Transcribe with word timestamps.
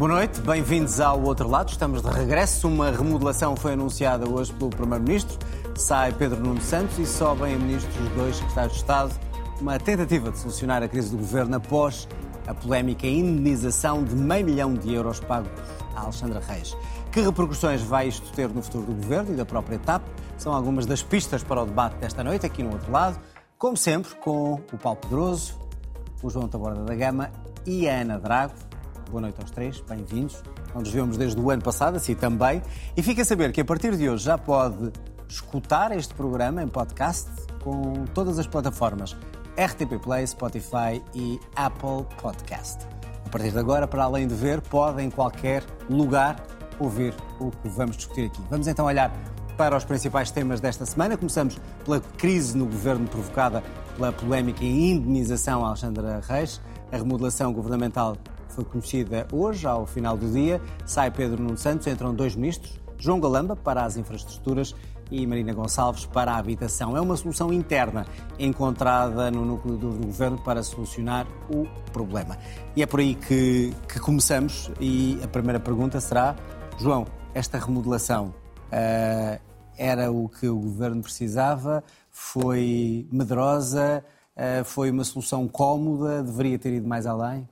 Boa 0.00 0.12
noite, 0.12 0.40
bem-vindos 0.40 0.98
ao 0.98 1.20
outro 1.20 1.46
lado. 1.46 1.68
Estamos 1.68 2.00
de 2.00 2.08
regresso. 2.08 2.66
Uma 2.66 2.90
remodelação 2.90 3.54
foi 3.54 3.74
anunciada 3.74 4.26
hoje 4.26 4.50
pelo 4.54 4.70
Primeiro-Ministro. 4.70 5.38
Sai 5.76 6.10
Pedro 6.10 6.40
Nuno 6.40 6.62
Santos 6.62 6.98
e 6.98 7.04
sobem 7.04 7.54
a 7.54 7.58
ministros 7.58 8.08
dois 8.16 8.36
secretários 8.36 8.72
de 8.72 8.78
Estado. 8.78 9.12
Uma 9.60 9.78
tentativa 9.78 10.30
de 10.30 10.38
solucionar 10.38 10.82
a 10.82 10.88
crise 10.88 11.10
do 11.10 11.18
governo 11.18 11.54
após 11.54 12.08
a 12.46 12.54
polémica 12.54 13.06
indenização 13.06 14.02
de 14.02 14.14
meio 14.14 14.46
milhão 14.46 14.72
de 14.72 14.90
euros 14.90 15.20
pagos 15.20 15.50
a 15.94 16.00
Alexandra 16.00 16.40
Reis. 16.48 16.74
Que 17.12 17.20
repercussões 17.20 17.82
vai 17.82 18.08
isto 18.08 18.32
ter 18.32 18.48
no 18.48 18.62
futuro 18.62 18.86
do 18.86 18.94
governo 18.94 19.34
e 19.34 19.36
da 19.36 19.44
própria 19.44 19.78
TAP? 19.78 20.02
São 20.38 20.54
algumas 20.54 20.86
das 20.86 21.02
pistas 21.02 21.42
para 21.42 21.60
o 21.62 21.66
debate 21.66 21.96
desta 21.96 22.24
noite, 22.24 22.46
aqui 22.46 22.62
no 22.62 22.72
outro 22.72 22.90
lado. 22.90 23.20
Como 23.58 23.76
sempre, 23.76 24.14
com 24.14 24.54
o 24.72 24.78
Paulo 24.78 24.98
Pedroso, 24.98 25.58
o 26.22 26.30
João 26.30 26.48
Taborda 26.48 26.84
da 26.84 26.94
Gama 26.94 27.30
e 27.66 27.86
a 27.86 28.00
Ana 28.00 28.18
Drago. 28.18 28.69
Boa 29.10 29.22
noite 29.22 29.40
aos 29.40 29.50
três, 29.50 29.80
bem-vindos. 29.80 30.40
Não 30.72 30.82
nos 30.82 30.92
vemos 30.92 31.16
desde 31.16 31.40
o 31.40 31.50
ano 31.50 31.60
passado, 31.60 31.96
assim 31.96 32.14
também. 32.14 32.62
E 32.96 33.02
fica 33.02 33.22
a 33.22 33.24
saber 33.24 33.50
que 33.50 33.60
a 33.60 33.64
partir 33.64 33.96
de 33.96 34.08
hoje 34.08 34.22
já 34.22 34.38
pode 34.38 34.92
escutar 35.28 35.90
este 35.90 36.14
programa 36.14 36.62
em 36.62 36.68
podcast 36.68 37.28
com 37.60 38.04
todas 38.14 38.38
as 38.38 38.46
plataformas 38.46 39.16
RTP 39.56 40.00
Play, 40.00 40.24
Spotify 40.28 41.02
e 41.12 41.40
Apple 41.56 42.06
Podcast. 42.22 42.86
A 43.26 43.28
partir 43.30 43.50
de 43.50 43.58
agora, 43.58 43.88
para 43.88 44.04
além 44.04 44.28
de 44.28 44.34
ver, 44.34 44.60
pode 44.60 45.02
em 45.02 45.10
qualquer 45.10 45.64
lugar 45.88 46.40
ouvir 46.78 47.12
o 47.40 47.50
que 47.50 47.68
vamos 47.68 47.96
discutir 47.96 48.26
aqui. 48.26 48.40
Vamos 48.48 48.68
então 48.68 48.86
olhar 48.86 49.12
para 49.56 49.76
os 49.76 49.82
principais 49.82 50.30
temas 50.30 50.60
desta 50.60 50.86
semana. 50.86 51.16
Começamos 51.16 51.58
pela 51.84 51.98
crise 52.00 52.56
no 52.56 52.66
governo 52.66 53.08
provocada 53.08 53.60
pela 53.96 54.12
polémica 54.12 54.64
indenização 54.64 55.64
a 55.64 55.70
Alexandra 55.70 56.20
Reis. 56.28 56.60
A 56.92 56.96
remodelação 56.96 57.52
governamental 57.52 58.16
foi 58.50 58.64
conhecida 58.64 59.26
hoje, 59.32 59.66
ao 59.66 59.86
final 59.86 60.16
do 60.16 60.30
dia. 60.30 60.60
Sai 60.86 61.10
Pedro 61.10 61.42
Nuno 61.42 61.56
Santos, 61.56 61.86
entram 61.86 62.14
dois 62.14 62.34
ministros, 62.34 62.80
João 62.98 63.20
Galamba 63.20 63.56
para 63.56 63.84
as 63.84 63.96
infraestruturas 63.96 64.74
e 65.10 65.26
Marina 65.26 65.52
Gonçalves 65.52 66.06
para 66.06 66.32
a 66.32 66.36
habitação. 66.36 66.96
É 66.96 67.00
uma 67.00 67.16
solução 67.16 67.52
interna 67.52 68.06
encontrada 68.38 69.30
no 69.30 69.44
núcleo 69.44 69.76
do 69.76 69.90
governo 70.06 70.38
para 70.38 70.62
solucionar 70.62 71.26
o 71.48 71.66
problema. 71.92 72.38
E 72.76 72.82
é 72.82 72.86
por 72.86 73.00
aí 73.00 73.14
que, 73.14 73.74
que 73.88 73.98
começamos. 73.98 74.70
E 74.80 75.18
a 75.22 75.28
primeira 75.28 75.58
pergunta 75.58 76.00
será: 76.00 76.36
João, 76.78 77.06
esta 77.34 77.58
remodelação 77.58 78.34
uh, 78.66 79.40
era 79.76 80.12
o 80.12 80.28
que 80.28 80.48
o 80.48 80.58
governo 80.58 81.02
precisava? 81.02 81.82
Foi 82.10 83.08
medrosa? 83.10 84.04
Uh, 84.36 84.64
foi 84.64 84.90
uma 84.90 85.04
solução 85.04 85.48
cómoda? 85.48 86.22
Deveria 86.22 86.58
ter 86.58 86.74
ido 86.74 86.86
mais 86.86 87.06
além? 87.06 87.48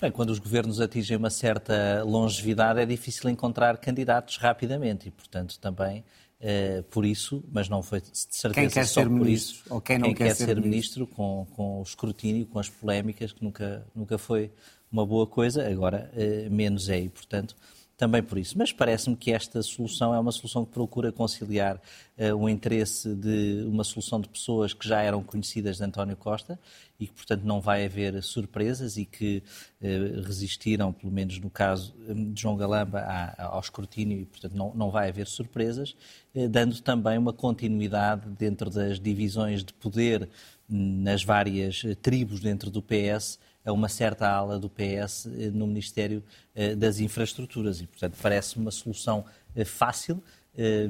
Bem, 0.00 0.12
quando 0.12 0.30
os 0.30 0.38
governos 0.38 0.80
atingem 0.80 1.16
uma 1.16 1.28
certa 1.28 2.04
longevidade, 2.04 2.80
é 2.80 2.86
difícil 2.86 3.28
encontrar 3.28 3.76
candidatos 3.78 4.36
rapidamente 4.36 5.08
e, 5.08 5.10
portanto, 5.10 5.58
também 5.58 6.04
uh, 6.40 6.82
por 6.84 7.04
isso, 7.04 7.42
mas 7.50 7.68
não 7.68 7.82
foi 7.82 8.00
de 8.00 8.10
certeza 8.12 8.54
quem 8.54 8.68
quer 8.68 8.86
só 8.86 9.00
ser 9.00 9.08
por 9.08 9.14
ministro, 9.18 9.56
isso. 9.56 9.74
Ou 9.74 9.80
quem 9.80 9.98
não 9.98 10.06
quem 10.06 10.14
quer, 10.14 10.24
quer 10.28 10.34
ser, 10.36 10.46
ser 10.46 10.60
ministro, 10.60 11.00
ministro 11.00 11.06
com, 11.08 11.48
com 11.56 11.80
o 11.80 11.82
escrutínio, 11.82 12.46
com 12.46 12.60
as 12.60 12.68
polémicas, 12.68 13.32
que 13.32 13.42
nunca, 13.42 13.84
nunca 13.92 14.16
foi 14.18 14.52
uma 14.90 15.04
boa 15.04 15.26
coisa, 15.26 15.68
agora 15.68 16.08
uh, 16.14 16.48
menos 16.48 16.88
é 16.88 17.00
e, 17.00 17.08
portanto, 17.08 17.56
também 17.98 18.22
por 18.22 18.38
isso. 18.38 18.56
Mas 18.56 18.72
parece-me 18.72 19.16
que 19.16 19.32
esta 19.32 19.60
solução 19.60 20.14
é 20.14 20.20
uma 20.20 20.30
solução 20.30 20.64
que 20.64 20.70
procura 20.70 21.10
conciliar 21.10 21.76
uh, 22.16 22.34
o 22.36 22.48
interesse 22.48 23.12
de 23.12 23.64
uma 23.66 23.82
solução 23.82 24.20
de 24.20 24.28
pessoas 24.28 24.72
que 24.72 24.88
já 24.88 25.02
eram 25.02 25.20
conhecidas 25.20 25.78
de 25.78 25.84
António 25.84 26.16
Costa 26.16 26.58
e 26.98 27.08
que, 27.08 27.12
portanto, 27.12 27.42
não 27.42 27.60
vai 27.60 27.84
haver 27.84 28.22
surpresas 28.22 28.96
e 28.96 29.04
que 29.04 29.42
uh, 29.82 30.22
resistiram, 30.22 30.92
pelo 30.92 31.12
menos 31.12 31.40
no 31.40 31.50
caso 31.50 31.92
de 32.08 32.40
João 32.40 32.56
Galamba, 32.56 33.00
à, 33.00 33.46
ao 33.48 33.60
escrutínio 33.60 34.20
e, 34.20 34.24
portanto, 34.24 34.54
não, 34.54 34.72
não 34.74 34.90
vai 34.92 35.08
haver 35.08 35.26
surpresas, 35.26 35.96
uh, 36.36 36.48
dando 36.48 36.80
também 36.80 37.18
uma 37.18 37.32
continuidade 37.32 38.28
dentro 38.30 38.70
das 38.70 39.00
divisões 39.00 39.64
de 39.64 39.72
poder 39.72 40.28
nas 40.68 41.24
várias 41.24 41.82
tribos 42.00 42.38
dentro 42.40 42.70
do 42.70 42.80
PS 42.80 43.40
a 43.68 43.72
uma 43.72 43.88
certa 43.88 44.28
ala 44.28 44.58
do 44.58 44.68
PS 44.68 45.26
eh, 45.26 45.50
no 45.52 45.66
Ministério 45.66 46.22
eh, 46.54 46.74
das 46.74 46.98
Infraestruturas. 46.98 47.80
E, 47.80 47.86
portanto, 47.86 48.16
parece 48.20 48.56
uma 48.56 48.70
solução 48.70 49.24
eh, 49.54 49.64
fácil, 49.64 50.22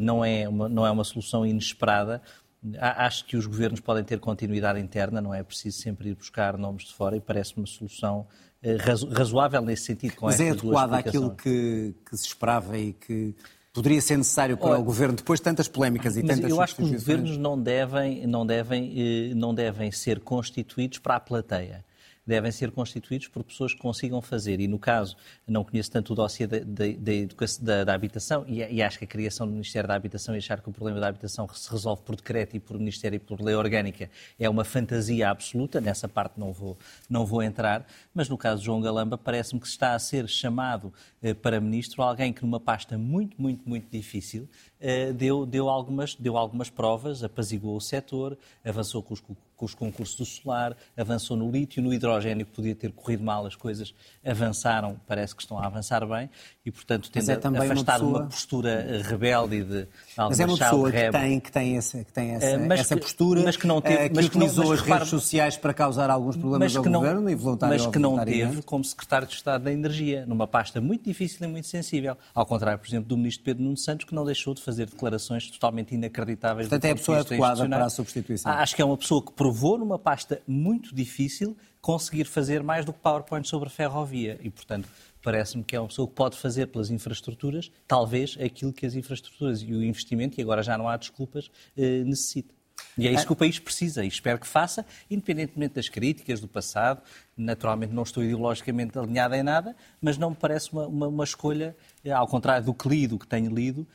não 0.01 0.25
é 0.25 0.49
uma, 0.49 0.67
não 0.67 0.87
é 0.87 0.91
uma 0.91 1.05
solução 1.05 1.45
inesperada. 1.45 2.23
Acho 2.81 3.27
que 3.27 3.37
os 3.37 3.45
governos 3.45 3.81
podem 3.81 4.03
ter 4.03 4.19
continuidade 4.19 4.81
interna, 4.81 5.21
não 5.21 5.35
é 5.35 5.43
preciso 5.43 5.83
sempre 5.83 6.09
ir 6.09 6.15
buscar 6.15 6.57
nomes 6.57 6.85
de 6.85 6.95
fora 6.95 7.17
e 7.17 7.21
parece 7.21 7.55
uma 7.55 7.67
solução 7.67 8.27
razoável 9.13 9.61
nesse 9.61 9.83
sentido. 9.85 10.17
Com 10.17 10.25
Mas 10.25 10.41
é 10.41 10.53
adequada 10.53 10.97
àquilo 10.97 11.37
que, 11.37 11.95
que 12.09 12.17
se 12.17 12.29
esperava 12.29 12.79
e 12.79 12.95
que 12.95 13.35
poderia 13.75 14.01
ser 14.01 14.17
necessário 14.17 14.57
para 14.57 14.71
Olha, 14.71 14.81
o 14.81 14.85
governo 14.85 15.17
depois 15.17 15.39
de 15.39 15.45
tantas 15.45 15.69
polémicas 15.69 16.17
e 16.17 16.23
tantas 16.23 16.51
eu 16.51 16.63
acho 16.63 16.75
que 16.75 16.83
os 16.85 16.91
governos 16.91 17.37
não 17.37 17.61
devem, 17.61 18.27
não 18.27 18.47
devem, 18.47 19.35
não 19.35 19.55
devem 19.55 19.93
ser 19.93 20.21
constituídos 20.21 20.99
para 20.99 21.17
a 21.17 21.21
plateia 21.21 21.85
devem 22.29 22.53
ser 22.53 22.71
constituídos 22.71 23.27
por 23.27 23.43
pessoas 23.43 23.73
que 23.73 23.81
consigam 23.81 24.21
fazer. 24.21 24.61
E 24.61 24.69
no 24.69 24.79
caso, 24.79 25.17
não 25.47 25.65
conheço 25.65 25.91
tanto 25.91 26.13
o 26.13 26.15
dossiê 26.15 26.47
da, 26.47 26.59
da, 26.59 27.85
da, 27.85 27.95
habitação 27.95 28.45
e, 28.47 28.59
e, 28.59 28.83
acho 28.83 28.99
que 28.99 29.05
a 29.05 29.09
criação 29.09 29.47
do 29.47 29.53
Ministério 29.53 29.89
da 29.89 29.95
Habitação 29.95 30.35
e 30.35 30.39
achar 30.39 30.61
que 30.61 30.69
o 30.69 30.73
problema 30.73 31.01
da 31.01 31.09
habitação 31.09 31.49
se 31.49 31.71
resolve 31.71 32.03
por 32.03 32.15
decreto 32.15 32.55
e 32.55 32.61
por 32.61 32.79
Ministério 32.79 33.17
e 33.17 33.19
por 33.19 33.41
lei 33.41 33.55
orgânica 33.55 34.11
é 34.39 34.49
uma 34.49 34.63
fantasia 34.63 35.31
absoluta. 35.31 35.81
Nessa 35.81 36.07
parte 36.07 36.39
não 36.39 36.53
vou, 36.53 36.77
não 37.09 37.25
vou 37.25 37.43
entrar. 37.43 37.87
Mas 38.15 38.29
no 38.29 38.37
caso 38.37 38.61
de 38.61 38.67
João 38.67 38.83
Galamba, 38.83 39.17
parece-me 39.17 39.59
que 39.59 39.67
está 39.67 39.95
a 39.95 39.99
ser 39.99 40.29
chamado 40.29 40.93
eh, 41.23 41.33
para 41.33 41.59
ministro 41.61 42.03
alguém 42.03 42.31
que 42.31 42.43
numa 42.43 42.61
pasta 42.61 42.99
muito, 42.99 43.41
muito, 43.41 43.67
muito 43.67 43.91
difícil 43.91 44.47
deu, 45.15 45.45
deu, 45.45 45.69
algumas, 45.69 46.15
deu 46.15 46.37
algumas 46.37 46.71
provas, 46.71 47.25
apaziguou 47.25 47.77
o 47.77 47.81
setor, 47.81 48.37
avançou 48.65 49.03
com 49.03 49.15
os 49.15 49.23
com 49.59 49.67
os 49.67 49.75
concursos 49.75 50.17
do 50.17 50.25
solar, 50.25 50.77
avançou 50.97 51.37
no 51.37 51.51
lítio, 51.51 51.83
no 51.83 51.93
hidrogênio, 51.93 52.47
que 52.47 52.53
podia 52.53 52.77
ter 52.77 52.93
corrido 52.93 53.25
mal, 53.25 53.45
as 53.45 53.57
coisas 53.57 53.93
avançaram, 54.25 54.99
parece 55.05 55.35
que 55.35 55.43
estão 55.43 55.59
a 55.59 55.67
avançar 55.67 56.07
bem, 56.07 56.31
e 56.65 56.71
portanto 56.71 57.11
tende 57.11 57.29
é 57.29 57.35
a 57.35 57.37
afastar 57.37 57.61
uma, 57.69 57.85
pessoa... 57.85 58.09
uma, 58.21 58.27
postura 58.27 59.03
rebelde 59.03 59.65
de, 59.65 59.83
de 59.83 59.89
Mas 60.17 60.39
é 60.39 60.47
uma 60.47 60.57
pessoa 60.57 60.93
que 60.93 61.11
tem, 61.11 61.41
que 61.41 61.51
tem, 61.51 61.77
essa, 61.77 62.05
que 62.05 62.13
tem 62.13 62.31
essa, 62.31 62.57
uh, 62.57 62.73
essa 62.73 62.95
que, 62.95 63.01
postura, 63.03 63.43
mas 63.43 63.57
que 63.57 63.67
não 63.67 63.81
teve, 63.81 64.11
que 64.11 64.15
mas 64.15 64.27
utilizou 64.27 64.63
que 64.63 64.71
não, 64.71 64.71
mas 64.71 64.81
as 64.81 64.87
redes 64.87 65.09
sociais 65.09 65.57
para 65.57 65.75
causar 65.75 66.09
alguns 66.09 66.37
problemas 66.37 66.77
ao 66.77 66.85
não, 66.85 67.01
governo 67.01 67.29
e 67.29 67.35
voluntário 67.35 67.75
Mas 67.75 67.85
que 67.85 67.99
não 67.99 68.25
teve 68.25 68.63
como 68.63 68.85
secretário 68.85 69.27
de 69.27 69.35
Estado 69.35 69.65
da 69.65 69.73
Energia, 69.73 70.25
numa 70.25 70.47
pasta 70.47 70.81
muito 70.81 71.03
difícil 71.03 71.45
e 71.45 71.49
muito 71.49 71.67
sensível. 71.67 72.17
Ao 72.33 72.47
contrário, 72.47 72.79
por 72.79 72.87
exemplo, 72.87 73.09
do 73.09 73.17
ministro 73.17 73.45
Pedro 73.45 73.65
Nuno 73.65 73.77
Santos, 73.77 74.05
que 74.05 74.15
não 74.15 74.25
deixou 74.25 74.55
de 74.55 74.63
fazer 74.69 74.85
declarações 74.85 75.51
totalmente 75.51 75.95
inacreditáveis. 75.95 76.69
Portanto, 76.69 76.85
é 76.85 76.91
a 76.91 76.95
pessoa 76.95 77.21
adequada 77.21 77.67
para 77.67 77.87
a 77.87 77.91
substituição. 77.91 78.53
Acho 78.53 78.77
que 78.77 78.83
é 78.83 78.85
uma 78.85 78.99
pessoa 78.99 79.25
que 79.25 79.33
provou 79.33 79.79
numa 79.79 79.99
pasta 79.99 80.43
muito 80.47 80.95
difícil 80.95 81.57
conseguir 81.81 82.27
fazer 82.27 82.63
mais 82.63 82.85
do 82.85 82.93
que 82.93 82.99
PowerPoint 82.99 83.49
sobre 83.49 83.71
ferrovia 83.71 84.39
e, 84.43 84.51
portanto, 84.51 84.87
parece-me 85.23 85.65
que 85.65 85.75
é 85.75 85.81
uma 85.81 85.89
pessoa 85.89 86.07
que 86.07 86.15
pode 86.15 86.37
fazer 86.37 86.67
pelas 86.67 86.91
infraestruturas, 86.91 87.73
talvez, 87.87 88.37
aquilo 88.39 88.71
que 88.71 88.85
as 88.85 88.95
infraestruturas 88.95 89.63
e 89.63 89.73
o 89.73 89.83
investimento, 89.83 90.39
e 90.39 90.43
agora 90.43 90.63
já 90.63 90.77
não 90.77 90.87
há 90.87 90.99
desculpas, 90.99 91.51
eh, 91.75 92.05
necessita. 92.05 92.59
E 92.97 93.07
é 93.07 93.13
isso 93.13 93.27
que 93.27 93.33
o 93.33 93.37
país 93.37 93.59
precisa 93.59 94.05
e 94.05 94.09
espero 94.09 94.39
que 94.39 94.47
faça, 94.47 94.85
independentemente 95.11 95.75
das 95.75 95.89
críticas 95.89 96.41
do 96.41 96.49
passado. 96.49 97.01
Naturalmente 97.37 97.93
não 97.93 98.03
estou 98.03 98.25
ideologicamente 98.25 98.99
alinhado 98.99 99.35
em 99.35 99.43
nada, 99.43 99.77
mas 100.01 100.19
não 100.19 100.31
me 100.31 100.37
parece 100.37 100.73
uma, 100.73 100.87
uma, 100.87 101.09
uma 101.09 101.25
escolha, 101.25 101.77
eh, 102.05 102.11
ao 102.11 102.27
contrário 102.27 102.65
do 102.65 102.75
que 102.75 102.89
li, 102.89 103.07
do 103.07 103.19
que 103.19 103.27
tenho 103.27 103.55
lido, 103.55 103.87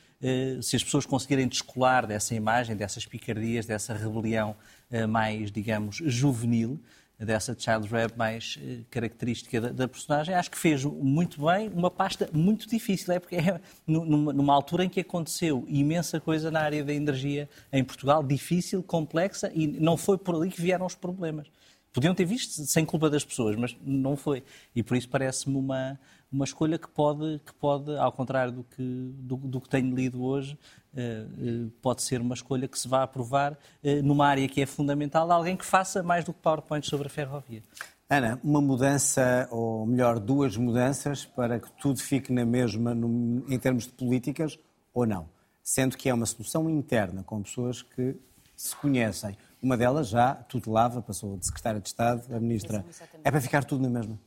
se 0.62 0.76
as 0.76 0.82
pessoas 0.82 1.04
conseguirem 1.04 1.46
descolar 1.46 2.06
dessa 2.06 2.34
imagem, 2.34 2.76
dessas 2.76 3.04
picardias, 3.04 3.66
dessa 3.66 3.92
rebelião 3.92 4.56
eh, 4.90 5.06
mais, 5.06 5.50
digamos, 5.50 5.96
juvenil, 5.96 6.80
dessa 7.18 7.56
child 7.58 7.88
rap 7.88 8.16
mais 8.16 8.58
eh, 8.62 8.78
característica 8.90 9.60
da, 9.60 9.68
da, 9.70 9.88
personagem, 9.88 10.34
acho 10.34 10.50
que 10.50 10.58
fez 10.58 10.84
muito 10.84 11.44
bem 11.44 11.68
uma 11.68 11.90
pasta 11.90 12.28
muito 12.32 12.68
difícil, 12.68 13.12
é 13.12 13.18
porque 13.20 13.36
é 13.36 13.60
numa, 13.86 14.32
numa, 14.32 14.54
altura 14.54 14.84
em 14.84 14.88
que 14.88 15.00
aconteceu 15.00 15.64
imensa 15.68 16.20
coisa 16.20 16.50
na 16.50 16.60
área 16.60 16.82
da 16.82 16.92
energia 16.92 17.48
em 17.72 17.84
Portugal, 17.84 18.22
difícil, 18.22 18.82
complexa, 18.82 19.50
e 19.54 19.66
não 19.66 19.96
foi 19.96 20.18
por 20.18 20.34
ali 20.34 20.50
que 20.50 20.60
vieram 20.60 20.86
os 20.86 20.94
problemas. 20.94 21.46
Podiam 21.92 22.12
ter 22.12 22.24
visto 22.24 22.66
sem 22.66 22.84
culpa 22.84 23.08
das 23.08 23.24
pessoas, 23.24 23.54
mas 23.54 23.76
não 23.80 24.16
foi. 24.16 24.42
E 24.74 24.82
por 24.82 24.96
isso 24.96 25.08
parece-me 25.08 25.56
uma, 25.56 25.98
uma 26.34 26.44
escolha 26.44 26.76
que 26.76 26.88
pode, 26.88 27.40
que 27.46 27.54
pode 27.54 27.96
ao 27.96 28.10
contrário 28.10 28.52
do 28.52 28.64
que, 28.64 28.82
do, 28.82 29.36
do 29.36 29.60
que 29.60 29.68
tenho 29.68 29.94
lido 29.94 30.22
hoje, 30.24 30.58
eh, 30.96 31.26
eh, 31.38 31.70
pode 31.80 32.02
ser 32.02 32.20
uma 32.20 32.34
escolha 32.34 32.66
que 32.66 32.76
se 32.76 32.88
vá 32.88 33.04
aprovar 33.04 33.56
eh, 33.84 34.02
numa 34.02 34.26
área 34.26 34.48
que 34.48 34.60
é 34.60 34.66
fundamental, 34.66 35.30
alguém 35.30 35.56
que 35.56 35.64
faça 35.64 36.02
mais 36.02 36.24
do 36.24 36.32
que 36.32 36.40
PowerPoint 36.40 36.84
sobre 36.88 37.06
a 37.06 37.10
ferrovia. 37.10 37.62
Ana, 38.10 38.40
uma 38.42 38.60
mudança, 38.60 39.48
ou 39.50 39.86
melhor, 39.86 40.18
duas 40.18 40.56
mudanças 40.56 41.24
para 41.24 41.60
que 41.60 41.70
tudo 41.80 42.00
fique 42.00 42.32
na 42.32 42.44
mesma 42.44 42.94
no, 42.94 43.44
em 43.48 43.58
termos 43.58 43.84
de 43.84 43.92
políticas 43.92 44.58
ou 44.92 45.06
não? 45.06 45.28
Sendo 45.62 45.96
que 45.96 46.08
é 46.08 46.14
uma 46.14 46.26
solução 46.26 46.68
interna, 46.68 47.22
com 47.22 47.42
pessoas 47.42 47.80
que 47.80 48.16
se 48.56 48.74
conhecem. 48.76 49.36
Uma 49.62 49.76
delas 49.76 50.08
já 50.08 50.34
tutelava, 50.34 51.00
passou 51.00 51.36
de 51.36 51.46
secretária 51.46 51.80
de 51.80 51.88
Estado 51.88 52.22
a 52.34 52.40
ministra. 52.40 52.84
É 53.22 53.30
para 53.30 53.40
ficar 53.40 53.64
tudo 53.64 53.82
na 53.82 53.88
mesma? 53.88 54.18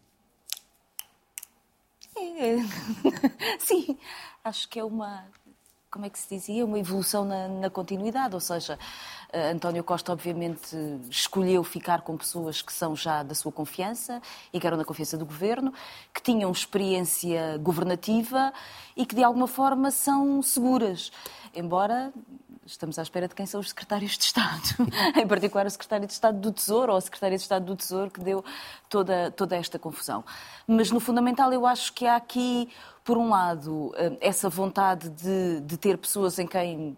Sim, 3.59 3.97
acho 4.43 4.69
que 4.69 4.79
é 4.79 4.83
uma. 4.83 5.25
Como 5.89 6.05
é 6.05 6.09
que 6.09 6.19
se 6.19 6.35
dizia? 6.35 6.65
Uma 6.65 6.77
evolução 6.77 7.25
na, 7.25 7.47
na 7.47 7.69
continuidade. 7.69 8.35
Ou 8.35 8.41
seja, 8.41 8.77
uh, 9.33 9.55
António 9.55 9.83
Costa, 9.83 10.11
obviamente, 10.11 10.75
escolheu 11.09 11.63
ficar 11.63 12.01
com 12.01 12.17
pessoas 12.17 12.61
que 12.61 12.71
são 12.71 12.95
já 12.95 13.23
da 13.23 13.33
sua 13.33 13.51
confiança 13.51 14.21
e 14.53 14.59
que 14.59 14.67
eram 14.67 14.77
da 14.77 14.85
confiança 14.85 15.17
do 15.17 15.25
governo, 15.25 15.73
que 16.13 16.21
tinham 16.21 16.51
experiência 16.51 17.57
governativa 17.57 18.53
e 18.95 19.05
que, 19.05 19.15
de 19.15 19.23
alguma 19.23 19.47
forma, 19.47 19.89
são 19.89 20.41
seguras. 20.41 21.11
Embora 21.55 22.13
estamos 22.67 22.99
à 22.99 23.01
espera 23.01 23.27
de 23.27 23.33
quem 23.33 23.45
são 23.45 23.59
os 23.59 23.69
secretários 23.69 24.17
de 24.17 24.25
Estado, 24.25 24.75
em 25.15 25.25
particular 25.25 25.65
o 25.65 25.69
secretário 25.69 26.05
de 26.05 26.13
Estado 26.13 26.39
do 26.39 26.51
Tesouro 26.51 26.91
ou 26.91 26.97
a 26.97 27.01
secretária 27.01 27.37
de 27.37 27.41
Estado 27.41 27.65
do 27.65 27.75
Tesouro 27.75 28.11
que 28.11 28.19
deu 28.19 28.43
toda, 28.89 29.31
toda 29.31 29.55
esta 29.55 29.79
confusão. 29.79 30.23
Mas 30.67 30.91
no 30.91 30.99
fundamental 30.99 31.51
eu 31.53 31.65
acho 31.65 31.93
que 31.93 32.05
há 32.05 32.17
aqui, 32.17 32.69
por 33.03 33.17
um 33.17 33.29
lado, 33.29 33.93
eh, 33.95 34.17
essa 34.19 34.49
vontade 34.49 35.09
de, 35.09 35.61
de 35.61 35.77
ter 35.77 35.97
pessoas 35.97 36.37
em 36.39 36.45
quem 36.45 36.95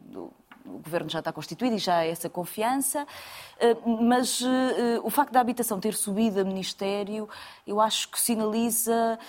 o 0.65 0.79
governo 0.79 1.09
já 1.09 1.19
está 1.19 1.31
constituído 1.31 1.75
e 1.75 1.79
já 1.79 1.97
há 1.97 2.05
essa 2.05 2.29
confiança, 2.29 3.05
eh, 3.59 3.75
mas 3.85 4.41
eh, 4.41 4.99
o 5.03 5.09
facto 5.09 5.31
da 5.31 5.39
habitação 5.39 5.79
ter 5.79 5.93
subido 5.93 6.39
a 6.39 6.43
Ministério, 6.43 7.29
eu 7.65 7.79
acho 7.79 8.09
que 8.09 8.19
sinaliza 8.19 9.19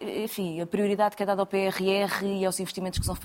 enfim, 0.00 0.60
a 0.60 0.66
prioridade 0.66 1.14
que 1.14 1.22
é 1.22 1.26
dada 1.26 1.42
ao 1.42 1.46
PRR 1.46 2.24
e 2.24 2.44
aos 2.44 2.58
investimentos 2.58 2.98
que 2.98 3.04
são, 3.04 3.16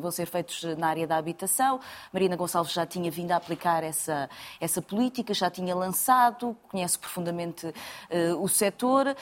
vão 0.00 0.10
ser 0.10 0.26
feitos 0.26 0.62
na 0.78 0.88
área 0.88 1.06
da 1.06 1.16
habitação. 1.16 1.78
Marina 2.12 2.34
Gonçalves 2.34 2.72
já 2.72 2.86
tinha 2.86 3.10
vindo 3.10 3.32
a 3.32 3.36
aplicar 3.36 3.84
essa, 3.84 4.28
essa 4.60 4.80
política, 4.80 5.34
já 5.34 5.50
tinha 5.50 5.74
lançado, 5.74 6.56
conhece 6.68 6.98
profundamente 6.98 7.66
uh, 7.66 8.42
o 8.42 8.48
setor 8.48 9.14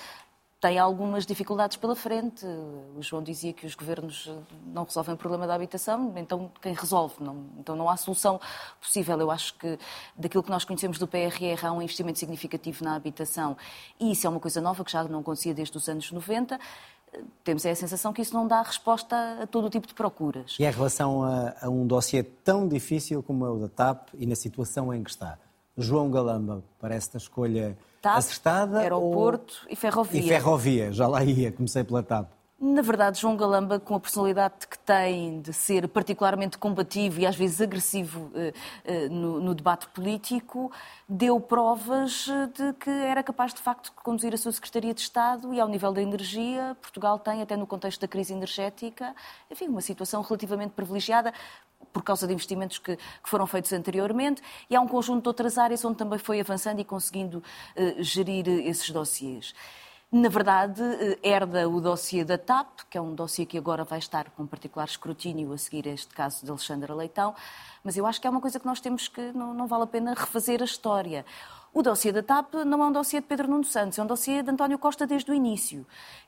tem 0.63 0.79
algumas 0.79 1.27
dificuldades 1.27 1.77
pela 1.77 1.97
frente. 1.97 2.47
O 2.97 3.03
João 3.03 3.21
dizia 3.21 3.53
que 3.53 3.67
os 3.67 3.75
governos 3.75 4.31
não 4.65 4.85
resolvem 4.85 5.13
o 5.13 5.19
problema 5.19 5.45
da 5.45 5.57
habitação, 5.57 6.15
então 6.17 6.53
quem 6.63 6.73
resolve? 6.73 7.17
Não, 7.19 7.47
então 7.59 7.75
não 7.75 7.91
há 7.91 7.97
solução 7.97 8.41
possível. 8.81 9.21
Eu 9.21 9.33
acho 9.33 9.55
que 9.55 9.77
daquilo 10.17 10.41
que 10.41 10.51
nós 10.51 10.65
conhecemos 10.65 11.01
do 11.01 11.09
PRR 11.09 11.67
há 11.67 11.73
um 11.73 11.83
investimento 11.83 12.21
significativo 12.21 12.85
na 12.85 12.95
habitação 12.95 13.57
e 13.99 14.13
isso 14.13 14.25
é 14.25 14.31
uma 14.31 14.39
coisa 14.39 14.61
nova 14.61 14.85
que 14.85 14.93
já 14.93 15.03
não 15.03 15.19
acontecia 15.19 15.53
desde 15.53 15.77
os 15.77 15.89
anos 15.89 16.13
90 16.13 16.61
temos 17.45 17.65
a 17.67 17.75
sensação 17.75 18.13
que 18.13 18.23
isso 18.23 18.35
não 18.35 18.47
dá 18.47 18.63
resposta 18.63 19.43
a 19.43 19.47
todo 19.47 19.67
o 19.67 19.71
tipo 19.71 19.87
de 19.87 19.95
procuras. 19.95 20.57
E 20.59 20.65
em 20.65 20.71
relação 20.71 21.23
a, 21.23 21.55
a, 21.61 21.69
um 21.69 21.87
dossiê 21.87 22.23
tão 22.23 22.69
difícil 22.69 23.23
como 23.23 23.45
é 23.47 23.51
o 23.51 23.59
da 23.59 23.69
TAP 23.69 24.09
e 24.15 24.27
na 24.27 24.35
situação 24.35 24.93
em 24.93 25.03
que 25.03 25.11
está? 25.11 25.39
João 25.77 26.11
Galamba, 26.11 26.63
parece 26.79 27.11
a 27.15 27.19
escolha 27.19 27.77
TAP, 28.01 28.17
acertada? 28.17 28.81
Aeroporto 28.81 29.63
ou... 29.65 29.73
e 29.73 29.77
ferrovia. 29.77 30.21
E 30.21 30.29
ferrovia, 30.29 30.93
já 30.93 31.07
lá 31.07 31.25
ia, 31.25 31.53
comecei 31.53 31.85
pela 31.85 32.03
TAP. 32.03 32.29
Na 32.65 32.81
verdade, 32.81 33.19
João 33.19 33.37
Galamba, 33.37 33.81
com 33.81 33.97
a 33.97 33.99
personalidade 33.99 34.69
que 34.69 34.79
tem 34.79 35.41
de 35.41 35.53
ser 35.53 35.89
particularmente 35.89 36.57
combativo 36.57 37.19
e 37.19 37.27
às 37.27 37.35
vezes 37.35 37.61
agressivo 37.61 38.31
eh, 38.37 38.53
eh, 38.85 39.09
no, 39.09 39.53
debate 39.53 39.89
político, 39.89 40.71
deu 41.09 41.41
provas 41.41 42.29
eh, 42.29 42.47
de 42.47 42.73
que 42.75 42.89
era 42.89 43.21
capaz 43.21 43.53
de 43.53 43.61
facto 43.61 43.87
de 43.87 43.91
conduzir 43.97 44.33
a 44.33 44.37
sua 44.37 44.53
Secretaria 44.53 44.95
de 44.95 45.01
Estado 45.01 45.53
e 45.53 45.59
ao 45.59 45.67
nível 45.67 45.93
da 45.93 46.01
energia, 46.01 46.77
Portugal 46.81 47.19
tem, 47.19 47.43
até 47.43 47.57
no 47.57 47.67
contexto 47.67 48.01
da 48.01 48.07
crise 48.07 48.33
energética, 48.33 49.13
enfim, 49.51 49.67
uma 49.67 49.81
situação 49.81 50.23
relativamente 50.23 50.71
privilegiada 50.71 51.35
por 51.93 52.05
causa 52.05 52.29
de 52.29 52.33
investimentos 52.33 52.79
que, 52.79 52.95
que, 52.95 53.29
foram 53.29 53.45
feitos 53.45 53.73
anteriormente, 53.73 54.41
e 54.71 54.77
há 54.77 54.81
um 54.81 54.87
conjunto 54.87 55.23
de 55.23 55.29
outras 55.29 55.59
áreas 55.59 55.85
onde 55.85 55.97
também 55.97 56.21
foi 56.21 56.39
avançando 56.39 56.81
e 56.81 56.85
conseguindo 56.85 57.43
gerir 57.99 58.49
esses 58.49 58.89
dossiês 58.91 59.53
na 60.13 60.29
verdade, 60.29 60.83
eh, 60.83 61.19
herda 61.23 61.67
o 61.67 61.81
dossiê 61.81 62.23
da 62.23 62.37
TAP, 62.37 62.81
que 62.91 62.99
é 62.99 63.01
um 63.01 63.15
dossiê 63.15 63.47
que 63.47 63.57
agora 63.57 63.83
vai 63.83 63.99
estar 63.99 64.29
com 64.33 64.47
particular 64.47 64.85
escrutínio 64.85 65.51
a 65.55 65.57
seguir 65.57 65.87
este 65.87 66.13
caso 66.13 66.45
de 66.45 66.51
Alexandra 66.51 66.95
Leitão, 66.95 67.35
mas 67.83 67.97
eu 67.97 68.05
acho 68.05 68.21
que 68.21 68.27
é 68.27 68.31
uma 68.31 68.41
coisa 68.41 68.61
que 68.61 68.67
nós 68.67 68.79
temos 68.79 69.09
que, 69.09 69.33
não, 69.33 69.55
não 69.55 69.67
vale 69.67 69.85
a 69.85 69.87
pena 69.87 70.13
refazer 70.13 70.61
a 70.61 70.67
história. 70.67 71.25
O 71.75 71.83
dossiê 71.83 72.13
da 72.13 72.23
TAP 72.23 72.53
não 72.67 72.83
é 72.83 72.87
um 72.87 72.93
dossiê 72.93 73.19
de 73.19 73.27
Pedro 73.27 73.49
Nuno 73.49 73.65
Santos, 73.65 73.99
é 73.99 74.03
um 74.03 74.07
dossiê 74.07 74.43
de 74.43 74.51
António 74.51 74.79
Costa 74.79 75.07
desde 75.07 75.31
o 75.31 75.35
início. 75.35 75.87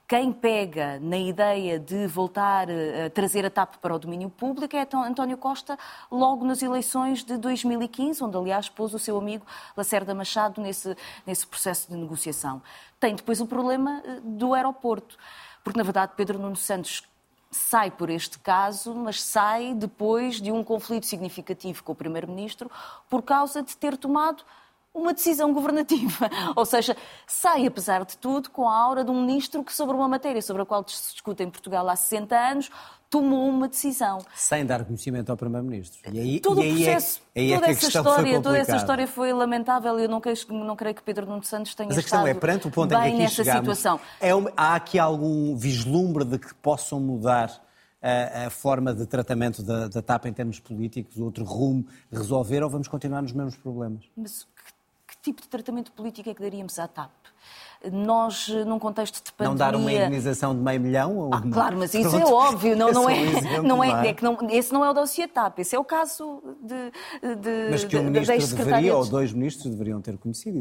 Quem 0.08 0.32
pega 0.32 0.98
na 1.00 1.18
ideia 1.18 1.78
de 1.78 2.06
voltar 2.06 2.66
a 2.70 3.10
trazer 3.10 3.44
a 3.44 3.50
TAP 3.50 3.76
para 3.76 3.94
o 3.94 3.98
domínio 3.98 4.30
público 4.30 4.74
é 4.74 4.88
António 5.06 5.36
Costa 5.36 5.78
logo 6.10 6.46
nas 6.46 6.62
eleições 6.62 7.22
de 7.22 7.36
2015, 7.36 8.24
onde 8.24 8.38
aliás 8.38 8.70
pôs 8.70 8.94
o 8.94 8.98
seu 8.98 9.18
amigo 9.18 9.44
Lacerda 9.76 10.14
Machado 10.14 10.62
nesse, 10.62 10.96
nesse 11.26 11.46
processo 11.46 11.90
de 11.90 11.96
negociação. 11.96 12.62
Tem 12.98 13.14
depois 13.14 13.38
o 13.38 13.46
problema 13.46 14.02
eh, 14.02 14.20
do 14.24 14.54
aeroporto, 14.54 15.18
porque 15.62 15.76
na 15.76 15.84
verdade 15.84 16.12
Pedro 16.16 16.38
Nuno 16.38 16.56
Santos 16.56 17.02
sai 17.50 17.90
por 17.90 18.08
este 18.08 18.38
caso, 18.38 18.94
mas 18.94 19.22
sai 19.22 19.74
depois 19.74 20.40
de 20.40 20.50
um 20.50 20.64
conflito 20.64 21.04
significativo 21.04 21.84
com 21.84 21.92
o 21.92 21.94
Primeiro-Ministro 21.94 22.70
por 23.10 23.22
causa 23.22 23.62
de 23.62 23.76
ter 23.76 23.98
tomado 23.98 24.42
uma 24.94 25.12
decisão 25.12 25.52
governativa. 25.52 26.30
Ou 26.54 26.64
seja, 26.64 26.96
sai, 27.26 27.66
apesar 27.66 28.04
de 28.04 28.16
tudo, 28.16 28.48
com 28.50 28.68
a 28.68 28.76
aura 28.76 29.04
de 29.04 29.10
um 29.10 29.20
ministro 29.20 29.64
que, 29.64 29.74
sobre 29.74 29.96
uma 29.96 30.08
matéria 30.08 30.40
sobre 30.40 30.62
a 30.62 30.64
qual 30.64 30.86
se 30.86 31.12
discute 31.12 31.42
em 31.42 31.50
Portugal 31.50 31.88
há 31.88 31.96
60 31.96 32.36
anos, 32.36 32.70
tomou 33.10 33.48
uma 33.48 33.68
decisão. 33.68 34.18
Sem 34.34 34.64
dar 34.64 34.84
conhecimento 34.84 35.30
ao 35.30 35.36
Primeiro-Ministro. 35.36 36.00
E 36.12 36.18
aí, 36.18 36.40
Todo 36.40 36.60
e 36.60 36.64
aí 36.64 36.70
o 36.70 36.72
é 36.72 36.84
processo, 36.84 37.22
é, 37.34 37.50
é 37.50 37.54
toda, 37.54 37.70
essa 37.70 37.86
história, 37.86 38.40
toda 38.40 38.58
essa 38.58 38.76
história 38.76 39.06
foi 39.06 39.32
lamentável 39.32 39.98
e 39.98 40.04
eu 40.04 40.08
não 40.08 40.20
creio, 40.20 40.36
não 40.50 40.76
creio 40.76 40.94
que 40.94 41.02
Pedro 41.02 41.26
Nuno 41.26 41.42
Santos 41.44 41.74
tenha 41.74 41.88
Mas 41.88 41.98
a 41.98 42.02
questão 42.02 42.26
é, 42.26 42.34
perante 42.34 42.66
o 42.66 42.70
ponto 42.70 42.92
em 42.94 43.16
que 43.16 43.22
aqui 43.24 43.34
chegamos, 43.34 43.60
situação. 43.60 44.00
É 44.20 44.30
há 44.56 44.74
aqui 44.74 44.98
algum 44.98 45.56
vislumbre 45.56 46.24
de 46.24 46.38
que 46.38 46.54
possam 46.54 46.98
mudar 46.98 47.50
a, 48.02 48.46
a 48.46 48.50
forma 48.50 48.92
de 48.92 49.06
tratamento 49.06 49.62
da, 49.62 49.88
da 49.88 50.02
TAP 50.02 50.26
em 50.26 50.32
termos 50.32 50.60
políticos, 50.60 51.18
outro 51.18 51.44
rumo, 51.44 51.86
resolver 52.12 52.62
ou 52.62 52.68
vamos 52.68 52.86
continuar 52.86 53.22
nos 53.22 53.32
mesmos 53.32 53.56
problemas? 53.56 54.04
Mas 54.16 54.46
tipo 55.24 55.40
de 55.40 55.48
tratamento 55.48 55.90
político 55.92 56.28
é 56.28 56.34
que 56.34 56.42
daríamos 56.42 56.78
à 56.78 56.86
TAP? 56.86 57.10
Nós, 57.92 58.48
num 58.66 58.78
contexto 58.78 59.22
de 59.22 59.32
pandemia... 59.32 59.50
Não 59.50 59.56
dar 59.56 59.76
uma 59.76 59.92
indenização 59.92 60.54
de 60.54 60.60
meio 60.60 60.80
milhão? 60.80 61.16
Ou... 61.18 61.34
Ah, 61.34 61.42
claro, 61.52 61.76
mas 61.78 61.92
isso 61.92 62.10
Pronto. 62.10 62.28
é 62.28 62.32
óbvio. 62.32 62.76
Não, 62.76 62.90
não 62.92 63.10
é, 63.10 63.16
é, 63.16 63.62
não 63.62 63.84
é? 63.84 64.08
é 64.08 64.14
que 64.14 64.24
não, 64.24 64.38
esse 64.50 64.72
não 64.72 64.84
é 64.84 64.90
o 64.90 64.94
dossiê 64.94 65.28
TAP, 65.28 65.58
esse 65.58 65.76
é 65.76 65.78
o 65.78 65.84
caso 65.84 66.42
de, 66.62 67.36
de 67.36 67.70
Mas 67.70 67.84
que 67.84 67.96
o 67.96 68.02
ministro 68.02 68.56
deveria, 68.56 68.96
ou 68.96 69.04
dois 69.04 69.32
ministros 69.32 69.70
deveriam 69.70 70.00
ter 70.00 70.16
conhecido 70.16 70.58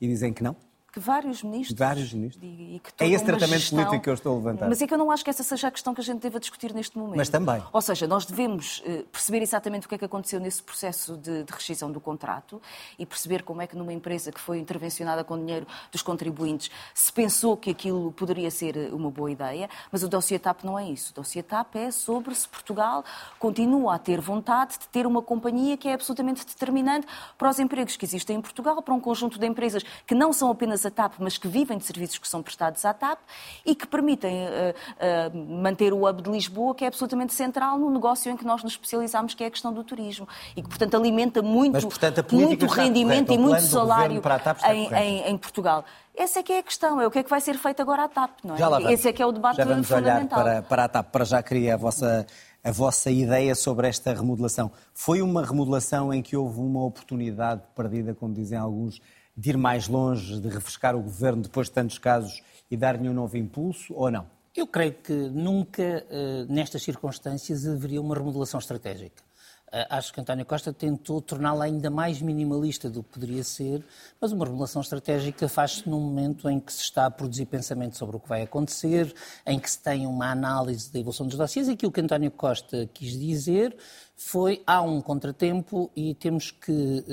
e 0.00 0.08
dizem 0.08 0.32
que 0.32 0.42
não? 0.42 0.56
Que 0.96 1.00
vários 1.00 1.42
ministros. 1.42 1.78
Vários 1.78 2.14
ministros. 2.14 2.42
E, 2.42 2.80
que 2.80 3.04
é 3.04 3.08
esse 3.08 3.22
tratamento 3.22 3.60
gestão, 3.60 3.78
político 3.80 4.04
que 4.04 4.08
eu 4.08 4.14
estou 4.14 4.32
a 4.32 4.36
levantar. 4.36 4.66
Mas 4.66 4.80
é 4.80 4.86
que 4.86 4.94
eu 4.94 4.96
não 4.96 5.10
acho 5.10 5.22
que 5.22 5.28
essa 5.28 5.42
seja 5.42 5.68
a 5.68 5.70
questão 5.70 5.94
que 5.94 6.00
a 6.00 6.04
gente 6.04 6.22
deva 6.22 6.40
discutir 6.40 6.72
neste 6.72 6.96
momento. 6.96 7.18
Mas 7.18 7.28
também. 7.28 7.62
Ou 7.70 7.82
seja, 7.82 8.06
nós 8.06 8.24
devemos 8.24 8.82
eh, 8.86 9.04
perceber 9.12 9.42
exatamente 9.42 9.84
o 9.84 9.88
que 9.90 9.94
é 9.94 9.98
que 9.98 10.06
aconteceu 10.06 10.40
nesse 10.40 10.62
processo 10.62 11.14
de, 11.18 11.44
de 11.44 11.52
rescisão 11.52 11.92
do 11.92 12.00
contrato 12.00 12.62
e 12.98 13.04
perceber 13.04 13.42
como 13.42 13.60
é 13.60 13.66
que 13.66 13.76
numa 13.76 13.92
empresa 13.92 14.32
que 14.32 14.40
foi 14.40 14.58
intervencionada 14.58 15.22
com 15.22 15.36
dinheiro 15.38 15.66
dos 15.92 16.00
contribuintes 16.00 16.70
se 16.94 17.12
pensou 17.12 17.58
que 17.58 17.68
aquilo 17.68 18.10
poderia 18.12 18.50
ser 18.50 18.74
eh, 18.74 18.88
uma 18.90 19.10
boa 19.10 19.30
ideia, 19.30 19.68
mas 19.92 20.02
o 20.02 20.08
dossiê 20.08 20.38
TAP 20.38 20.64
não 20.64 20.78
é 20.78 20.88
isso. 20.88 21.12
O 21.12 21.16
dossiê 21.16 21.42
TAP 21.42 21.76
é 21.76 21.90
sobre 21.90 22.34
se 22.34 22.48
Portugal 22.48 23.04
continua 23.38 23.96
a 23.96 23.98
ter 23.98 24.18
vontade 24.18 24.78
de 24.78 24.88
ter 24.88 25.06
uma 25.06 25.20
companhia 25.20 25.76
que 25.76 25.88
é 25.88 25.92
absolutamente 25.92 26.46
determinante 26.46 27.06
para 27.36 27.50
os 27.50 27.58
empregos 27.58 27.96
que 27.96 28.06
existem 28.06 28.38
em 28.38 28.40
Portugal, 28.40 28.80
para 28.80 28.94
um 28.94 29.00
conjunto 29.00 29.38
de 29.38 29.46
empresas 29.46 29.84
que 30.06 30.14
não 30.14 30.32
são 30.32 30.50
apenas 30.50 30.85
a 30.86 30.90
TAP, 30.90 31.14
mas 31.18 31.36
que 31.36 31.48
vivem 31.48 31.78
de 31.78 31.84
serviços 31.84 32.18
que 32.18 32.28
são 32.28 32.42
prestados 32.42 32.84
à 32.84 32.94
TAP 32.94 33.18
e 33.64 33.74
que 33.74 33.86
permitem 33.86 34.46
uh, 34.46 34.48
uh, 35.34 35.62
manter 35.62 35.92
o 35.92 36.08
hub 36.08 36.22
de 36.22 36.30
Lisboa, 36.30 36.74
que 36.74 36.84
é 36.84 36.88
absolutamente 36.88 37.34
central 37.34 37.78
no 37.78 37.90
negócio 37.90 38.30
em 38.30 38.36
que 38.36 38.44
nós 38.44 38.62
nos 38.62 38.72
especializamos, 38.72 39.34
que 39.34 39.44
é 39.44 39.48
a 39.48 39.50
questão 39.50 39.72
do 39.72 39.82
turismo, 39.84 40.28
e 40.56 40.62
que, 40.62 40.68
portanto, 40.68 40.96
alimenta 40.96 41.42
muito, 41.42 41.72
mas, 41.72 41.84
portanto, 41.84 42.24
muito 42.34 42.66
rendimento 42.66 43.32
e 43.32 43.38
muito 43.38 43.62
salário 43.62 44.22
em, 44.70 44.94
em, 44.94 45.28
em 45.28 45.36
Portugal. 45.38 45.84
Essa 46.16 46.38
é 46.40 46.42
que 46.42 46.52
é 46.52 46.58
a 46.60 46.62
questão, 46.62 46.98
é 46.98 47.06
o 47.06 47.10
que 47.10 47.18
é 47.18 47.22
que 47.22 47.28
vai 47.28 47.40
ser 47.42 47.58
feito 47.58 47.82
agora 47.82 48.04
à 48.04 48.08
TAP, 48.08 48.30
não 48.42 48.54
é? 48.54 48.58
Já 48.58 48.68
lá 48.68 48.78
vamos. 48.78 48.92
Esse 48.92 49.08
é 49.08 49.12
que 49.12 49.22
é 49.22 49.26
o 49.26 49.32
debate 49.32 49.58
já 49.58 49.64
vamos 49.66 49.86
fundamental. 49.86 50.42
olhar 50.42 50.62
para, 50.62 50.62
para 50.62 50.84
a 50.84 50.88
TAP, 50.88 51.12
para 51.12 51.24
já 51.26 51.42
queria 51.42 51.74
a 51.74 51.76
vossa, 51.76 52.26
a 52.64 52.72
vossa 52.72 53.10
ideia 53.10 53.54
sobre 53.54 53.86
esta 53.86 54.14
remodelação. 54.14 54.72
Foi 54.94 55.20
uma 55.20 55.44
remodelação 55.44 56.14
em 56.14 56.22
que 56.22 56.34
houve 56.34 56.58
uma 56.58 56.82
oportunidade 56.82 57.60
perdida, 57.74 58.14
como 58.14 58.32
dizem 58.32 58.56
alguns, 58.56 58.98
de 59.36 59.50
ir 59.50 59.56
mais 59.56 59.88
longe, 59.88 60.40
de 60.40 60.48
refrescar 60.48 60.96
o 60.96 61.02
governo 61.02 61.42
depois 61.42 61.68
de 61.68 61.74
tantos 61.74 61.98
casos 61.98 62.42
e 62.70 62.76
dar-lhe 62.76 63.08
um 63.08 63.12
novo 63.12 63.36
impulso, 63.36 63.92
ou 63.94 64.10
não? 64.10 64.26
Eu 64.54 64.66
creio 64.66 64.94
que 64.94 65.12
nunca, 65.12 65.82
eh, 65.82 66.46
nestas 66.48 66.82
circunstâncias, 66.82 67.66
haveria 67.66 68.00
uma 68.00 68.14
remodelação 68.14 68.58
estratégica. 68.58 69.25
Eh, 69.72 69.86
acho 69.90 70.12
que 70.12 70.20
António 70.20 70.46
Costa 70.46 70.72
tentou 70.72 71.20
torná-la 71.20 71.64
ainda 71.64 71.90
mais 71.90 72.22
minimalista 72.22 72.88
do 72.88 73.02
que 73.02 73.10
poderia 73.10 73.42
ser, 73.42 73.84
mas 74.20 74.32
uma 74.32 74.44
remodelação 74.44 74.80
estratégica 74.80 75.48
faz-se 75.48 75.88
num 75.88 76.00
momento 76.00 76.48
em 76.48 76.60
que 76.60 76.72
se 76.72 76.82
está 76.82 77.06
a 77.06 77.10
produzir 77.10 77.46
pensamento 77.46 77.96
sobre 77.96 78.16
o 78.16 78.20
que 78.20 78.28
vai 78.28 78.42
acontecer, 78.42 79.12
em 79.44 79.58
que 79.58 79.70
se 79.70 79.78
tem 79.78 80.06
uma 80.06 80.30
análise 80.30 80.92
da 80.92 80.98
evolução 80.98 81.26
dos 81.26 81.36
dossiês. 81.36 81.68
Aquilo 81.68 81.90
que 81.90 82.00
António 82.00 82.30
Costa 82.30 82.88
quis 82.92 83.18
dizer 83.18 83.76
foi 84.16 84.62
há 84.66 84.80
um 84.80 85.02
contratempo 85.02 85.90
e 85.94 86.14
temos 86.14 86.50
que 86.50 87.04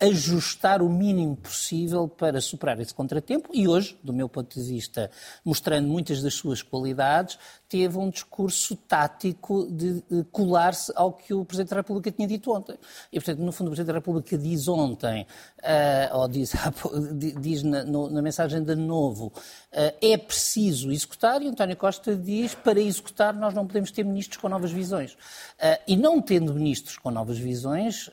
eh, 0.00 0.06
ajustar 0.06 0.80
o 0.80 0.88
mínimo 0.88 1.36
possível 1.36 2.08
para 2.08 2.40
superar 2.40 2.80
esse 2.80 2.94
contratempo. 2.94 3.50
E 3.52 3.68
hoje, 3.68 3.98
do 4.02 4.14
meu 4.14 4.30
ponto 4.30 4.58
de 4.58 4.66
vista, 4.66 5.10
mostrando 5.44 5.86
muitas 5.86 6.22
das 6.22 6.32
suas 6.32 6.62
qualidades, 6.62 7.38
teve 7.68 7.98
um 7.98 8.08
discurso 8.08 8.74
tático 8.76 9.70
de, 9.70 10.02
de 10.10 10.24
colar-se 10.32 10.90
ao 10.96 11.12
que 11.12 11.34
o 11.34 11.44
Presidente 11.44 11.71
da 11.74 11.80
República 11.80 12.10
tinha 12.10 12.26
dito 12.26 12.52
ontem. 12.52 12.76
E, 13.12 13.18
portanto, 13.18 13.38
no 13.40 13.52
fundo, 13.52 13.68
o 13.68 13.70
Presidente 13.70 13.92
da 13.92 13.98
República 13.98 14.38
diz 14.38 14.68
ontem, 14.68 15.26
uh, 15.60 16.16
ou 16.18 16.28
diz, 16.28 16.52
diz 17.40 17.62
na, 17.62 17.84
no, 17.84 18.10
na, 18.10 18.22
mensagem 18.22 18.62
de 18.62 18.74
novo, 18.74 19.26
uh, 19.26 19.96
é 20.00 20.16
preciso 20.16 20.90
executar, 20.90 21.42
e 21.42 21.48
António 21.48 21.76
Costa 21.76 22.14
diz, 22.14 22.54
para 22.54 22.80
executar 22.80 23.34
nós 23.34 23.54
não 23.54 23.66
podemos 23.66 23.90
ter 23.90 24.04
ministros 24.04 24.38
com 24.38 24.48
novas 24.48 24.70
visões. 24.70 25.12
Uh, 25.12 25.78
e 25.86 25.96
não 25.96 26.20
tendo 26.20 26.54
ministros 26.54 26.98
com 26.98 27.10
novas 27.10 27.38
visões, 27.38 28.10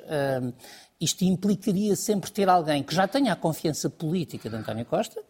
isto 0.99 1.23
implicaria 1.23 1.95
sempre 1.95 2.29
ter 2.29 2.49
alguém 2.49 2.83
que 2.83 2.93
já 2.93 3.07
tenha 3.07 3.31
a 3.31 3.35
confiança 3.35 3.89
política 3.89 4.49
de 4.49 4.55
António 4.57 4.85
Costa, 4.85 5.21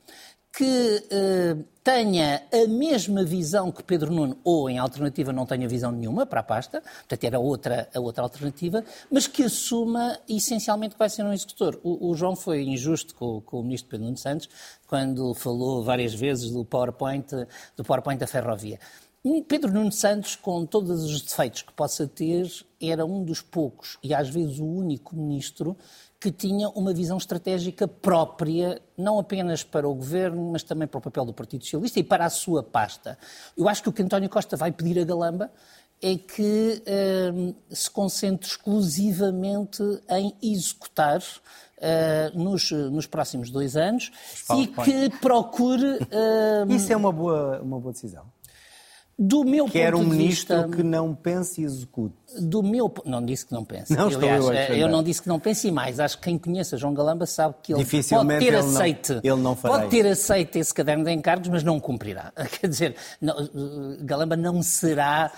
que 0.51 1.03
uh, 1.11 1.63
tenha 1.83 2.43
a 2.51 2.67
mesma 2.67 3.23
visão 3.23 3.71
que 3.71 3.83
Pedro 3.83 4.11
Nuno, 4.11 4.37
ou 4.43 4.69
em 4.69 4.77
alternativa 4.77 5.31
não 5.31 5.45
tenha 5.45 5.67
visão 5.67 5.91
nenhuma 5.91 6.25
para 6.25 6.41
a 6.41 6.43
pasta, 6.43 6.81
portanto 6.81 7.23
era 7.23 7.39
outra, 7.39 7.89
a 7.93 7.99
outra 7.99 8.23
alternativa, 8.23 8.83
mas 9.11 9.27
que 9.27 9.43
assuma 9.43 10.19
essencialmente 10.27 10.95
que 10.95 10.99
vai 10.99 11.09
ser 11.09 11.23
um 11.23 11.33
executor. 11.33 11.79
O, 11.83 12.09
o 12.09 12.15
João 12.15 12.35
foi 12.35 12.63
injusto 12.63 13.15
com, 13.15 13.41
com, 13.41 13.59
o 13.59 13.63
ministro 13.63 13.91
Pedro 13.91 14.05
Nuno 14.05 14.17
Santos 14.17 14.49
quando 14.87 15.33
falou 15.33 15.83
várias 15.83 16.13
vezes 16.13 16.51
do 16.51 16.65
PowerPoint, 16.65 17.27
do 17.77 17.83
PowerPoint 17.83 18.19
da 18.19 18.27
ferrovia. 18.27 18.79
Pedro 19.47 19.73
Nuno 19.73 19.91
Santos, 19.91 20.35
com 20.35 20.65
todos 20.65 21.03
os 21.03 21.21
defeitos 21.21 21.61
que 21.61 21.73
possa 21.73 22.07
ter, 22.07 22.49
era 22.81 23.05
um 23.05 23.23
dos 23.23 23.41
poucos 23.41 23.97
e 24.01 24.13
às 24.13 24.29
vezes 24.29 24.59
o 24.59 24.65
único 24.65 25.15
ministro 25.15 25.75
que 26.19 26.31
tinha 26.31 26.67
uma 26.69 26.93
visão 26.93 27.17
estratégica 27.17 27.87
própria, 27.87 28.81
não 28.97 29.19
apenas 29.19 29.63
para 29.63 29.87
o 29.87 29.93
governo, 29.93 30.51
mas 30.51 30.63
também 30.63 30.87
para 30.87 30.97
o 30.97 31.01
papel 31.01 31.23
do 31.23 31.33
Partido 31.33 31.63
Socialista 31.63 31.99
e 31.99 32.03
para 32.03 32.25
a 32.25 32.29
sua 32.29 32.61
pasta. 32.61 33.17
Eu 33.57 33.69
acho 33.69 33.81
que 33.81 33.89
o 33.89 33.93
que 33.93 34.01
António 34.01 34.29
Costa 34.29 34.57
vai 34.57 34.71
pedir 34.71 34.99
a 34.99 35.05
Galamba 35.05 35.49
é 36.01 36.15
que 36.15 36.81
eh, 36.85 37.53
se 37.69 37.89
concentre 37.89 38.47
exclusivamente 38.47 39.81
em 40.09 40.35
executar 40.41 41.21
Uh, 41.81 42.37
nos, 42.37 42.71
nos, 42.71 43.07
próximos 43.07 43.49
dois 43.49 43.77
anos 43.77 44.11
e 44.53 44.67
que 44.67 45.09
procure. 45.21 45.85
Uh, 45.85 46.67
Isso 46.75 46.91
é 46.91 46.97
uma 46.97 47.09
boa, 47.09 47.61
uma 47.61 47.79
boa 47.79 47.93
decisão. 47.93 48.25
Do 49.21 49.43
meu 49.43 49.65
Quer 49.65 49.91
ponto 49.91 50.05
um 50.05 50.09
de 50.09 50.15
ministro 50.15 50.55
vista, 50.55 50.77
que 50.77 50.81
não 50.81 51.13
pense 51.13 51.59
e 51.59 51.65
execute. 51.65 52.15
Do 52.39 52.63
meu, 52.63 52.89
não 53.05 53.25
disse 53.25 53.45
que 53.45 53.51
não 53.51 53.65
pense. 53.65 53.93
Não 53.93 54.07
estou 54.07 54.29
eu, 54.29 54.49
a 54.49 54.55
eu 54.69 54.87
não 54.87 55.03
disse 55.03 55.21
que 55.21 55.27
não 55.27 55.37
pense 55.37 55.67
e 55.67 55.71
mais. 55.71 55.99
Acho 55.99 56.17
que 56.17 56.23
quem 56.23 56.37
conhece 56.37 56.77
João 56.77 56.93
Galamba 56.93 57.25
sabe 57.25 57.55
que 57.61 57.73
ele 57.73 57.83
pode 57.83 58.27
ter 58.39 58.45
ele 58.45 58.55
aceite, 58.55 59.11
não, 59.15 59.21
ele 59.21 59.41
não 59.41 59.55
pode 59.57 59.87
ter 59.89 60.07
aceite 60.07 60.59
esse 60.59 60.73
caderno 60.73 61.03
de 61.03 61.11
encargos, 61.11 61.49
mas 61.49 61.63
não 61.63 61.81
cumprirá. 61.81 62.31
Quer 62.61 62.67
dizer, 62.67 62.95
não, 63.19 63.35
Galamba 63.99 64.37
não 64.37 64.63
será 64.63 65.33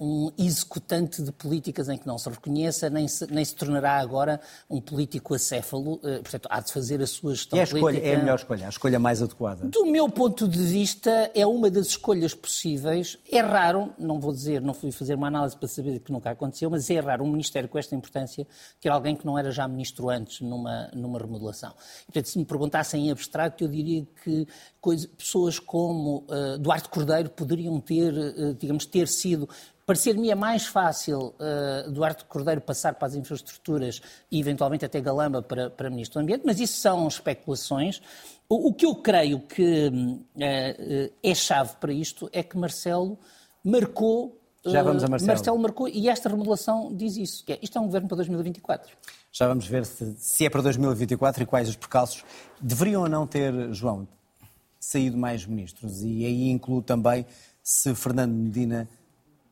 um 0.00 0.32
executante 0.38 1.22
de 1.22 1.30
políticas 1.32 1.88
em 1.88 1.96
que 1.96 2.06
não 2.06 2.18
se 2.18 2.28
reconheça, 2.28 2.88
nem 2.90 3.06
se, 3.06 3.26
nem 3.32 3.44
se 3.44 3.54
tornará 3.54 3.98
agora 3.98 4.40
um 4.68 4.80
político 4.80 5.34
acéfalo. 5.34 5.94
Uh, 5.94 6.22
portanto, 6.22 6.48
há 6.50 6.60
de 6.60 6.72
fazer 6.72 7.00
a 7.00 7.06
sua 7.06 7.34
gestão 7.34 7.58
e 7.58 7.60
a 7.60 7.64
escolha, 7.64 7.82
política. 7.82 8.08
É 8.08 8.14
a 8.14 8.18
melhor 8.18 8.36
escolha, 8.36 8.66
a 8.66 8.68
escolha 8.68 8.98
mais 8.98 9.22
adequada. 9.22 9.66
Do 9.66 9.86
meu 9.86 10.08
ponto 10.08 10.48
de 10.48 10.58
vista, 10.58 11.30
é 11.34 11.46
uma 11.46 11.70
das 11.70 11.88
escolhas 11.88 12.34
possíveis. 12.34 13.18
É 13.30 13.40
raro, 13.40 13.92
não 13.98 14.18
vou 14.18 14.32
dizer, 14.32 14.60
não 14.60 14.74
fui 14.74 14.90
fazer 14.90 15.14
uma 15.14 15.28
análise 15.28 15.56
para 15.56 15.68
saber 15.68 16.00
que 16.00 16.12
nunca 16.12 16.30
aconteceu, 16.30 16.70
mas 16.70 16.88
é 16.90 16.98
raro 17.00 17.24
um 17.24 17.30
Ministério 17.30 17.68
com 17.68 17.78
esta 17.78 17.94
importância 17.94 18.46
ter 18.80 18.88
alguém 18.88 19.14
que 19.14 19.26
não 19.26 19.38
era 19.38 19.50
já 19.50 19.66
ministro 19.66 20.08
antes 20.08 20.40
numa, 20.40 20.90
numa 20.94 21.18
remodelação. 21.18 21.72
Portanto, 22.06 22.26
se 22.26 22.38
me 22.38 22.44
perguntassem 22.44 23.08
em 23.08 23.10
abstrato, 23.10 23.64
eu 23.64 23.68
diria 23.68 24.06
que 24.22 24.46
coisa, 24.80 25.08
pessoas 25.08 25.58
como 25.58 26.24
uh, 26.28 26.58
Duarte 26.58 26.88
Cordeiro 26.88 27.30
poderiam 27.30 27.80
ter, 27.80 28.12
uh, 28.12 28.54
digamos, 28.54 28.86
ter 28.86 29.08
sido 29.08 29.48
Parecer-me 29.90 30.30
é 30.30 30.36
mais 30.36 30.66
fácil 30.66 31.34
uh, 31.34 31.90
Duarte 31.90 32.24
Cordeiro 32.26 32.60
passar 32.60 32.94
para 32.94 33.08
as 33.08 33.16
infraestruturas 33.16 34.00
e 34.30 34.38
eventualmente 34.38 34.84
até 34.84 35.00
Galamba 35.00 35.42
para, 35.42 35.68
para 35.68 35.90
Ministro 35.90 36.20
do 36.20 36.22
Ambiente, 36.22 36.42
mas 36.46 36.60
isso 36.60 36.80
são 36.80 37.08
especulações. 37.08 38.00
O, 38.48 38.68
o 38.68 38.72
que 38.72 38.86
eu 38.86 38.94
creio 38.94 39.40
que 39.40 39.88
uh, 39.88 41.12
é 41.20 41.34
chave 41.34 41.72
para 41.80 41.92
isto 41.92 42.30
é 42.32 42.40
que 42.40 42.56
Marcelo 42.56 43.18
marcou. 43.64 44.40
Já 44.64 44.80
vamos 44.80 45.02
a 45.02 45.08
Marcelo. 45.08 45.26
Marcelo 45.26 45.58
marcou 45.58 45.88
e 45.88 46.08
esta 46.08 46.28
remodelação 46.28 46.94
diz 46.94 47.16
isso. 47.16 47.44
Que 47.44 47.54
é, 47.54 47.58
isto 47.60 47.76
é 47.76 47.80
um 47.80 47.86
governo 47.86 48.06
para 48.06 48.18
2024. 48.18 48.96
Já 49.32 49.48
vamos 49.48 49.66
ver 49.66 49.84
se, 49.84 50.14
se 50.16 50.46
é 50.46 50.48
para 50.48 50.62
2024 50.62 51.42
e 51.42 51.46
quais 51.46 51.68
os 51.68 51.74
percalços. 51.74 52.24
Deveriam 52.60 53.02
ou 53.02 53.08
não 53.08 53.26
ter, 53.26 53.52
João, 53.74 54.06
saído 54.78 55.18
mais 55.18 55.44
ministros? 55.44 56.00
E 56.00 56.24
aí 56.24 56.48
incluo 56.48 56.80
também 56.80 57.26
se 57.60 57.92
Fernando 57.92 58.32
Medina 58.32 58.88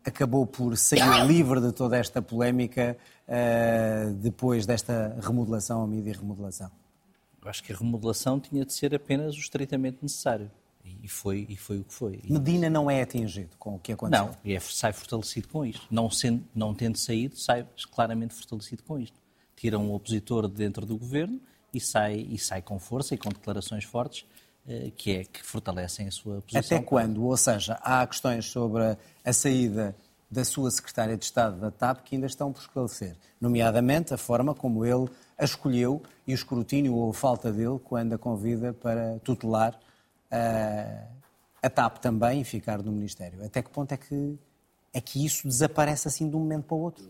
acabou 0.08 0.46
por 0.46 0.76
sair 0.76 1.02
livre 1.26 1.60
de 1.60 1.72
toda 1.72 1.96
esta 1.96 2.20
polémica 2.20 2.96
uh, 3.28 4.12
depois 4.14 4.66
desta 4.66 5.16
remodelação, 5.20 5.82
a 5.82 5.86
mídia 5.86 6.12
remodelação? 6.12 6.70
Eu 7.42 7.48
acho 7.48 7.62
que 7.62 7.72
a 7.72 7.76
remodelação 7.76 8.40
tinha 8.40 8.64
de 8.64 8.72
ser 8.72 8.94
apenas 8.94 9.36
o 9.36 9.38
estritamente 9.38 9.98
necessário. 10.02 10.50
E 11.02 11.08
foi, 11.08 11.46
e 11.48 11.56
foi 11.56 11.78
o 11.78 11.84
que 11.84 11.92
foi. 11.92 12.20
Medina 12.28 12.70
não 12.70 12.90
é 12.90 13.02
atingido 13.02 13.56
com 13.58 13.74
o 13.74 13.78
que 13.78 13.92
aconteceu? 13.92 14.26
Não, 14.26 14.36
e 14.44 14.54
é, 14.54 14.60
sai 14.60 14.92
fortalecido 14.92 15.48
com 15.48 15.64
isto. 15.64 15.86
Não, 15.90 16.10
sendo, 16.10 16.42
não 16.54 16.74
tendo 16.74 16.96
saído, 16.96 17.36
sai 17.36 17.66
claramente 17.92 18.34
fortalecido 18.34 18.82
com 18.82 18.98
isto. 18.98 19.18
Tira 19.54 19.78
um 19.78 19.92
opositor 19.92 20.48
de 20.48 20.54
dentro 20.54 20.86
do 20.86 20.96
governo 20.96 21.40
e 21.72 21.80
sai, 21.80 22.26
e 22.30 22.38
sai 22.38 22.62
com 22.62 22.78
força 22.78 23.14
e 23.14 23.18
com 23.18 23.28
declarações 23.28 23.84
fortes 23.84 24.24
que 24.96 25.16
é 25.16 25.24
que 25.24 25.42
fortalecem 25.42 26.08
a 26.08 26.10
sua 26.10 26.42
posição. 26.42 26.78
Até 26.78 26.86
quando? 26.86 27.24
Ou 27.24 27.36
seja, 27.36 27.78
há 27.82 28.06
questões 28.06 28.46
sobre 28.46 28.96
a 29.24 29.32
saída 29.32 29.96
da 30.30 30.44
sua 30.44 30.70
secretária 30.70 31.16
de 31.16 31.24
Estado 31.24 31.58
da 31.58 31.70
TAP 31.70 32.02
que 32.02 32.14
ainda 32.14 32.26
estão 32.26 32.52
por 32.52 32.60
esclarecer, 32.60 33.16
nomeadamente 33.40 34.12
a 34.12 34.18
forma 34.18 34.54
como 34.54 34.84
ele 34.84 35.08
a 35.38 35.44
escolheu 35.44 36.02
e 36.26 36.32
o 36.32 36.34
escrutínio 36.34 36.94
ou 36.94 37.10
a 37.10 37.14
falta 37.14 37.50
dele 37.50 37.78
quando 37.82 38.12
a 38.12 38.18
convida 38.18 38.74
para 38.74 39.18
tutelar 39.20 39.78
a, 40.30 40.36
eh, 40.36 41.06
a 41.62 41.70
TAP 41.70 41.98
também 41.98 42.42
e 42.42 42.44
ficar 42.44 42.82
no 42.82 42.92
Ministério. 42.92 43.42
Até 43.44 43.62
que 43.62 43.70
ponto 43.70 43.92
é 43.92 43.96
que, 43.96 44.38
é 44.92 45.00
que 45.00 45.24
isso 45.24 45.48
desaparece 45.48 46.08
assim 46.08 46.28
de 46.28 46.36
um 46.36 46.40
momento 46.40 46.64
para 46.64 46.76
o 46.76 46.80
outro? 46.80 47.08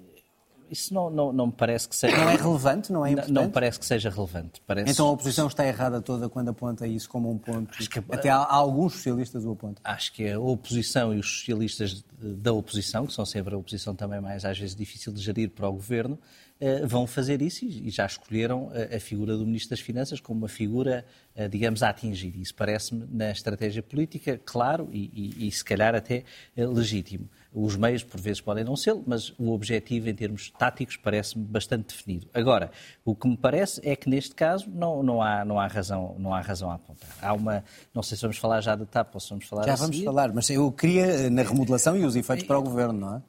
Isso 0.71 0.93
não, 0.93 1.11
não, 1.11 1.33
não 1.33 1.47
me 1.47 1.53
parece 1.53 1.89
que 1.89 1.97
seja. 1.97 2.17
Não 2.17 2.29
é 2.29 2.37
relevante, 2.37 2.93
não 2.93 3.05
é 3.05 3.13
importante? 3.13 3.33
Não, 3.33 3.43
não 3.45 3.51
parece 3.51 3.79
que 3.79 3.87
seja 3.87 4.11
relevante. 4.11 4.63
Parece... 4.67 4.91
Então 4.91 5.07
a 5.09 5.11
oposição 5.13 5.47
está 5.47 5.67
errada 5.67 6.01
toda 6.01 6.29
quando 6.29 6.49
aponta 6.49 6.87
isso 6.87 7.09
como 7.09 7.31
um 7.31 7.39
ponto. 7.39 7.77
Que... 7.77 7.99
Até 8.11 8.29
há, 8.29 8.45
alguns 8.45 8.95
socialistas 8.95 9.45
o 9.45 9.53
apontam. 9.53 9.81
Acho 9.85 10.13
que 10.13 10.31
a 10.31 10.39
oposição 10.39 11.15
e 11.15 11.19
os 11.19 11.39
socialistas 11.39 12.05
da 12.21 12.53
oposição, 12.53 13.07
que 13.07 13.13
são 13.13 13.25
sempre 13.25 13.55
a 13.55 13.59
oposição 13.59 13.95
também 13.95 14.21
mais 14.21 14.45
às 14.45 14.59
vezes 14.59 14.75
difícil 14.75 15.13
de 15.13 15.21
gerir 15.21 15.51
para 15.51 15.69
o 15.69 15.73
governo, 15.73 16.19
eh, 16.61 16.85
vão 16.85 17.07
fazer 17.07 17.41
isso 17.41 17.65
e 17.65 17.89
já 17.91 18.05
escolheram 18.05 18.71
a 18.95 18.99
figura 18.99 19.37
do 19.37 19.47
Ministro 19.47 19.71
das 19.71 19.81
Finanças 19.81 20.21
como 20.21 20.41
uma 20.41 20.49
figura, 20.49 21.05
eh, 21.35 21.49
digamos, 21.49 21.83
a 21.83 21.91
atingir. 21.91 22.37
Isso 22.37 22.55
parece-me, 22.55 23.07
na 23.11 23.31
estratégia 23.31 23.83
política, 23.83 24.41
claro 24.45 24.89
e, 24.93 25.37
e, 25.39 25.49
e 25.49 25.53
se 25.53 25.65
calhar 25.65 25.95
até 25.95 26.25
eh, 26.57 26.67
legítimo. 26.67 27.29
Os 27.61 27.75
meios, 27.75 28.05
por 28.05 28.21
vezes, 28.21 28.41
podem 28.41 28.63
não 28.63 28.77
ser, 28.77 28.97
mas 29.05 29.31
o 29.37 29.51
objetivo, 29.51 30.09
em 30.09 30.15
termos 30.15 30.49
táticos, 30.51 30.97
parece-me 30.97 31.45
bastante 31.45 31.89
definido. 31.89 32.29
Agora, 32.33 32.71
o 33.05 33.17
que 33.17 33.27
me 33.27 33.37
parece 33.37 33.81
é 33.83 33.97
que, 33.97 34.09
neste 34.09 34.33
caso, 34.33 34.71
não, 34.71 35.03
não, 35.03 35.21
há, 35.21 35.45
não, 35.45 35.59
há, 35.59 35.67
razão, 35.67 36.15
não 36.21 36.33
há 36.33 36.41
razão 36.41 36.71
a 36.71 36.75
apontar. 36.75 37.11
Há 37.21 37.33
uma. 37.33 37.65
Não 37.93 38.01
sei 38.01 38.17
se 38.17 38.23
vamos 38.23 38.39
falar 38.39 38.61
já 38.61 38.77
da 38.77 38.87
TAP 38.87 39.13
ou 39.13 39.21
se 39.21 39.31
vamos 39.31 39.47
falar 39.47 39.65
Já 39.65 39.75
vamos 39.75 39.97
seguir. 39.97 40.05
falar, 40.07 40.33
mas 40.33 40.49
eu 40.51 40.71
queria 40.71 41.29
na 41.31 41.43
remodelação 41.43 41.97
e 41.97 42.05
os 42.05 42.15
efeitos 42.15 42.47
para 42.47 42.59
o 42.59 42.63
governo, 42.63 42.93
não 42.93 43.17
é? 43.17 43.23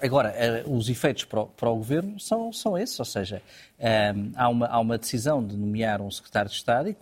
Agora, 0.00 0.30
eh, 0.30 0.64
os 0.66 0.88
efeitos 0.88 1.24
para 1.24 1.42
o, 1.42 1.46
para 1.46 1.68
o, 1.68 1.76
governo 1.76 2.18
são, 2.18 2.50
são 2.50 2.78
esses, 2.78 2.98
ou 2.98 3.04
seja, 3.04 3.42
ehm, 3.78 4.32
há, 4.34 4.48
uma, 4.48 4.66
há 4.66 4.80
uma 4.80 4.98
decisão 4.98 5.46
de 5.46 5.54
nomear 5.56 6.00
um 6.00 6.10
secretário 6.10 6.50
de 6.50 6.56
Estado 6.56 6.88
e 6.88 6.96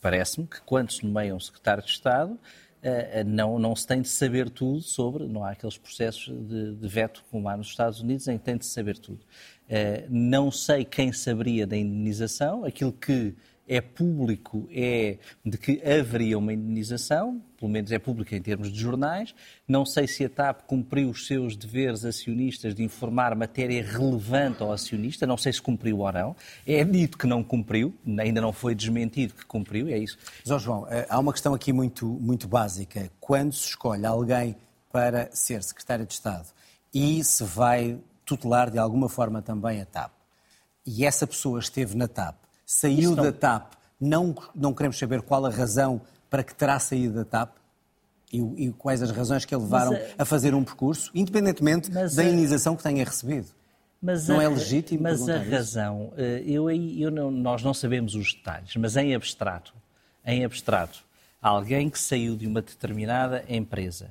parece-me 0.00 0.46
que 0.46 0.60
quando 0.62 0.92
se 0.92 1.06
nomeia 1.06 1.34
um 1.34 1.40
secretário 1.40 1.82
de 1.82 1.90
Estado, 1.90 2.38
não, 3.26 3.58
não 3.58 3.76
se 3.76 3.86
tem 3.86 4.02
de 4.02 4.08
saber 4.08 4.50
tudo 4.50 4.80
sobre, 4.80 5.26
não 5.26 5.44
há 5.44 5.50
aqueles 5.50 5.78
processos 5.78 6.34
de, 6.48 6.74
de 6.74 6.88
veto 6.88 7.24
como 7.30 7.48
há 7.48 7.56
nos 7.56 7.68
Estados 7.68 8.00
Unidos 8.00 8.26
em 8.26 8.38
que 8.38 8.44
tem 8.44 8.56
de 8.56 8.66
saber 8.66 8.98
tudo. 8.98 9.20
Uh, 9.68 10.06
não 10.10 10.50
sei 10.50 10.84
quem 10.84 11.12
saberia 11.12 11.66
da 11.66 11.76
indenização, 11.76 12.64
aquilo 12.64 12.92
que 12.92 13.34
é 13.66 13.80
público 13.80 14.68
é 14.70 15.18
de 15.44 15.56
que 15.56 15.80
haveria 15.82 16.36
uma 16.38 16.52
indenização, 16.52 17.40
pelo 17.58 17.70
menos 17.70 17.92
é 17.92 17.98
público 17.98 18.34
em 18.34 18.42
termos 18.42 18.72
de 18.72 18.78
jornais. 18.78 19.34
Não 19.66 19.86
sei 19.86 20.06
se 20.08 20.24
a 20.24 20.28
TAP 20.28 20.62
cumpriu 20.66 21.10
os 21.10 21.26
seus 21.26 21.56
deveres 21.56 22.04
acionistas 22.04 22.74
de 22.74 22.82
informar 22.82 23.34
matéria 23.34 23.82
relevante 23.82 24.62
ao 24.62 24.72
acionista, 24.72 25.26
não 25.26 25.36
sei 25.36 25.52
se 25.52 25.62
cumpriu 25.62 25.98
ou 25.98 26.12
não. 26.12 26.36
É 26.66 26.84
dito 26.84 27.16
que 27.16 27.26
não 27.26 27.42
cumpriu, 27.42 27.94
ainda 28.18 28.40
não 28.40 28.52
foi 28.52 28.74
desmentido 28.74 29.34
que 29.34 29.46
cumpriu, 29.46 29.88
é 29.88 29.98
isso. 29.98 30.18
João 30.44 30.58
João, 30.58 30.86
eh, 30.90 31.06
há 31.08 31.18
uma 31.18 31.32
questão 31.32 31.54
aqui 31.54 31.72
muito, 31.72 32.06
muito 32.06 32.48
básica. 32.48 33.10
Quando 33.20 33.54
se 33.54 33.68
escolhe 33.68 34.04
alguém 34.04 34.56
para 34.90 35.30
ser 35.32 35.62
secretário 35.62 36.04
de 36.04 36.12
Estado 36.12 36.48
e 36.92 37.24
se 37.24 37.42
vai 37.44 37.98
tutelar 38.24 38.70
de 38.70 38.78
alguma 38.78 39.08
forma 39.08 39.40
também 39.40 39.80
a 39.80 39.86
TAP. 39.86 40.12
E 40.86 41.04
essa 41.04 41.26
pessoa 41.26 41.60
esteve 41.60 41.96
na 41.96 42.08
TAP, 42.08 42.36
saiu 42.80 43.14
da 43.14 43.32
TAP, 43.32 43.72
não, 44.00 44.34
não 44.54 44.72
queremos 44.72 44.98
saber 44.98 45.22
qual 45.22 45.44
a 45.46 45.50
razão 45.50 46.00
para 46.30 46.42
que 46.42 46.54
terá 46.54 46.78
saído 46.78 47.14
da 47.14 47.24
TAP? 47.24 47.56
E, 48.32 48.38
e 48.66 48.72
quais 48.72 49.02
as 49.02 49.10
razões 49.10 49.44
que 49.44 49.54
a 49.54 49.58
levaram 49.58 49.92
Mas, 49.92 50.14
a 50.16 50.24
fazer 50.24 50.54
um 50.54 50.64
percurso, 50.64 51.10
independentemente 51.14 51.90
Mas, 51.92 52.14
da 52.14 52.24
indenização 52.24 52.74
que 52.74 52.82
tenha 52.82 53.04
recebido. 53.04 53.48
Mas 54.00 54.26
Não 54.26 54.40
a- 54.40 54.44
é 54.44 54.48
legítimo 54.48 55.02
Mas 55.02 55.28
a 55.28 55.38
razão, 55.38 56.12
eh, 56.16 56.42
eu, 56.46 56.70
eu 56.70 57.10
não- 57.10 57.30
nós 57.30 57.62
não 57.62 57.74
sabemos 57.74 58.14
os 58.14 58.32
detalhes, 58.32 58.74
mas 58.76 58.96
em 58.96 59.14
abstrato, 59.14 59.74
em 60.24 60.44
abstrato, 60.46 61.04
alguém 61.42 61.90
que 61.90 61.98
saiu 61.98 62.34
de 62.34 62.46
uma 62.46 62.62
determinada 62.62 63.44
empresa 63.48 64.08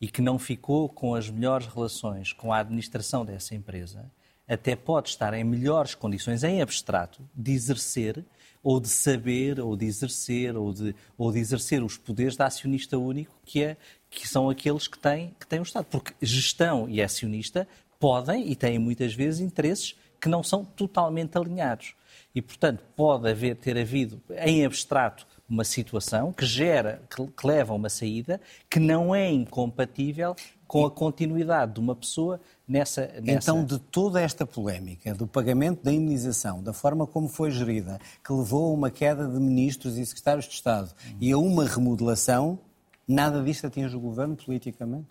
e 0.00 0.06
que 0.06 0.22
não 0.22 0.38
ficou 0.38 0.88
com 0.88 1.14
as 1.16 1.28
melhores 1.28 1.66
relações 1.66 2.32
com 2.32 2.52
a 2.52 2.58
administração 2.60 3.24
dessa 3.24 3.56
empresa, 3.56 4.04
até 4.46 4.76
pode 4.76 5.08
estar 5.08 5.32
em 5.34 5.44
melhores 5.44 5.94
condições, 5.94 6.44
em 6.44 6.60
abstrato, 6.60 7.22
de 7.34 7.52
exercer 7.52 8.24
ou 8.64 8.80
de 8.80 8.88
saber, 8.88 9.60
ou 9.60 9.76
de 9.76 9.84
exercer, 9.84 10.56
ou 10.56 10.72
de, 10.72 10.96
ou 11.18 11.30
de 11.30 11.38
exercer 11.38 11.82
os 11.82 11.98
poderes 11.98 12.34
da 12.34 12.46
acionista 12.46 12.96
único, 12.96 13.38
que, 13.44 13.62
é, 13.62 13.76
que 14.08 14.26
são 14.26 14.48
aqueles 14.48 14.88
que 14.88 14.98
têm, 14.98 15.36
que 15.38 15.46
têm 15.46 15.60
o 15.60 15.64
Estado. 15.64 15.84
Porque 15.84 16.14
gestão 16.22 16.88
e 16.88 17.02
acionista 17.02 17.68
podem 18.00 18.50
e 18.50 18.56
têm 18.56 18.78
muitas 18.78 19.12
vezes 19.12 19.40
interesses 19.40 19.94
que 20.18 20.30
não 20.30 20.42
são 20.42 20.64
totalmente 20.64 21.36
alinhados. 21.36 21.94
E, 22.34 22.40
portanto, 22.40 22.82
pode 22.96 23.28
haver, 23.28 23.54
ter 23.56 23.76
havido, 23.76 24.20
em 24.38 24.64
abstrato, 24.64 25.26
uma 25.46 25.62
situação 25.62 26.32
que 26.32 26.46
gera, 26.46 27.02
que, 27.10 27.46
leva 27.46 27.74
a 27.74 27.76
uma 27.76 27.90
saída 27.90 28.40
que 28.70 28.80
não 28.80 29.14
é 29.14 29.30
incompatível 29.30 30.34
com 30.66 30.84
a 30.84 30.90
continuidade 30.90 31.74
de 31.74 31.80
uma 31.80 31.94
pessoa 31.94 32.40
nessa... 32.66 33.06
nessa... 33.22 33.50
Então, 33.50 33.64
de 33.64 33.78
toda 33.78 34.20
esta 34.20 34.46
polémica, 34.46 35.14
do 35.14 35.26
pagamento 35.26 35.82
da 35.82 35.92
indenização, 35.92 36.62
da 36.62 36.72
forma 36.72 37.06
como 37.06 37.28
foi 37.28 37.50
gerida, 37.50 37.98
que 38.24 38.32
levou 38.32 38.70
a 38.70 38.72
uma 38.74 38.90
queda 38.90 39.26
de 39.28 39.38
ministros 39.38 39.96
e 39.98 40.04
secretários 40.06 40.46
de 40.46 40.54
Estado 40.54 40.90
e 41.20 41.30
a 41.32 41.38
uma 41.38 41.64
remodelação, 41.66 42.58
nada 43.06 43.42
disto 43.42 43.66
atinge 43.66 43.94
o 43.96 44.00
governo 44.00 44.36
politicamente? 44.36 45.06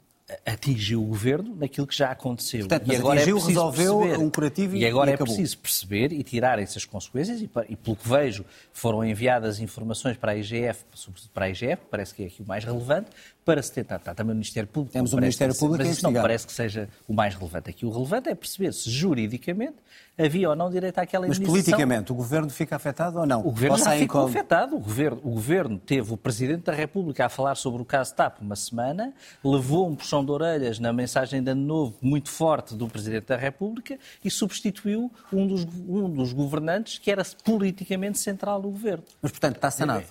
atingiu 0.45 1.03
o 1.03 1.05
governo 1.05 1.53
naquilo 1.55 1.86
que 1.86 1.95
já 1.95 2.10
aconteceu. 2.10 2.62
Portanto, 2.62 2.91
e 2.91 2.95
agora 2.95 3.19
atingiu, 3.19 3.38
é 3.38 3.41
resolveu 3.41 4.00
perceber, 4.00 4.24
um 4.24 4.29
curativo 4.29 4.75
e- 4.77 4.79
e 4.79 4.86
agora 4.86 5.10
e 5.10 5.12
é 5.12 5.15
acabou. 5.15 5.33
preciso 5.36 5.57
perceber 5.57 6.12
e 6.13 6.24
tirarem-se 6.24 6.77
as 6.77 6.86
consequências 6.86 7.41
e, 7.41 7.50
e, 7.69 7.75
pelo 7.75 7.95
que 7.95 8.07
vejo, 8.07 8.45
foram 8.72 9.03
enviadas 9.03 9.60
informações 9.60 10.15
para 10.17 10.31
a 10.31 10.36
IGF, 10.38 10.86
sobretudo 10.93 11.29
para 11.33 11.45
a 11.45 11.50
IGF, 11.50 11.83
parece 11.91 12.15
que 12.15 12.24
é 12.24 12.27
aqui 12.27 12.41
o 12.41 12.48
mais 12.48 12.63
relevante, 12.63 13.10
para 13.45 13.62
se 13.62 13.71
tentar, 13.71 13.97
está 13.97 14.13
também 14.15 14.31
o 14.31 14.35
Ministério 14.35 14.67
Público. 14.69 14.93
Temos 14.93 15.13
o 15.13 15.17
Ministério 15.17 15.53
que- 15.53 15.59
Público 15.59 15.83
a 15.83 15.85
Mas 15.85 15.97
isso 15.97 16.03
não 16.05 16.13
parece 16.13 16.47
que 16.47 16.53
seja 16.53 16.88
o 17.07 17.13
mais 17.13 17.35
relevante. 17.35 17.69
Aqui 17.69 17.85
o 17.85 17.91
relevante 17.91 18.29
é 18.29 18.35
perceber 18.35 18.73
se 18.73 18.89
juridicamente 18.89 19.75
havia 20.17 20.50
ou 20.50 20.55
não 20.55 20.69
direito 20.69 20.97
àquela 21.00 21.27
Mas 21.27 21.38
indenização. 21.38 21.63
politicamente, 21.71 22.12
o 22.12 22.15
governo 22.15 22.50
fica 22.50 22.75
afetado 22.75 23.19
ou 23.19 23.25
não? 23.25 23.39
O 23.41 23.43
governo 23.45 23.77
já 23.77 23.83
ficou 23.91 24.03
incólume? 24.03 24.31
afetado. 24.38 24.75
O 24.75 24.79
governo, 24.79 25.21
o 25.23 25.31
governo 25.31 25.77
teve 25.79 26.13
o 26.13 26.17
Presidente 26.17 26.63
da 26.63 26.73
República 26.73 27.25
a 27.25 27.29
falar 27.29 27.55
sobre 27.55 27.81
o 27.81 27.85
caso 27.85 28.13
TAP 28.13 28.39
uma 28.41 28.55
semana, 28.55 29.13
levou 29.43 29.88
um 29.89 29.95
puxão 29.95 30.23
de 30.23 30.31
orelhas 30.31 30.79
na 30.79 30.93
mensagem 30.93 31.41
de 31.43 31.50
Ano 31.51 31.65
Novo 31.65 31.95
muito 32.01 32.29
forte 32.29 32.75
do 32.75 32.88
Presidente 32.88 33.25
da 33.27 33.38
República 33.38 33.97
e 34.23 34.29
substituiu 34.29 35.12
um 35.31 35.47
dos, 35.47 35.65
um 35.88 36.09
dos 36.09 36.31
governantes 36.33 36.97
que 37.00 37.09
era 37.12 37.23
politicamente 37.43 38.19
central 38.19 38.62
do 38.62 38.69
governo. 38.69 39.03
Mas, 39.21 39.31
portanto, 39.31 39.55
está 39.55 39.69
sanado. 39.71 40.05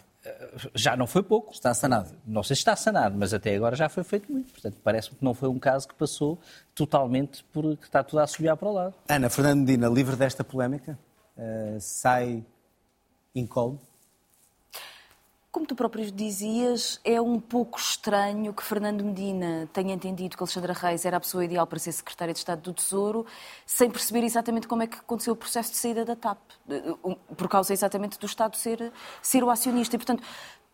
Já 0.74 0.96
não 0.96 1.06
foi 1.06 1.22
pouco. 1.22 1.52
Está 1.52 1.74
sanado. 1.74 2.10
Não 2.26 2.42
sei 2.42 2.54
se 2.56 2.60
está 2.60 2.76
sanado, 2.76 3.16
mas 3.18 3.34
até 3.34 3.54
agora 3.54 3.74
já 3.74 3.88
foi 3.88 4.04
feito 4.04 4.30
muito. 4.30 4.52
Portanto, 4.52 4.76
parece-me 4.82 5.16
que 5.18 5.24
não 5.24 5.34
foi 5.34 5.48
um 5.48 5.58
caso 5.58 5.88
que 5.88 5.94
passou 5.94 6.38
totalmente 6.74 7.44
por 7.52 7.76
que 7.76 7.84
está 7.84 8.02
tudo 8.02 8.20
a 8.20 8.26
subir 8.26 8.54
para 8.56 8.68
o 8.68 8.72
lado. 8.72 8.94
Ana, 9.08 9.28
Fernando 9.28 9.60
Medina, 9.60 9.88
livre 9.88 10.16
desta 10.16 10.44
polémica, 10.44 10.98
eh, 11.36 11.76
sai 11.80 12.44
incólume? 13.34 13.80
Como 15.52 15.66
tu 15.66 15.74
próprio 15.74 16.10
dizias, 16.10 16.98
é 17.04 17.20
um 17.20 17.38
pouco 17.38 17.78
estranho 17.78 18.54
que 18.54 18.62
Fernando 18.62 19.04
Medina 19.04 19.68
tenha 19.70 19.92
entendido 19.92 20.34
que 20.34 20.42
Alexandra 20.42 20.72
Reis 20.72 21.04
era 21.04 21.18
a 21.18 21.20
pessoa 21.20 21.44
ideal 21.44 21.66
para 21.66 21.78
ser 21.78 21.92
secretária 21.92 22.32
de 22.32 22.38
Estado 22.38 22.62
do 22.62 22.72
Tesouro, 22.72 23.26
sem 23.66 23.90
perceber 23.90 24.24
exatamente 24.24 24.66
como 24.66 24.82
é 24.82 24.86
que 24.86 24.96
aconteceu 24.96 25.34
o 25.34 25.36
processo 25.36 25.72
de 25.72 25.76
saída 25.76 26.06
da 26.06 26.16
TAP, 26.16 26.38
eh, 26.70 26.94
por 27.36 27.48
causa 27.48 27.70
exatamente 27.70 28.18
do 28.18 28.24
Estado 28.24 28.56
ser, 28.56 28.90
ser 29.20 29.44
o 29.44 29.50
acionista. 29.50 29.94
E, 29.94 29.98
portanto, 29.98 30.22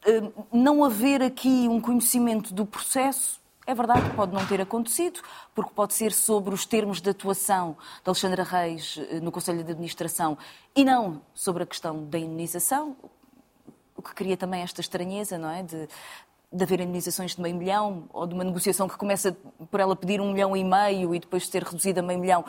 eh, 0.07 0.31
não 0.53 0.85
haver 0.85 1.25
aqui 1.25 1.67
um 1.69 1.81
conhecimento 1.81 2.55
do 2.55 2.65
processo 2.65 3.41
é 3.67 3.75
verdade, 3.75 4.09
pode 4.15 4.33
não 4.33 4.47
ter 4.47 4.63
acontecido, 4.63 5.21
porque 5.55 5.73
pode 5.75 5.93
ser 5.93 6.11
sobre 6.11 6.55
os 6.55 6.65
termos 6.65 7.03
de 7.03 7.11
atuação 7.11 7.77
de 8.03 8.09
Alexandra 8.09 8.43
Reis 8.45 8.99
eh, 9.11 9.19
no 9.21 9.33
Conselho 9.33 9.63
de 9.65 9.73
Administração 9.73 10.39
e 10.75 10.85
não 10.85 11.21
sobre 11.35 11.65
a 11.65 11.67
questão 11.67 12.05
da 12.07 12.19
indenização, 12.19 12.97
o 13.99 14.03
que 14.03 14.15
cria 14.15 14.37
também 14.37 14.63
esta 14.63 14.81
estranheza, 14.81 15.37
não 15.37 15.51
é? 15.51 15.63
De, 15.65 15.89
de 16.51 16.65
haver 16.65 16.81
indenizações 16.81 17.35
de 17.35 17.43
meio 17.43 17.55
milhão 17.57 18.05
ou 18.11 18.27
de 18.27 18.33
uma 18.33 18.45
negociação 18.45 18.89
que 18.89 18.97
começa 18.97 19.37
por 19.71 19.81
ela 19.81 19.95
pedir 19.95 20.21
um 20.21 20.33
milhão 20.33 20.57
e 20.57 20.65
meio 20.65 21.15
e 21.15 21.19
depois 21.19 21.47
ser 21.47 21.63
reduzida 21.63 22.01
a 22.01 22.03
meio 22.03 22.19
milhão 22.19 22.45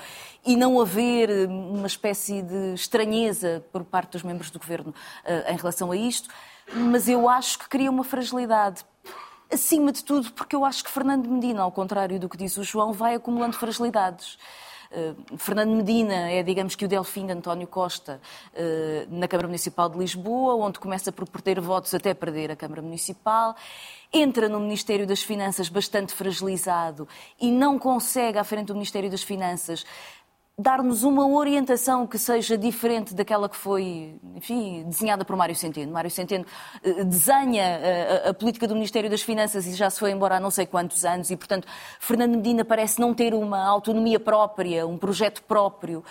e 0.45 0.55
não 0.55 0.79
haver 0.79 1.29
eh, 1.29 1.47
uma 1.47 1.87
espécie 1.87 2.41
de 2.41 2.73
estranheza 2.75 3.65
por 3.73 3.83
parte 3.83 4.11
dos 4.11 4.23
membros 4.23 4.51
do 4.51 4.59
governo 4.59 4.93
eh, 5.25 5.51
em 5.51 5.57
relação 5.57 5.91
a 5.91 5.97
isto. 5.97 6.29
Mas 6.71 7.09
eu 7.09 7.27
acho 7.27 7.59
que 7.59 7.67
cria 7.67 7.89
uma 7.89 8.03
fragilidade. 8.03 8.85
Acima 9.51 9.91
de 9.91 10.03
tudo, 10.03 10.31
porque 10.31 10.55
eu 10.55 10.63
acho 10.63 10.83
que 10.83 10.91
Fernando 10.91 11.27
Medina, 11.27 11.63
ao 11.63 11.71
contrário 11.71 12.19
do 12.19 12.29
que 12.29 12.37
diz 12.37 12.55
o 12.57 12.63
João, 12.63 12.93
vai 12.93 13.15
acumulando 13.15 13.57
fragilidades. 13.57 14.37
Uh, 14.91 15.37
Fernando 15.37 15.69
Medina 15.69 16.31
é, 16.31 16.41
digamos 16.41 16.75
que, 16.75 16.83
o 16.83 16.87
Delfim 16.87 17.27
de 17.27 17.33
António 17.33 17.67
Costa 17.67 18.19
uh, 18.53 19.15
na 19.15 19.27
Câmara 19.27 19.47
Municipal 19.47 19.87
de 19.87 19.99
Lisboa, 19.99 20.55
onde 20.55 20.79
começa 20.79 21.11
por 21.11 21.29
perder 21.29 21.61
votos 21.61 21.93
até 21.93 22.11
perder 22.13 22.49
a 22.49 22.55
Câmara 22.55 22.81
Municipal. 22.81 23.55
Entra 24.11 24.49
no 24.49 24.59
Ministério 24.59 25.05
das 25.05 25.21
Finanças 25.21 25.69
bastante 25.69 26.13
fragilizado 26.13 27.07
e 27.39 27.51
não 27.51 27.77
consegue, 27.77 28.39
à 28.39 28.43
frente 28.43 28.67
do 28.67 28.73
Ministério 28.73 29.11
das 29.11 29.21
Finanças, 29.21 29.85
dar-nos 30.59 31.03
uma 31.03 31.25
orientação 31.25 32.05
que 32.05 32.17
seja 32.17 32.57
diferente 32.57 33.15
daquela 33.15 33.47
que 33.47 33.55
foi, 33.55 34.19
enfim, 34.35 34.83
desenhada 34.83 35.23
por 35.23 35.33
Mário 35.37 35.55
Centeno. 35.55 35.93
Mário 35.93 36.11
Centeno 36.11 36.45
eh, 36.83 37.05
desenha 37.05 37.63
eh, 37.63 38.29
a, 38.29 38.33
política 38.33 38.67
do 38.67 38.73
Ministério 38.73 39.09
das 39.09 39.21
Finanças 39.21 39.65
e 39.65 39.73
já 39.73 39.89
se 39.89 39.97
foi 39.97 40.11
embora 40.11 40.35
há 40.35 40.39
não 40.39 40.51
sei 40.51 40.65
quantos 40.65 41.05
anos 41.05 41.31
e, 41.31 41.37
portanto, 41.37 41.65
Fernando 41.97 42.35
Medina 42.35 42.65
parece 42.65 42.99
não 42.99 43.13
ter 43.13 43.33
uma 43.33 43.65
autonomia 43.65 44.19
própria, 44.19 44.85
um 44.85 44.97
projeto 44.97 45.41
próprio. 45.43 46.03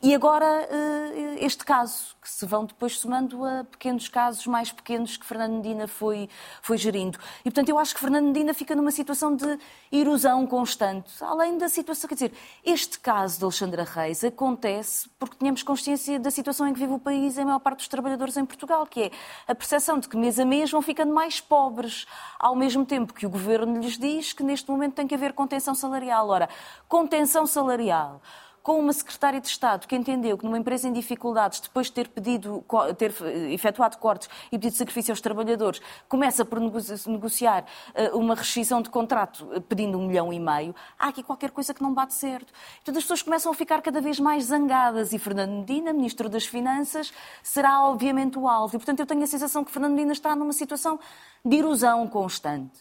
E 0.00 0.14
agora 0.14 0.46
eh, 0.70 1.44
este 1.44 1.64
caso, 1.64 2.14
que 2.22 2.28
se 2.28 2.46
vão 2.46 2.64
depois 2.64 2.98
somando 2.98 3.44
a 3.44 3.64
pequenos 3.64 4.08
casos 4.08 4.46
mais 4.46 4.70
pequenos 4.70 5.16
que 5.16 5.26
Fernando 5.26 5.54
Medina 5.54 5.88
foi, 5.88 6.28
foi 6.62 6.78
gerindo. 6.78 7.18
E, 7.40 7.44
portanto, 7.44 7.68
eu 7.68 7.78
acho 7.78 7.94
que 7.94 8.00
Fernando 8.00 8.26
Medina 8.26 8.54
fica 8.54 8.74
numa 8.76 8.90
situação 8.90 9.34
de 9.34 9.58
erosão 9.90 10.46
constante. 10.46 11.12
Além 11.22 11.58
da 11.58 11.68
situação, 11.68 12.08
quer 12.08 12.14
dizer, 12.14 12.32
este 12.64 12.98
caso 13.00 13.38
de 13.38 13.44
Alexandra 13.44 13.84
Reis 13.96 14.22
acontece 14.22 15.08
porque 15.18 15.38
tínhamos 15.38 15.62
consciência 15.62 16.20
da 16.20 16.30
situação 16.30 16.68
em 16.68 16.74
que 16.74 16.78
vive 16.78 16.92
o 16.92 16.98
país 16.98 17.38
e 17.38 17.40
a 17.40 17.44
maior 17.46 17.58
parte 17.58 17.78
dos 17.78 17.88
trabalhadores 17.88 18.36
em 18.36 18.44
Portugal, 18.44 18.86
que 18.86 19.04
é 19.04 19.10
a 19.48 19.54
percepção 19.54 19.98
de 19.98 20.06
que 20.06 20.18
mês 20.18 20.38
a 20.38 20.44
mês 20.44 20.70
vão 20.70 20.82
ficando 20.82 21.14
mais 21.14 21.40
pobres, 21.40 22.06
ao 22.38 22.54
mesmo 22.54 22.84
tempo 22.84 23.14
que 23.14 23.24
o 23.24 23.30
governo 23.30 23.80
lhes 23.80 23.96
diz 23.96 24.34
que 24.34 24.42
neste 24.42 24.70
momento 24.70 24.92
tem 24.92 25.06
que 25.06 25.14
haver 25.14 25.32
contenção 25.32 25.74
salarial. 25.74 26.28
Ora, 26.28 26.48
contenção 26.86 27.46
salarial 27.46 28.20
com 28.66 28.80
uma 28.80 28.92
secretária 28.92 29.40
de 29.40 29.46
Estado 29.46 29.86
que 29.86 29.94
entendeu 29.94 30.36
que 30.36 30.44
numa 30.44 30.58
empresa 30.58 30.88
em 30.88 30.92
dificuldades, 30.92 31.60
depois 31.60 31.86
de 31.86 31.92
ter 31.92 32.08
pedido, 32.08 32.64
ter 32.98 33.14
efetuado 33.52 33.96
cortes 33.96 34.28
e 34.50 34.58
pedido 34.58 34.76
sacrifício 34.76 35.12
aos 35.12 35.20
trabalhadores, 35.20 35.80
começa 36.08 36.44
por 36.44 36.58
negociar 36.58 37.64
eh, 37.94 38.10
uma 38.12 38.34
rescisão 38.34 38.82
de 38.82 38.90
contrato 38.90 39.48
eh, 39.52 39.60
pedindo 39.60 39.96
um 39.96 40.08
milhão 40.08 40.32
e 40.32 40.40
meio, 40.40 40.74
há 40.98 41.06
aqui 41.06 41.22
qualquer 41.22 41.52
coisa 41.52 41.72
que 41.72 41.80
não 41.80 41.94
bate 41.94 42.12
certo. 42.14 42.52
Então 42.82 42.92
as 42.92 43.04
pessoas 43.04 43.22
começam 43.22 43.52
a 43.52 43.54
ficar 43.54 43.80
cada 43.82 44.00
vez 44.00 44.18
mais 44.18 44.46
zangadas 44.46 45.12
e 45.12 45.18
Fernando 45.20 45.60
Medina, 45.60 45.92
Ministro 45.92 46.28
das 46.28 46.44
Finanças, 46.44 47.12
será 47.44 47.84
obviamente 47.84 48.36
o 48.36 48.48
alvo. 48.48 48.74
E 48.74 48.78
portanto 48.80 48.98
eu 48.98 49.06
tenho 49.06 49.22
a 49.22 49.28
sensação 49.28 49.62
que 49.62 49.70
Fernando 49.70 49.92
Medina 49.92 50.12
está 50.12 50.34
numa 50.34 50.52
situação 50.52 50.98
de 51.44 51.56
erosão 51.56 52.08
constante. 52.08 52.80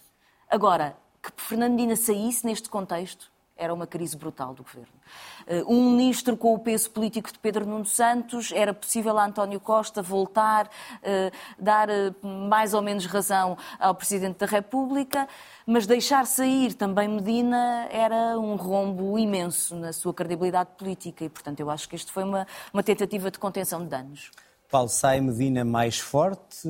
Agora, 0.50 0.98
que 1.22 1.30
Fernando 1.44 1.74
Medina 1.74 1.96
saísse 1.96 2.44
neste 2.44 2.70
contexto, 2.70 3.35
era 3.58 3.74
uma 3.74 3.88
crise 3.88 4.18
brutal 4.18 4.54
do 4.54 4.64
governo. 4.64 4.94
Um 5.68 5.92
ministro 5.92 6.36
com 6.36 6.54
o 6.54 6.60
peso 6.60 6.90
político 6.92 7.32
de 7.32 7.40
Pedro 7.40 7.66
Nuno 7.66 7.86
Santos, 7.86 8.52
era 8.54 8.74
possível 8.74 9.18
a 9.18 9.26
António 9.26 9.60
Costa 9.60 10.02
voltar, 10.02 10.70
dar 11.58 11.88
mais 12.22 12.74
ou 12.74 12.82
menos 12.82 13.06
razão 13.06 13.58
ao 13.80 13.96
Presidente 13.96 14.40
da 14.40 14.46
República, 14.46 15.28
mas 15.66 15.88
deixar 15.88 16.26
sair 16.26 16.74
também 16.74 17.08
Medina 17.08 17.88
era 17.92 18.38
um 18.38 18.56
rombo 18.56 19.18
imenso 19.18 19.76
na 19.76 19.94
sua 19.94 20.14
credibilidade 20.14 20.72
política 20.78 21.24
e, 21.24 21.30
portanto, 21.30 21.60
eu 21.60 21.70
acho 21.70 21.88
que 21.88 21.96
isto 21.96 22.12
foi 22.12 22.24
uma, 22.24 22.46
uma 22.74 22.84
tentativa 22.84 23.32
de 23.32 23.40
contenção 23.40 23.84
de 23.84 23.88
danos. 23.88 24.32
Paulo, 24.70 24.90
sai 24.90 25.22
Medina 25.22 25.64
mais 25.64 26.00
forte, 26.00 26.68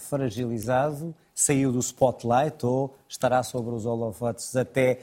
fragilizado, 0.00 1.14
saiu 1.34 1.72
do 1.72 1.78
spotlight 1.78 2.66
ou 2.66 2.94
estará 3.08 3.42
sobre 3.42 3.74
os 3.74 3.86
holofotes 3.86 4.54
até 4.56 5.00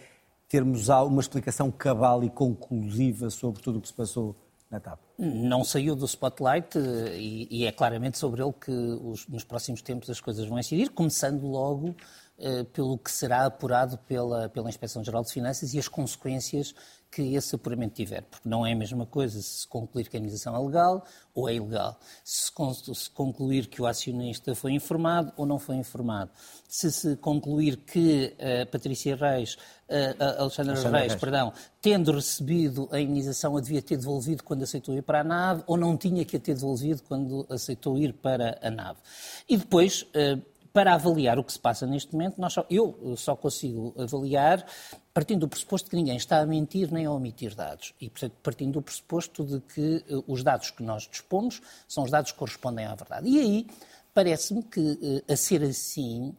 termos 0.48 0.90
uma 0.90 1.22
explicação 1.22 1.72
cabal 1.72 2.24
e 2.24 2.30
conclusiva 2.30 3.30
sobre 3.30 3.62
tudo 3.62 3.80
o 3.80 3.82
que 3.82 3.88
se 3.88 3.94
passou 3.94 4.36
na 4.70 4.80
TAP? 4.80 5.05
Não 5.18 5.64
saiu 5.64 5.96
do 5.96 6.06
spotlight 6.06 6.78
eh, 6.78 7.18
e, 7.18 7.48
e 7.50 7.66
é 7.66 7.72
claramente 7.72 8.18
sobre 8.18 8.42
ele 8.42 8.54
que 8.54 8.72
os, 8.72 9.28
nos 9.28 9.44
próximos 9.44 9.82
tempos 9.82 10.10
as 10.10 10.20
coisas 10.20 10.46
vão 10.48 10.60
incidir, 10.60 10.90
começando 10.90 11.46
logo 11.48 11.96
eh, 12.38 12.66
pelo 12.66 12.98
que 12.98 13.10
será 13.10 13.46
apurado 13.46 13.98
pela, 14.00 14.50
pela 14.50 14.68
Inspeção-Geral 14.68 15.24
de 15.24 15.32
Finanças 15.32 15.74
e 15.74 15.80
as 15.80 15.88
consequências 15.88 16.76
que 17.10 17.34
esse 17.34 17.56
apuramento 17.56 17.96
tiver, 17.96 18.24
porque 18.24 18.50
não 18.50 18.66
é 18.66 18.74
a 18.74 18.76
mesma 18.76 19.06
coisa 19.06 19.42
se 19.42 19.66
concluir 19.66 20.10
que 20.10 20.18
a 20.18 20.20
indenização 20.20 20.54
é 20.54 20.60
legal 20.60 21.06
ou 21.34 21.48
é 21.48 21.54
ilegal, 21.54 21.98
se, 22.26 22.52
se 22.94 23.10
concluir 23.10 23.68
que 23.68 23.82
o 23.82 23.88
acionista 23.88 24.54
foi 24.54 24.74
informado 24.74 25.32
ou 25.38 25.46
não 25.46 25.58
foi 25.58 25.78
informado, 25.78 26.30
se 26.68 26.92
se 26.92 27.16
concluir 27.16 27.78
que 27.78 28.36
uh, 28.36 28.70
Patrícia 28.70 29.16
Reis, 29.16 29.54
uh, 29.54 30.42
Alexandre, 30.42 30.72
Alexandre 30.72 31.00
Reis, 31.00 31.12
Reis, 31.14 31.16
perdão, 31.16 31.54
tendo 31.82 32.12
recebido 32.12 32.90
a 32.92 33.00
indenização 33.00 33.56
a 33.56 33.62
devia 33.62 33.82
ter 33.82 33.96
devolvido 33.96 34.44
quando 34.44 34.64
aceitou 34.64 34.94
para 35.06 35.22
a 35.22 35.24
nave 35.24 35.64
ou 35.68 35.78
não 35.78 35.96
tinha 35.96 36.26
que 36.26 36.38
a 36.38 36.40
ter 36.40 36.54
devolvido 36.56 37.04
quando 37.04 37.46
aceitou 37.50 37.98
ir 37.98 38.14
para 38.14 38.58
a 38.62 38.70
nave. 38.70 39.00
E 39.48 39.58
depois... 39.58 40.04
Uh, 40.04 40.56
para 40.76 40.94
avaliar 40.94 41.40
o 41.40 41.44
que 41.46 41.54
se 41.54 41.60
passa 41.60 41.88
neste 41.88 42.12
momento, 42.12 42.36
só, 42.50 42.66
eu 42.70 43.16
só 43.16 43.34
consigo 43.34 43.96
avaliar 43.98 44.66
partindo 45.14 45.40
do 45.40 45.48
pressuposto 45.48 45.90
que 45.90 45.96
ninguém 45.96 46.18
está 46.18 46.40
a 46.40 46.46
mentir 46.46 46.92
nem 46.92 47.06
a 47.06 47.12
omitir 47.12 47.56
dados. 47.56 47.94
E, 48.02 48.10
portanto, 48.10 48.34
partindo 48.44 48.74
do 48.74 48.82
pressuposto 48.82 49.46
de 49.46 49.62
que 49.62 50.04
uh, 50.14 50.26
os 50.28 50.44
dados 50.44 50.72
que 50.72 50.84
nós 50.84 51.08
dispomos 51.10 51.62
são 51.88 52.04
os 52.04 52.12
dados 52.12 52.34
que 52.34 52.38
correspondem 52.38 52.86
à 52.86 52.94
verdade. 52.94 53.30
E 53.30 53.40
aí, 53.40 53.68
parece-me 54.14 54.64
que, 54.64 54.82
uh, 54.82 55.32
a 55.32 55.38
ser 55.38 55.64
assim, 55.64 56.36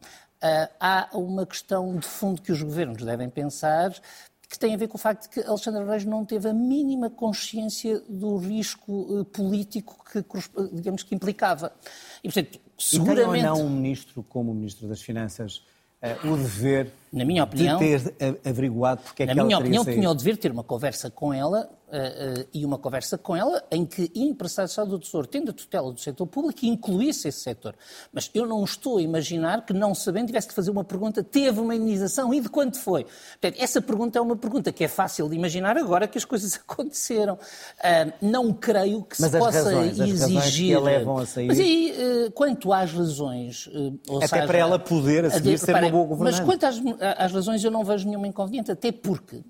há 0.79 1.09
uma 1.13 1.43
questão 1.43 1.97
de 1.97 2.05
fundo 2.05 2.39
que 2.39 2.51
os 2.51 2.61
governos 2.61 3.03
devem 3.03 3.31
pensar 3.31 3.91
que 4.49 4.57
tem 4.57 4.73
a 4.73 4.77
ver 4.77 4.87
com 4.87 4.95
o 4.95 4.99
facto 4.99 5.23
de 5.23 5.29
que 5.29 5.47
Alexandre 5.47 5.83
Reis 5.83 6.05
não 6.05 6.23
teve 6.23 6.47
a 6.49 6.53
mínima 6.53 7.09
consciência 7.09 8.01
do 8.07 8.37
risco 8.37 9.25
político 9.25 10.03
que, 10.09 10.23
digamos, 10.73 11.03
que 11.03 11.13
implicava. 11.13 11.73
E, 12.23 12.31
portanto, 12.31 12.59
seguramente... 12.77 13.39
E 13.39 13.41
tem 13.41 13.49
ou 13.49 13.57
não 13.57 13.65
um 13.65 13.69
ministro 13.69 14.23
como 14.23 14.51
o 14.51 14.55
Ministro 14.55 14.87
das 14.87 15.01
Finanças 15.01 15.63
uh, 16.01 16.31
o 16.31 16.37
dever 16.37 16.91
na 17.11 17.25
minha 17.25 17.43
opinião, 17.43 17.79
de 17.79 18.11
ter 18.11 18.39
averiguado 18.45 19.01
porque 19.01 19.23
é 19.23 19.25
que 19.25 19.31
ela 19.31 19.41
Na 19.41 19.45
minha 19.45 19.59
opinião, 19.59 19.83
tinha 19.83 20.09
o 20.09 20.15
dever 20.15 20.35
de 20.35 20.39
ter 20.39 20.51
uma 20.51 20.63
conversa 20.63 21.09
com 21.09 21.33
ela 21.33 21.69
uh, 21.87 22.41
uh, 22.41 22.47
e 22.53 22.65
uma 22.65 22.77
conversa 22.77 23.17
com 23.17 23.35
ela 23.35 23.63
em 23.71 23.85
que 23.85 24.11
o 24.15 24.19
empresário 24.19 24.85
do 24.85 24.99
Tesouro, 24.99 25.27
tendo 25.27 25.51
a 25.51 25.53
tutela 25.53 25.91
do 25.91 25.99
setor 25.99 26.27
público, 26.27 26.65
incluísse 26.65 27.27
esse 27.27 27.39
setor. 27.39 27.75
Mas 28.11 28.29
eu 28.33 28.45
não 28.45 28.63
estou 28.63 28.97
a 28.97 29.01
imaginar 29.01 29.65
que, 29.65 29.73
não 29.73 29.93
sabendo, 29.95 30.27
tivesse 30.27 30.47
que 30.47 30.53
fazer 30.53 30.71
uma 30.71 30.83
pergunta, 30.83 31.23
teve 31.23 31.59
uma 31.59 31.75
indenização 31.75 32.33
e 32.33 32.39
de 32.39 32.49
quanto 32.49 32.77
foi? 32.77 33.05
Portanto, 33.05 33.61
essa 33.61 33.81
pergunta 33.81 34.19
é 34.19 34.21
uma 34.21 34.35
pergunta 34.35 34.71
que 34.71 34.83
é 34.83 34.87
fácil 34.87 35.29
de 35.29 35.35
imaginar 35.35 35.77
agora 35.77 36.07
que 36.07 36.17
as 36.17 36.25
coisas 36.25 36.55
aconteceram. 36.67 37.35
Uh, 37.35 38.13
não 38.21 38.53
creio 38.53 39.03
que 39.03 39.21
Mas 39.21 39.31
se 39.31 39.37
possa 39.37 39.63
razões, 39.63 39.99
exigir... 39.99 40.37
As 40.37 40.55
que 40.55 40.73
a 40.73 40.79
levam 40.79 41.17
a 41.17 41.25
sair... 41.25 41.47
Mas 41.47 41.59
aí, 41.59 42.31
quanto 42.33 42.73
às 42.73 42.91
razões... 42.91 43.69
Até 44.17 44.27
seja, 44.27 44.47
para 44.47 44.57
ela 44.57 44.79
poder 44.79 45.25
a 45.25 45.29
seguir 45.29 45.57
ser 45.57 45.75
uma 45.75 45.89
boa 45.89 46.05
governante. 46.05 46.39
Mas 46.39 46.45
quanto 46.45 46.65
às, 46.65 46.81
às 47.17 47.31
razões, 47.31 47.63
eu 47.63 47.71
não 47.71 47.83
vejo 47.83 48.07
nenhum 48.07 48.25
inconveniente, 48.25 48.71
até 48.71 48.91
porque 48.91 49.41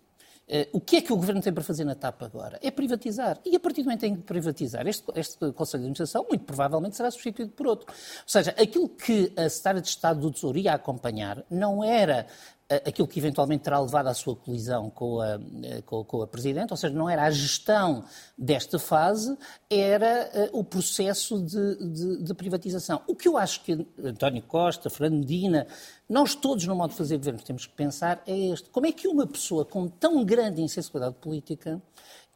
o 0.72 0.80
que 0.80 0.98
é 0.98 1.02
que 1.02 1.12
o 1.12 1.18
Governo 1.18 1.42
tem 1.42 1.52
para 1.52 1.64
fazer 1.64 1.84
na 1.84 1.94
TAP 1.94 2.24
agora? 2.24 2.58
É 2.62 2.72
privatizar. 2.72 3.38
E 3.46 3.56
a 3.56 3.60
partir 3.60 3.82
do 3.82 3.86
momento 3.86 4.04
em 4.06 4.16
que 4.16 4.22
privatizar, 4.22 4.88
este, 4.88 5.04
este 5.16 5.52
Conselho 5.52 5.82
de 5.82 5.88
Administração, 5.88 6.26
muito 6.30 6.46
provavelmente, 6.46 6.96
será 6.96 7.12
substituído 7.12 7.52
por 7.52 7.68
outro. 7.68 7.88
Ou 7.90 8.24
seja, 8.26 8.52
aquilo 8.52 8.88
que 8.88 9.34
a 9.36 9.50
Secretária 9.50 9.82
de 9.82 9.90
Estado 9.90 10.22
do 10.22 10.32
Tesouro 10.32 10.58
ia 10.58 10.74
acompanhar 10.74 11.44
não 11.50 11.84
era 11.84 12.28
aquilo 12.70 13.08
que 13.08 13.18
eventualmente 13.18 13.64
terá 13.64 13.80
levado 13.80 14.08
à 14.08 14.14
sua 14.14 14.36
colisão 14.36 14.90
com 14.90 15.22
a, 15.22 15.40
eh, 15.64 15.82
com, 15.86 16.04
com 16.04 16.22
a 16.22 16.28
Presidente, 16.28 16.72
ou 16.72 16.78
seja, 16.78 16.94
não 16.94 17.10
era 17.10 17.24
a 17.24 17.32
gestão 17.32 18.04
desta 18.38 18.78
fase, 18.78 19.38
era 19.70 20.50
uh, 20.52 20.60
o 20.60 20.64
processo 20.66 21.40
de, 21.42 21.76
de, 21.94 22.24
de, 22.24 22.34
privatização. 22.34 23.02
O 23.08 23.16
que 23.16 23.28
eu 23.28 23.38
acho 23.38 23.64
que 23.64 23.88
António 24.04 24.42
Costa, 24.44 24.90
Fernando 24.90 25.20
Medina, 25.20 25.66
nós 26.10 26.36
todos 26.36 26.66
no 26.68 26.76
modo 26.76 26.92
de 26.92 26.98
fazer 26.98 27.18
governo 27.18 27.40
temos 27.42 27.66
que 27.66 27.74
pensar 27.74 28.22
é 28.28 28.38
este. 28.38 28.70
Como 28.70 28.86
é 28.86 28.92
que 28.92 29.08
uma 29.08 29.26
pessoa 29.26 29.64
com 29.64 29.88
tão 29.88 30.26
grande 30.26 30.62
insensibilidade 30.62 31.16
política 31.22 31.82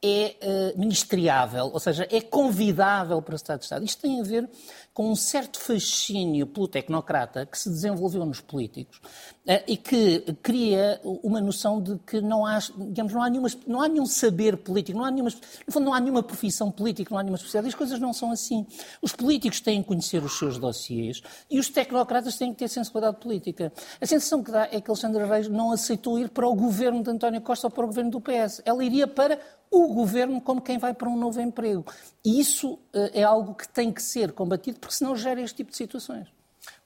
é 0.04 0.36
uh, 0.42 0.80
ministriável, 0.80 1.70
ou 1.72 1.80
seja, 1.80 2.08
é 2.10 2.20
convidável 2.20 3.22
para 3.22 3.34
o 3.34 3.36
Estado 3.36 3.60
de 3.60 3.66
Estado. 3.66 3.86
Isto 3.86 4.02
tem 4.02 4.20
a 4.20 4.24
ver 4.24 4.50
com 4.96 5.12
um 5.12 5.16
certo 5.16 5.60
fascínio 5.60 6.48
pelo 6.48 6.68
tecnocrata 6.68 7.46
que 7.46 7.58
se 7.58 7.70
desenvolveu 7.70 8.26
nos 8.26 8.42
políticos 8.42 8.98
uh, 8.98 9.64
e 9.68 9.78
que 9.78 10.22
cria 10.42 11.00
uma 11.04 11.40
noção 11.40 11.80
de 11.80 12.00
que 12.00 12.20
não 12.20 12.48
há, 12.48 12.58
digamos, 12.76 13.14
não 13.14 13.22
há, 13.22 13.30
nenhuma, 13.30 13.50
não 13.68 13.82
há 13.82 13.88
nenhum 13.88 14.08
saber 14.08 14.58
político, 14.58 14.98
não 14.98 15.06
há 15.06 15.12
nenhuma, 15.12 15.30
no 15.30 15.72
fundo, 15.72 15.86
não 15.86 15.94
há 15.94 16.00
nenhuma 16.00 16.24
profissão 16.24 16.72
política, 16.72 17.12
não 17.12 17.20
há 17.20 17.24
nenhuma 17.24 17.38
especialidade. 17.38 17.76
As 17.76 17.78
coisas 17.78 18.00
não 18.00 18.12
são 18.12 18.32
assim. 18.32 18.66
Os 19.04 19.12
políticos 19.14 19.62
têm 19.62 19.84
que 19.84 19.88
conhecer 19.88 20.24
os 20.24 20.36
seus 20.36 20.58
dossiês 20.58 21.22
e 21.48 21.60
os 21.60 21.70
tecnocratas 21.70 22.38
têm 22.40 22.52
que 22.52 22.58
ter 22.58 22.70
sensibilidade 22.70 23.18
política. 23.18 23.72
A 24.02 24.06
sensação 24.08 24.42
que 24.42 24.52
dá 24.52 24.68
é 24.72 24.82
que 24.82 24.90
Alexandre 24.90 25.24
Reis 25.26 25.48
não 25.48 25.72
aceitou 25.72 26.18
ir 26.18 26.30
para 26.30 26.48
o 26.48 26.56
governo 26.56 27.04
de 27.04 27.12
António 27.12 27.40
Costa 27.42 27.68
ou 27.68 27.72
para 27.72 27.84
o 27.84 27.88
governo 27.88 28.10
do 28.10 28.20
PS. 28.20 28.64
Ela 28.66 28.84
iria 28.84 29.06
para 29.06 29.40
o 29.72 29.88
governo 29.94 30.42
como 30.42 30.62
quem 30.62 30.78
vai 30.78 30.94
para 30.94 31.10
um 31.10 31.18
novo 31.18 31.40
emprego. 31.40 31.86
E 32.24 32.40
isso 32.40 32.74
uh, 32.74 32.80
é 33.14 33.24
algo 33.24 33.56
que 33.56 33.68
tem 33.68 33.92
que 33.92 34.04
ser 34.04 34.34
combatido, 34.34 34.80
porque 34.80 34.94
senão 34.94 35.16
gera 35.16 35.42
este 35.42 35.58
tipo 35.58 35.72
de 35.72 35.78
situações. 35.78 36.28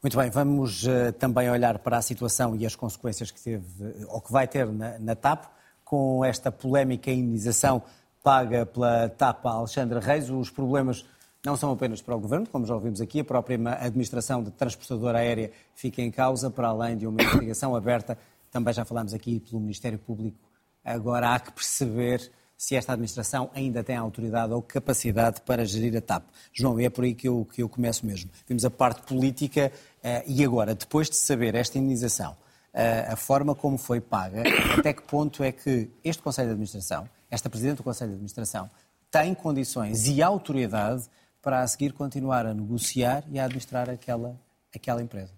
Muito 0.02 0.16
bem, 0.16 0.30
vamos 0.30 0.86
uh, 0.86 1.12
também 1.18 1.50
olhar 1.50 1.80
para 1.80 1.98
a 1.98 2.02
situação 2.02 2.56
e 2.56 2.66
as 2.66 2.76
consequências 2.76 3.32
que 3.32 3.42
teve, 3.42 4.06
ou 4.08 4.22
que 4.22 4.32
vai 4.32 4.48
ter 4.48 4.68
na, 4.68 5.00
na 5.00 5.16
TAP, 5.16 5.46
com 5.84 6.24
esta 6.24 6.52
polémica 6.52 7.12
indenização 7.12 7.82
paga 8.24 8.66
pela 8.66 9.10
TAP 9.10 9.46
a 9.46 9.52
Alexandre 9.52 10.00
Reis. 10.00 10.30
Os 10.30 10.50
problemas 10.50 11.06
não 11.46 11.56
são 11.56 11.72
apenas 11.72 12.02
para 12.02 12.16
o 12.16 12.20
Governo, 12.20 12.48
como 12.50 12.66
já 12.66 12.74
ouvimos 12.74 13.00
aqui, 13.00 13.20
a 13.20 13.24
própria 13.24 13.58
administração 13.80 14.42
de 14.42 14.50
transportadora 14.52 15.20
aérea 15.20 15.52
fica 15.76 16.02
em 16.02 16.10
causa, 16.10 16.50
para 16.50 16.70
além 16.70 16.98
de 16.98 17.06
uma 17.06 17.22
investigação 17.22 17.76
aberta, 17.76 18.18
também 18.52 18.74
já 18.74 18.84
falámos 18.84 19.14
aqui 19.14 19.40
pelo 19.40 19.60
Ministério 19.60 20.00
Público. 20.00 20.40
Agora 20.84 21.36
há 21.36 21.40
que 21.40 21.52
perceber 21.52 22.32
se 22.58 22.76
esta 22.76 22.94
administração 22.94 23.50
ainda 23.54 23.84
tem 23.84 23.96
autoridade 23.96 24.54
ou 24.54 24.62
capacidade 24.62 25.42
para 25.42 25.66
gerir 25.66 25.96
a 25.98 26.02
TAP. 26.02 26.24
João, 26.54 26.80
é 26.80 26.90
por 26.90 27.04
aí 27.04 27.14
que 27.14 27.28
eu, 27.28 27.48
que 27.54 27.62
eu 27.62 27.70
começo 27.70 28.06
mesmo. 28.06 28.30
Vimos 28.48 28.64
a 28.64 28.70
parte 28.70 29.02
política 29.02 29.72
uh, 30.04 30.24
e 30.26 30.44
agora, 30.44 30.74
depois 30.74 31.10
de 31.10 31.18
saber 31.18 31.56
esta 31.56 31.78
indenização, 31.78 32.32
uh, 32.32 33.12
a 33.12 33.16
forma 33.16 33.54
como 33.54 33.78
foi 33.78 34.00
paga, 34.00 34.44
até 34.78 34.94
que 34.94 35.04
ponto 35.04 35.44
é 35.44 35.52
que 35.52 35.90
este 36.04 36.22
Conselho 36.22 36.48
de 36.48 36.54
Administração, 36.54 37.10
esta 37.30 37.50
Presidente 37.50 37.78
do 37.78 37.84
Conselho 37.84 38.12
de 38.12 38.16
Administração, 38.16 38.70
tem 39.12 39.34
condições 39.34 40.08
e 40.08 40.22
autoridade 40.22 41.04
para 41.42 41.62
a 41.62 41.68
seguir 41.68 41.94
continuar 41.94 42.46
a 42.46 42.54
negociar 42.54 43.24
e 43.32 43.40
a 43.40 43.46
administrar 43.46 43.90
aquela, 43.90 44.40
aquela 44.74 45.02
empresa? 45.02 45.32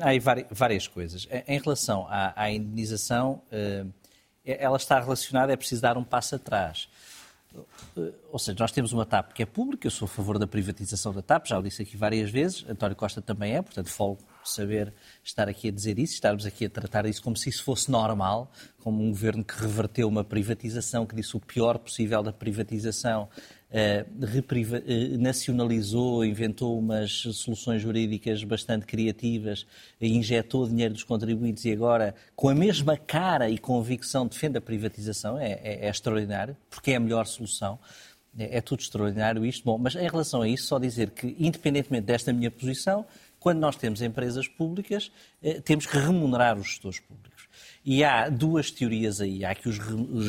Há 0.00 0.10
várias 0.50 0.86
coisas. 0.86 1.26
Em 1.46 1.58
relação 1.58 2.06
à, 2.08 2.32
à 2.40 2.50
indenização, 2.50 3.42
uh, 3.52 3.92
ela 4.48 4.76
está 4.76 4.98
relacionada, 4.98 5.52
é 5.52 5.56
preciso 5.56 5.82
dar 5.82 5.96
um 5.96 6.04
passo 6.04 6.34
atrás. 6.34 6.88
Ou 8.30 8.38
seja, 8.38 8.56
nós 8.60 8.70
temos 8.70 8.92
uma 8.92 9.06
TAP 9.06 9.32
que 9.32 9.42
é 9.42 9.46
pública, 9.46 9.86
eu 9.86 9.90
sou 9.90 10.06
a 10.06 10.08
favor 10.08 10.38
da 10.38 10.46
privatização 10.46 11.12
da 11.12 11.22
TAP, 11.22 11.46
já 11.46 11.58
o 11.58 11.62
disse 11.62 11.82
aqui 11.82 11.96
várias 11.96 12.30
vezes, 12.30 12.64
António 12.68 12.94
Costa 12.94 13.22
também 13.22 13.56
é, 13.56 13.62
portanto, 13.62 13.88
folgo 13.88 14.22
saber 14.44 14.92
estar 15.24 15.48
aqui 15.48 15.68
a 15.68 15.72
dizer 15.72 15.98
isso, 15.98 16.14
estarmos 16.14 16.46
aqui 16.46 16.66
a 16.66 16.70
tratar 16.70 17.06
isso 17.06 17.22
como 17.22 17.36
se 17.36 17.48
isso 17.48 17.64
fosse 17.64 17.90
normal, 17.90 18.50
como 18.80 19.02
um 19.02 19.10
governo 19.10 19.44
que 19.44 19.54
reverteu 19.60 20.06
uma 20.08 20.22
privatização, 20.22 21.06
que 21.06 21.14
disse 21.14 21.36
o 21.36 21.40
pior 21.40 21.78
possível 21.78 22.22
da 22.22 22.32
privatização, 22.32 23.28
eh, 23.70 24.06
eh, 24.06 25.16
nacionalizou, 25.18 26.24
inventou 26.24 26.78
umas 26.78 27.12
soluções 27.12 27.82
jurídicas 27.82 28.42
bastante 28.44 28.86
criativas, 28.86 29.66
injetou 30.00 30.66
dinheiro 30.66 30.94
dos 30.94 31.04
contribuintes 31.04 31.64
e 31.64 31.72
agora, 31.72 32.14
com 32.34 32.48
a 32.48 32.54
mesma 32.54 32.96
cara 32.96 33.50
e 33.50 33.58
convicção, 33.58 34.26
defende 34.26 34.58
a 34.58 34.60
privatização. 34.60 35.38
É, 35.38 35.52
é, 35.62 35.86
é 35.86 35.88
extraordinário, 35.88 36.56
porque 36.70 36.92
é 36.92 36.96
a 36.96 37.00
melhor 37.00 37.26
solução. 37.26 37.78
É, 38.38 38.58
é 38.58 38.60
tudo 38.60 38.80
extraordinário 38.80 39.44
isto. 39.44 39.64
Bom, 39.64 39.76
mas 39.76 39.94
em 39.94 40.08
relação 40.08 40.42
a 40.42 40.48
isso, 40.48 40.66
só 40.66 40.78
dizer 40.78 41.10
que, 41.10 41.36
independentemente 41.38 42.06
desta 42.06 42.32
minha 42.32 42.50
posição, 42.50 43.04
quando 43.38 43.58
nós 43.58 43.76
temos 43.76 44.02
empresas 44.02 44.48
públicas, 44.48 45.12
eh, 45.42 45.60
temos 45.60 45.86
que 45.86 45.96
remunerar 45.96 46.58
os 46.58 46.68
gestores 46.68 47.00
públicos. 47.00 47.37
E 47.84 48.04
há 48.04 48.28
duas 48.28 48.70
teorias 48.70 49.20
aí. 49.20 49.44
Há 49.44 49.54
que 49.54 49.68
os 49.68 49.76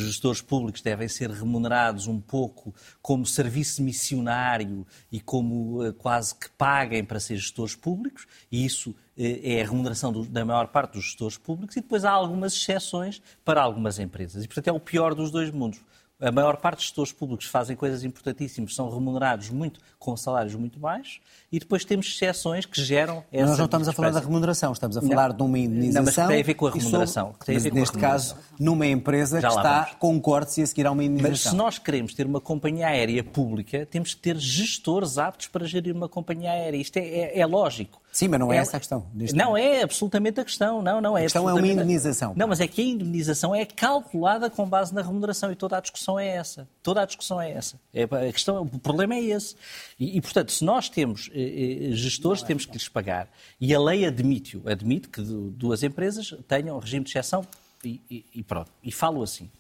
gestores 0.05 0.41
públicos 0.41 0.81
devem 0.81 1.07
ser 1.07 1.29
remunerados 1.29 2.07
um 2.07 2.19
pouco 2.19 2.73
como 3.01 3.25
serviço 3.25 3.83
missionário 3.83 4.85
e 5.11 5.19
como 5.19 5.83
eh, 5.83 5.91
quase 5.91 6.35
que 6.35 6.49
paguem 6.51 7.03
para 7.03 7.19
ser 7.19 7.37
gestores 7.37 7.75
públicos, 7.75 8.27
e 8.51 8.65
isso 8.65 8.95
eh, 9.17 9.57
é 9.57 9.61
a 9.61 9.65
remuneração 9.65 10.11
da 10.25 10.45
maior 10.45 10.67
parte 10.67 10.93
dos 10.93 11.05
gestores 11.05 11.37
públicos, 11.37 11.75
e 11.75 11.81
depois 11.81 12.05
há 12.05 12.11
algumas 12.11 12.53
exceções 12.53 13.21
para 13.43 13.61
algumas 13.61 13.99
empresas. 13.99 14.43
E, 14.43 14.47
portanto, 14.47 14.67
é 14.67 14.71
o 14.71 14.79
pior 14.79 15.13
dos 15.15 15.31
dois 15.31 15.51
mundos 15.51 15.81
A 16.21 16.31
maior 16.31 16.57
parte 16.57 16.77
dos 16.77 16.85
gestores 16.85 17.13
públicos 17.13 17.45
fazem 17.45 17.77
coisas 17.77 18.03
importantíssimas, 18.03 18.75
são 18.75 18.89
remunerados 18.89 19.49
muito 19.49 19.79
com 19.97 20.17
salários 20.17 20.53
muito 20.53 20.77
baixos 20.77 21.21
e 21.49 21.59
depois 21.59 21.85
temos 21.85 22.07
exceções 22.07 22.65
que 22.65 22.81
geram 22.81 23.23
essa 23.31 23.45
Nós 23.45 23.57
não 23.57 23.65
estamos 23.65 23.87
a 23.87 23.93
falar 23.93 24.11
da 24.11 24.19
remuneração, 24.19 24.73
estamos 24.73 24.97
a 24.97 25.01
falar 25.01 25.29
não. 25.29 25.37
de 25.37 25.43
uma 25.43 25.57
indenização. 25.57 25.93
Não, 25.93 26.05
mas 26.05 26.15
que 26.15 26.27
tem 26.27 26.41
a 26.41 26.45
ver 26.45 26.53
com 26.55 26.67
a 26.67 26.71
remuneração. 26.71 27.33
Sobre, 27.39 27.53
mas 27.53 27.63
neste 27.63 27.97
caso, 27.97 28.35
numa 28.59 28.85
empresa 28.85 29.39
Já 29.39 29.47
que 29.47 29.55
está 29.55 29.81
vamos. 29.81 29.95
com 29.97 30.19
cortes 30.19 30.57
e 30.57 30.61
a 30.61 30.67
seguir 30.67 30.87
a 30.87 30.91
uma 30.91 31.03
indenização. 31.03 31.31
Mas 31.31 31.39
se 31.51 31.55
nós 31.55 31.77
queremos 31.77 32.13
ter 32.13 32.25
uma 32.25 32.41
companhia 32.41 32.87
aérea 32.87 33.23
pública, 33.23 33.85
temos 33.85 34.13
que 34.13 34.19
ter 34.19 34.37
gestores 34.37 35.17
aptos 35.17 35.47
para 35.47 35.65
gerir 35.65 35.95
uma 35.95 36.09
companhia 36.09 36.51
aérea. 36.51 36.77
Isto 36.77 36.97
é, 36.97 37.01
é, 37.01 37.39
é 37.39 37.45
lógico. 37.45 37.99
Sim, 38.11 38.27
mas 38.27 38.39
não 38.39 38.51
é, 38.51 38.57
é 38.57 38.59
essa 38.59 38.77
a 38.77 38.79
questão. 38.79 39.05
Não, 39.35 39.55
é 39.55 39.83
absolutamente 39.83 40.39
a 40.39 40.43
questão. 40.43 40.81
Não, 40.81 40.99
não 40.99 41.17
é 41.17 41.21
a 41.21 41.23
questão 41.23 41.47
é 41.47 41.53
uma 41.53 41.67
indenização. 41.67 42.33
Não, 42.35 42.47
mas 42.47 42.59
é 42.59 42.67
que 42.67 42.81
a 42.81 42.85
indenização 42.85 43.53
é 43.53 43.65
calculada 43.65 44.49
com 44.49 44.67
base 44.67 44.93
na 44.93 45.01
remuneração 45.01 45.51
e 45.51 45.55
toda 45.55 45.77
a 45.77 45.79
discussão 45.79 46.08
é 46.17 46.27
essa. 46.27 46.67
Toda 46.81 47.01
a 47.01 47.05
discussão 47.05 47.41
é 47.41 47.51
essa. 47.51 47.79
É, 47.93 48.03
a 48.03 48.31
questão, 48.31 48.61
o 48.63 48.79
problema 48.79 49.15
é 49.15 49.21
esse. 49.21 49.55
E, 49.99 50.17
e 50.17 50.21
portanto, 50.21 50.51
se 50.51 50.63
nós 50.63 50.87
temos 50.87 51.29
eh, 51.33 51.89
eh 51.89 51.91
gestores, 51.91 52.41
temos 52.41 52.65
que 52.65 52.71
lhes 52.71 52.87
pagar. 52.87 53.29
E 53.59 53.75
a 53.75 53.79
lei 53.79 54.05
admite-o. 54.05 54.67
Admite 54.69 55.09
que 55.09 55.21
duas 55.21 55.83
empresas 55.83 56.33
tenham 56.47 56.79
regime 56.79 57.03
de 57.03 57.11
exceção 57.11 57.45
e, 57.83 57.99
e, 58.09 58.25
e 58.35 58.43
pronto. 58.43 58.71
E 58.81 58.91
falo 58.91 59.21
assim. 59.21 59.51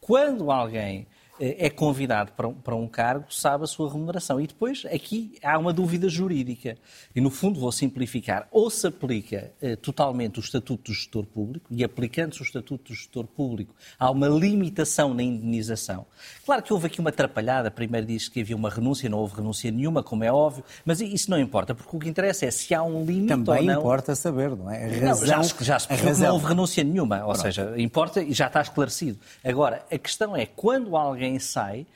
Quando 0.00 0.50
alguém 0.50 1.06
é 1.40 1.70
convidado 1.70 2.32
para 2.32 2.48
um, 2.48 2.54
para 2.54 2.74
um 2.74 2.88
cargo, 2.88 3.26
sabe 3.30 3.64
a 3.64 3.66
sua 3.66 3.90
remuneração. 3.90 4.40
E 4.40 4.46
depois, 4.46 4.84
aqui 4.86 5.38
há 5.42 5.58
uma 5.58 5.72
dúvida 5.72 6.08
jurídica. 6.08 6.76
E, 7.14 7.20
no 7.20 7.30
fundo, 7.30 7.60
vou 7.60 7.70
simplificar. 7.72 8.48
Ou 8.50 8.70
se 8.70 8.86
aplica 8.86 9.52
eh, 9.60 9.76
totalmente 9.76 10.38
o 10.38 10.40
Estatuto 10.40 10.90
do 10.90 10.94
Gestor 10.94 11.24
Público, 11.26 11.66
e 11.70 11.84
aplicando-se 11.84 12.40
o 12.40 12.44
Estatuto 12.44 12.92
do 12.92 12.94
Gestor 12.94 13.26
Público, 13.26 13.74
há 13.98 14.10
uma 14.10 14.28
limitação 14.28 15.12
na 15.12 15.22
indenização. 15.22 16.06
Claro 16.44 16.62
que 16.62 16.72
houve 16.72 16.86
aqui 16.86 17.00
uma 17.00 17.10
atrapalhada. 17.10 17.70
Primeiro 17.70 18.06
diz 18.06 18.28
que 18.28 18.40
havia 18.40 18.56
uma 18.56 18.70
renúncia, 18.70 19.08
não 19.08 19.18
houve 19.18 19.36
renúncia 19.36 19.70
nenhuma, 19.70 20.02
como 20.02 20.24
é 20.24 20.32
óbvio. 20.32 20.64
Mas 20.84 21.00
isso 21.00 21.30
não 21.30 21.38
importa, 21.38 21.74
porque 21.74 21.96
o 21.96 21.98
que 21.98 22.08
interessa 22.08 22.46
é 22.46 22.50
se 22.50 22.74
há 22.74 22.82
um 22.82 23.04
limite 23.04 23.28
Também 23.28 23.60
ou 23.60 23.64
não. 23.64 23.80
importa 23.80 24.14
saber, 24.14 24.56
não 24.56 24.70
é? 24.70 24.84
A 24.84 25.08
razão, 25.08 25.36
não, 25.38 25.44
já, 25.44 25.78
já 25.78 25.78
se 25.78 26.22
não 26.22 26.34
houve 26.34 26.46
renúncia 26.46 26.82
nenhuma. 26.82 27.18
Ou 27.18 27.32
Pronto. 27.32 27.42
seja, 27.42 27.74
importa 27.76 28.22
e 28.22 28.32
já 28.32 28.46
está 28.46 28.60
esclarecido. 28.60 29.18
Agora, 29.44 29.84
a 29.90 29.98
questão 29.98 30.36
é, 30.36 30.46
quando 30.46 30.96
alguém 30.96 31.25
alguém 31.26 31.38
sai 31.38 31.86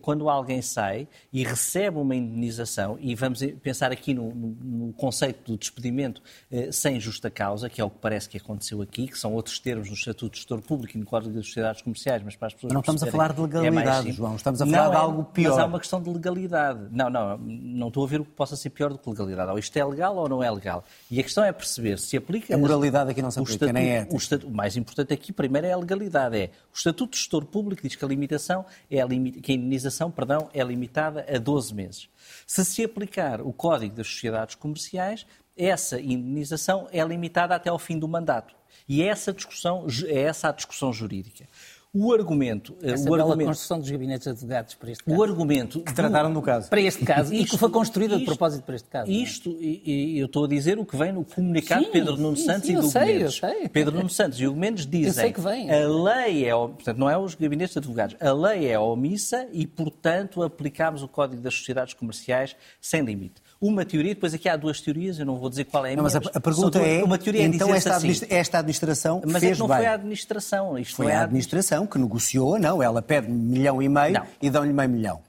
quando 0.00 0.28
alguém 0.28 0.60
sai 0.60 1.08
e 1.32 1.42
recebe 1.42 1.98
uma 1.98 2.14
indenização, 2.14 2.98
e 3.00 3.14
vamos 3.14 3.40
pensar 3.62 3.90
aqui 3.92 4.12
no, 4.12 4.34
no, 4.34 4.92
conceito 4.92 5.52
do 5.52 5.58
despedimento 5.58 6.22
eh, 6.50 6.70
sem 6.70 7.00
justa 7.00 7.30
causa, 7.30 7.68
que 7.68 7.80
é 7.80 7.84
o 7.84 7.90
que 7.90 7.98
parece 7.98 8.28
que 8.28 8.36
aconteceu 8.36 8.82
aqui, 8.82 9.06
que 9.06 9.18
são 9.18 9.32
outros 9.32 9.58
termos 9.58 9.88
no 9.88 9.94
Estatuto 9.94 10.32
de 10.32 10.38
Gestor 10.38 10.60
Público 10.60 10.96
e 10.96 11.00
no 11.00 11.06
Código 11.06 11.34
das 11.34 11.46
Sociedades 11.46 11.82
Comerciais, 11.82 12.22
mas 12.22 12.36
para 12.36 12.48
as 12.48 12.54
pessoas. 12.54 12.72
Não 12.72 12.80
estamos 12.80 13.02
a 13.02 13.06
falar 13.06 13.32
de 13.32 13.40
legalidade, 13.40 14.08
é 14.08 14.12
João, 14.12 14.36
estamos 14.36 14.60
a 14.60 14.66
falar 14.66 14.84
não 14.84 14.90
de 14.90 14.96
é, 14.96 15.00
algo 15.00 15.24
pior. 15.24 15.50
Mas 15.50 15.58
há 15.58 15.66
uma 15.66 15.80
questão 15.80 16.02
de 16.02 16.10
legalidade. 16.10 16.80
Não, 16.90 17.10
não, 17.10 17.38
não 17.38 17.88
estou 17.88 18.04
a 18.04 18.06
ver 18.06 18.20
o 18.20 18.24
que 18.24 18.32
possa 18.32 18.56
ser 18.56 18.70
pior 18.70 18.90
do 18.90 18.98
que 18.98 19.08
legalidade. 19.08 19.50
Ou 19.50 19.58
isto 19.58 19.76
é 19.76 19.84
legal 19.84 20.16
ou 20.16 20.28
não 20.28 20.42
é 20.42 20.50
legal. 20.50 20.84
E 21.10 21.18
a 21.20 21.22
questão 21.22 21.44
é 21.44 21.52
perceber 21.52 21.98
se 21.98 22.16
aplica. 22.16 22.54
A 22.54 22.58
moralidade 22.58 23.10
aqui 23.10 23.22
não 23.22 23.30
se 23.30 23.38
aplica, 23.38 23.66
estatuto, 23.66 23.72
nem 23.72 23.90
é. 23.90 24.08
O, 24.10 24.16
estatuto, 24.16 24.52
o 24.52 24.54
mais 24.54 24.76
importante 24.76 25.12
aqui, 25.12 25.32
primeiro, 25.32 25.66
é 25.66 25.72
a 25.72 25.76
legalidade. 25.76 26.36
É 26.36 26.50
o 26.72 26.76
Estatuto 26.76 27.12
de 27.12 27.18
Gestor 27.18 27.44
Público 27.46 27.82
diz 27.82 27.96
que 27.96 28.04
a 28.04 28.08
limitação 28.08 28.64
é 28.90 29.00
a, 29.00 29.06
limita, 29.06 29.40
que 29.40 29.52
a 29.52 29.53
indenização, 29.54 30.10
perdão, 30.10 30.50
é 30.52 30.62
limitada 30.62 31.24
a 31.28 31.38
12 31.38 31.74
meses. 31.74 32.08
Se 32.46 32.64
se 32.64 32.84
aplicar 32.84 33.40
o 33.40 33.52
Código 33.52 33.94
das 33.94 34.06
Sociedades 34.06 34.54
Comerciais, 34.54 35.26
essa 35.56 36.00
indenização 36.00 36.88
é 36.92 37.02
limitada 37.04 37.54
até 37.54 37.70
ao 37.70 37.78
fim 37.78 37.98
do 37.98 38.08
mandato. 38.08 38.54
E 38.88 39.02
é 39.02 39.06
essa, 39.06 39.32
discussão, 39.32 39.86
é 40.06 40.20
essa 40.20 40.48
a 40.48 40.52
discussão 40.52 40.92
jurídica. 40.92 41.48
O 41.96 42.12
argumento. 42.12 42.76
Eh, 42.82 42.90
Essa 42.90 43.08
o 43.08 43.14
argumento, 43.14 43.46
construção 43.46 43.78
dos 43.78 43.88
gabinetes 43.88 44.24
de 44.24 44.30
advogados 44.30 44.74
para 44.74 44.90
este 44.90 45.04
caso. 45.04 45.16
O 45.16 45.22
argumento. 45.22 45.80
Que 45.80 45.94
trataram 45.94 46.28
no 46.28 46.42
caso. 46.42 46.68
Para 46.68 46.80
este 46.80 47.04
caso. 47.04 47.32
Isto, 47.32 47.46
e 47.46 47.48
que 47.48 47.56
foi 47.56 47.70
construída 47.70 48.18
de 48.18 48.24
propósito 48.24 48.64
para 48.64 48.74
este 48.74 48.88
caso. 48.88 49.08
É? 49.08 49.14
Isto, 49.14 49.50
é? 49.50 49.62
e, 49.62 50.18
eu 50.18 50.26
estou 50.26 50.44
a 50.44 50.48
dizer 50.48 50.76
o 50.76 50.84
que 50.84 50.96
vem 50.96 51.12
no 51.12 51.24
comunicado 51.24 51.84
de 51.84 51.90
Pedro 51.92 52.16
Nuno 52.16 52.36
sim, 52.36 52.46
Santos 52.46 52.66
sim, 52.66 52.72
e 52.72 52.76
do 52.76 52.88
sei, 52.88 53.04
Mendes. 53.04 53.22
Eu 53.22 53.48
sei. 53.48 53.68
Pedro 53.68 53.94
Nuno 53.94 54.10
Santos 54.10 54.40
e 54.40 54.48
o 54.48 54.56
Mendes 54.56 54.86
dizem. 54.86 55.06
Eu 55.06 55.12
sei 55.12 55.32
que 55.32 55.40
vem. 55.40 55.70
A 55.70 55.86
lei 55.86 56.48
é. 56.48 56.50
Portanto, 56.50 56.98
não 56.98 57.08
é 57.08 57.16
os 57.16 57.36
gabinetes 57.36 57.74
de 57.74 57.78
advogados. 57.78 58.16
A 58.20 58.32
lei 58.32 58.66
é 58.66 58.76
omissa 58.76 59.46
e, 59.52 59.64
portanto, 59.64 60.42
aplicamos 60.42 61.00
o 61.00 61.06
Código 61.06 61.40
das 61.40 61.54
Sociedades 61.54 61.94
Comerciais 61.94 62.56
sem 62.80 63.02
limite 63.02 63.40
uma 63.68 63.84
teoria, 63.84 64.14
depois 64.14 64.34
aqui 64.34 64.48
há 64.48 64.56
duas 64.56 64.80
teorias, 64.80 65.18
eu 65.18 65.24
não 65.24 65.36
vou 65.36 65.48
dizer 65.48 65.64
qual 65.64 65.84
é 65.86 65.88
a 65.88 65.90
minha. 65.92 65.96
Não, 65.96 66.02
mas 66.04 66.16
a, 66.16 66.18
a 66.18 66.40
pergunta 66.40 66.78
duas, 66.78 66.90
é, 66.90 67.02
uma 67.02 67.18
teoria 67.18 67.42
é 67.42 67.44
então 67.46 67.74
esta, 67.74 67.96
assim, 67.96 68.12
esta 68.28 68.58
administração 68.58 69.22
mas 69.24 69.40
fez 69.40 69.58
não 69.58 69.66
bem. 69.66 69.76
foi 69.78 69.86
a 69.86 69.94
administração. 69.94 70.78
Isto 70.78 70.96
foi, 70.96 71.06
foi 71.06 71.14
a 71.14 71.22
administração 71.22 71.86
que 71.86 71.98
negociou, 71.98 72.58
não, 72.58 72.82
ela 72.82 73.00
pede 73.00 73.30
um 73.30 73.34
milhão 73.34 73.80
e 73.80 73.88
meio 73.88 74.14
não. 74.14 74.26
e 74.40 74.50
dão-lhe 74.50 74.72
meio 74.72 74.90
milhão. 74.90 75.20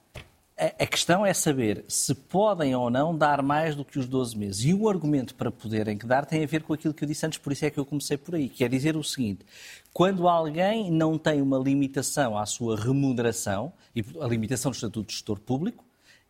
A 0.58 0.86
questão 0.86 1.26
é 1.26 1.34
saber 1.34 1.84
se 1.86 2.16
podem 2.16 2.74
ou 2.76 2.90
não 2.90 3.16
dar 3.16 3.42
mais 3.42 3.76
do 3.76 3.84
que 3.84 4.00
os 4.00 4.08
12 4.08 4.38
meses. 4.38 4.64
E 4.64 4.74
o 4.74 4.88
argumento 4.88 5.36
para 5.36 5.52
poderem 5.52 5.98
que 5.98 6.06
dar 6.06 6.26
tem 6.26 6.46
a 6.46 6.48
ver 6.48 6.64
com 6.64 6.74
aquilo 6.74 6.94
que 6.94 7.04
eu 7.04 7.08
disse 7.08 7.26
antes, 7.26 7.38
por 7.38 7.52
isso 7.52 7.66
é 7.66 7.70
que 7.70 7.78
eu 7.78 7.86
comecei 7.86 8.16
por 8.16 8.36
aí. 8.36 8.48
Quer 8.48 8.70
dizer 8.70 8.96
o 8.96 9.04
seguinte: 9.04 9.46
quando 9.94 10.30
alguém 10.30 10.90
não 10.90 11.18
tem 11.18 11.42
uma 11.42 11.58
limitação 11.58 12.38
à 12.38 12.46
sua 12.46 12.78
remuneração, 12.78 13.74
e 13.94 14.04
a 14.22 14.28
limitação 14.28 14.72
do 14.72 14.76
Estatuto 14.76 15.08
de 15.08 15.14
Gestor 15.14 15.42
Público, 15.42 15.85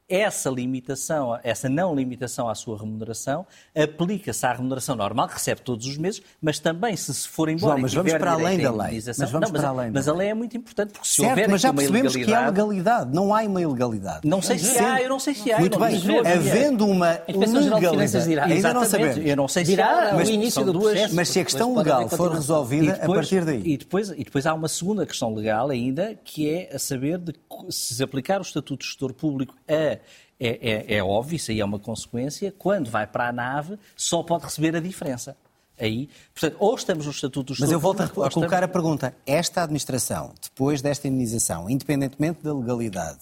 essa 0.08 0.50
limitação, 0.50 1.40
essa 1.44 1.68
não 1.68 1.96
limitação 1.96 2.48
à 2.48 2.56
sua 2.56 2.78
remuneração, 2.78 3.46
aplica-se 3.76 4.46
à 4.46 4.54
remuneração 4.54 4.96
normal, 4.96 5.28
que 5.28 5.34
recebe 5.34 5.62
todos 5.62 5.88
os 5.88 5.98
meses, 5.98 6.22
mas 6.42 6.60
também 6.60 6.96
se 6.96 7.14
se 7.14 7.28
for 7.28 7.50
embora 7.50 7.74
João, 7.74 7.82
mas 7.82 7.94
vamos 7.94 8.14
para 8.14 8.32
além 8.34 8.60
da 8.60 8.72
lei. 8.72 9.02
Mas 9.06 9.18
vamos 9.18 9.32
não, 9.32 9.40
mas, 9.40 9.52
para 9.52 9.70
além 9.70 9.92
mas 9.92 10.08
a 10.08 10.14
lei 10.14 10.30
é 10.30 10.34
muito 10.34 10.56
importante, 10.56 10.94
porque 10.94 11.08
se 11.08 11.16
certo, 11.16 11.30
houver 11.30 11.50
mas 11.50 11.62
já 11.62 11.74
percebemos 11.74 12.16
que 12.16 12.34
há 12.34 12.46
legalidade, 12.48 13.14
não 13.14 13.34
há 13.34 13.42
uma 13.42 13.62
ilegalidade. 13.62 14.28
Não 14.28 14.42
sei 14.42 14.60
se 14.60 14.78
há, 14.78 15.02
eu 15.02 15.10
não 15.10 15.20
sei 15.20 15.34
se 15.34 15.52
há. 15.52 15.60
Muito 15.60 15.80
bem, 15.80 15.96
havendo 16.20 16.86
uma 16.86 17.20
legalidade, 17.28 18.40
ainda 18.40 18.74
não 18.74 18.86
sabemos. 18.86 19.18
Eu 19.18 19.36
não 19.36 19.48
sei 19.48 19.66
se 19.66 19.82
há, 19.82 20.14
mas, 20.16 20.30
início 20.30 20.64
do 20.64 20.74
duas, 20.74 21.12
mas 21.14 21.30
se 21.30 21.40
a 21.40 21.44
questão 21.44 21.76
legal 21.76 22.08
for 22.10 22.32
resolvida, 22.32 22.94
depois, 22.94 23.10
a 23.10 23.14
partir 23.14 23.46
daí... 23.46 23.62
E 23.66 23.78
depois, 23.78 24.10
e 24.10 24.24
depois 24.24 24.46
há 24.46 24.54
uma 24.54 24.68
segunda 24.68 25.06
questão 25.06 25.34
legal 25.34 25.70
ainda, 25.70 26.16
que 26.24 26.50
é 26.50 26.76
a 26.76 26.80
saber 26.80 27.18
de 27.18 27.34
se 27.70 28.04
aplicar 28.04 28.40
o 28.40 28.42
Estatuto 28.42 28.82
de 28.82 28.88
Gestor 28.88 29.14
Público 29.14 29.56
a 29.68 29.95
é, 30.40 30.94
é, 30.94 30.98
é 30.98 31.04
óbvio, 31.04 31.36
isso 31.36 31.52
aí 31.52 31.60
é 31.60 31.66
uma 31.66 31.80
consequência, 31.80 32.54
quando 32.58 32.90
vai 32.90 33.08
para 33.08 33.30
a 33.30 33.32
nave 33.32 33.78
só 33.96 34.22
pode 34.24 34.46
receber 34.46 34.76
a 34.76 34.80
diferença. 34.80 35.36
Aí, 35.80 36.10
portanto, 36.34 36.58
ou 36.60 36.76
estamos 36.76 37.06
no 37.06 37.12
Estatuto 37.12 37.54
do 37.54 37.60
Mas 37.60 37.72
eu 37.72 37.80
volto 37.80 38.02
a, 38.02 38.06
a 38.06 38.10
colocar 38.10 38.30
estamos... 38.30 38.64
a 38.64 38.68
pergunta. 38.68 39.16
Esta 39.26 39.64
administração, 39.64 40.34
depois 40.42 40.82
desta 40.82 41.08
indenização, 41.08 41.70
independentemente 41.70 42.42
da 42.42 42.54
legalidade, 42.54 43.20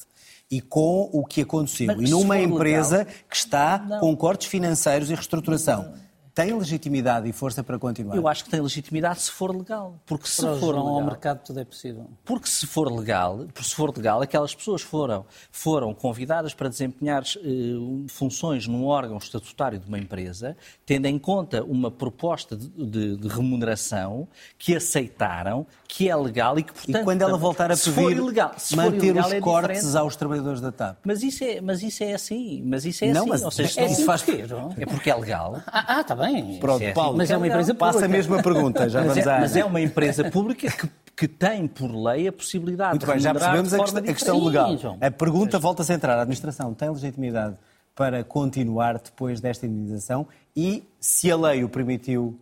e 0.51 0.61
com 0.61 1.09
o 1.11 1.25
que 1.25 1.41
aconteceu, 1.41 1.87
Mas, 1.87 2.09
e 2.09 2.11
numa 2.11 2.39
empresa 2.39 2.99
legal, 2.99 3.13
que 3.27 3.35
está 3.35 3.79
não. 3.79 3.99
com 3.99 4.15
cortes 4.15 4.47
financeiros 4.47 5.09
e 5.09 5.15
reestruturação, 5.15 5.83
não 5.83 6.02
tem 6.33 6.57
legitimidade 6.57 7.29
e 7.29 7.31
força 7.31 7.63
para 7.63 7.77
continuar? 7.77 8.15
Eu 8.15 8.27
acho 8.27 8.43
que 8.43 8.49
tem 8.49 8.59
legitimidade 8.59 9.21
se 9.21 9.31
for 9.31 9.55
legal. 9.55 9.99
Porque 10.05 10.27
se 10.27 10.41
para 10.41 10.55
for 10.55 10.75
legal, 10.75 10.87
ao 10.87 11.03
mercado 11.03 11.41
tudo 11.45 11.59
é 11.59 11.65
possível. 11.65 12.09
Porque 12.25 12.47
se 12.47 12.65
for 12.65 12.91
legal, 12.91 13.45
se 13.61 13.75
for 13.75 13.95
legal, 13.95 14.21
aquelas 14.21 14.55
pessoas 14.55 14.81
foram, 14.81 15.25
foram 15.51 15.93
convidadas 15.93 16.53
para 16.53 16.69
desempenhar 16.69 17.23
eh, 17.23 18.07
funções 18.07 18.67
num 18.67 18.85
órgão 18.85 19.17
estatutário 19.17 19.77
de 19.77 19.87
uma 19.87 19.99
empresa, 19.99 20.57
tendo 20.85 21.05
em 21.05 21.19
conta 21.19 21.63
uma 21.63 21.91
proposta 21.91 22.55
de, 22.55 22.67
de, 22.67 23.17
de, 23.17 23.27
remuneração 23.27 24.27
que 24.57 24.75
aceitaram, 24.75 25.67
que 25.87 26.09
é 26.09 26.15
legal 26.15 26.57
e 26.57 26.63
que, 26.63 26.73
portanto... 26.73 27.01
E 27.01 27.03
quando 27.03 27.21
ela 27.21 27.37
voltar 27.37 27.71
a 27.71 27.77
pedir 27.77 28.17
ilegal, 28.17 28.55
manter 28.75 29.05
ilegal, 29.05 29.27
os 29.27 29.33
é 29.33 29.39
cortes 29.39 29.77
diferente. 29.77 29.97
aos 29.97 30.15
trabalhadores 30.15 30.61
da 30.61 30.71
TAP? 30.71 30.97
Mas 31.03 31.21
isso 31.21 31.43
é, 31.43 31.61
mas 31.61 31.83
isso 31.83 32.03
é 32.03 32.13
assim. 32.13 32.63
Mas 32.65 32.85
isso 32.85 33.05
é 33.05 33.13
não, 33.13 33.21
assim. 33.21 33.29
Mas, 33.29 33.43
Ou 33.43 33.51
seja, 33.51 33.81
é, 33.81 33.85
não, 33.85 33.93
assim 33.93 34.05
faz... 34.05 34.25
é 34.77 34.85
porque 34.85 35.11
é 35.11 35.15
legal. 35.15 35.61
Ah, 35.67 36.01
está 36.01 36.15
bem. 36.15 36.22
Pronto, 36.59 36.83
é 36.83 36.91
Paulo, 36.91 37.17
mas 37.17 37.29
é 37.29 37.37
uma 37.37 37.47
empresa 37.47 37.73
pública. 37.73 37.93
Passa 37.93 38.05
a 38.05 38.07
mesma 38.07 38.43
pergunta, 38.43 38.89
já 38.89 38.99
mas, 38.99 39.09
vamos 39.09 39.27
é, 39.27 39.31
à... 39.31 39.39
mas 39.39 39.55
é 39.55 39.65
uma 39.65 39.81
empresa 39.81 40.29
pública 40.29 40.71
que, 40.71 40.89
que 41.15 41.27
tem 41.27 41.67
por 41.67 41.91
lei 41.91 42.27
a 42.27 42.31
possibilidade 42.31 42.91
Muito 42.91 43.05
de 43.05 43.11
bem, 43.11 43.19
já 43.19 43.33
percebemos 43.33 43.73
a 43.73 43.79
questão, 43.79 43.99
a 43.99 44.13
questão 44.13 44.39
Sim, 44.39 44.45
legal. 44.45 44.77
João. 44.77 44.97
A 45.01 45.11
pergunta 45.11 45.59
volta 45.59 45.81
a 45.81 45.85
centrar. 45.85 46.17
A 46.17 46.21
administração 46.21 46.73
tem 46.73 46.89
legitimidade 46.89 47.57
para 47.95 48.23
continuar 48.23 48.99
depois 48.99 49.39
desta 49.39 49.65
indenização? 49.65 50.27
E 50.55 50.83
se 50.99 51.31
a 51.31 51.35
lei 51.35 51.63
o 51.63 51.69
permitiu, 51.69 52.39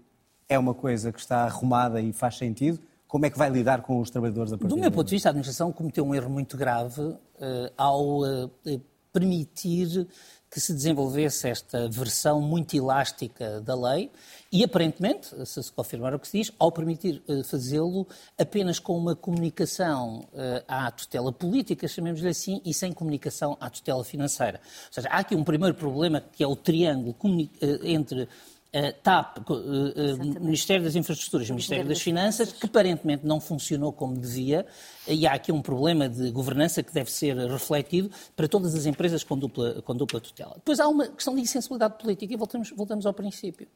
é 0.47 0.57
uma 0.57 0.73
coisa 0.73 1.11
que 1.11 1.19
está 1.19 1.43
arrumada 1.43 2.01
e 2.01 2.11
faz 2.13 2.37
sentido, 2.37 2.79
como 3.07 3.25
é 3.25 3.29
que 3.29 3.37
vai 3.37 3.49
lidar 3.49 3.81
com 3.81 3.99
os 3.99 4.09
trabalhadores 4.09 4.53
a 4.53 4.57
partir 4.57 4.73
Do 4.73 4.79
meu 4.79 4.91
ponto 4.91 5.07
de 5.07 5.15
vista, 5.15 5.29
a 5.29 5.31
administração 5.31 5.71
cometeu 5.71 6.05
um 6.05 6.15
erro 6.15 6.29
muito 6.29 6.55
grave 6.55 7.01
uh, 7.01 7.19
ao 7.77 8.21
uh, 8.21 8.51
permitir 9.11 10.07
que 10.51 10.59
se 10.59 10.73
desenvolvesse 10.73 11.47
esta 11.47 11.87
versão 11.87 12.41
muito 12.41 12.75
elástica 12.75 13.61
da 13.61 13.73
lei 13.73 14.11
e, 14.51 14.65
aparentemente, 14.65 15.29
se 15.45 15.63
se 15.63 15.71
confirmar 15.71 16.13
o 16.13 16.19
que 16.19 16.27
se 16.27 16.39
diz, 16.39 16.51
ao 16.59 16.69
permitir 16.73 17.23
uh, 17.25 17.41
fazê-lo 17.45 18.05
apenas 18.37 18.77
com 18.77 18.97
uma 18.97 19.15
comunicação 19.15 20.27
uh, 20.33 20.61
à 20.67 20.91
tutela 20.91 21.31
política, 21.31 21.87
chamemos-lhe 21.87 22.27
assim, 22.27 22.61
e 22.65 22.73
sem 22.73 22.91
comunicação 22.91 23.57
à 23.61 23.69
tutela 23.69 24.03
financeira. 24.03 24.59
Ou 24.87 24.93
seja, 24.93 25.07
há 25.07 25.19
aqui 25.19 25.35
um 25.35 25.43
primeiro 25.43 25.73
problema 25.73 26.19
que 26.19 26.43
é 26.43 26.47
o 26.47 26.55
triângulo 26.55 27.15
uh, 27.21 27.47
entre 27.85 28.27
Uh, 28.73 28.93
TAP, 29.03 29.39
uh, 29.49 29.53
uh, 29.53 30.39
Ministério 30.39 30.85
das 30.85 30.95
Infraestruturas 30.95 31.45
e 31.49 31.51
Ministério 31.51 31.85
das 31.85 31.99
Finanças, 32.01 32.53
que 32.53 32.65
aparentemente 32.67 33.25
não 33.25 33.41
funcionou 33.41 33.91
como 33.91 34.17
devia, 34.17 34.65
e 35.11 35.27
há 35.27 35.33
aqui 35.33 35.51
um 35.51 35.61
problema 35.61 36.07
de 36.07 36.31
governança 36.31 36.81
que 36.81 36.93
deve 36.93 37.11
ser 37.11 37.35
refletido 37.35 38.09
para 38.35 38.47
todas 38.47 38.73
as 38.75 38.85
empresas 38.85 39.23
com 39.23 39.37
dupla, 39.37 39.81
com 39.81 39.95
dupla 39.95 40.19
tutela. 40.19 40.53
Depois 40.55 40.79
há 40.79 40.87
uma 40.87 41.07
questão 41.07 41.35
de 41.35 41.41
insensibilidade 41.41 41.97
política, 41.97 42.33
e 42.33 42.37
voltamos, 42.37 42.71
voltamos 42.71 43.05
ao 43.05 43.13
princípio. 43.13 43.67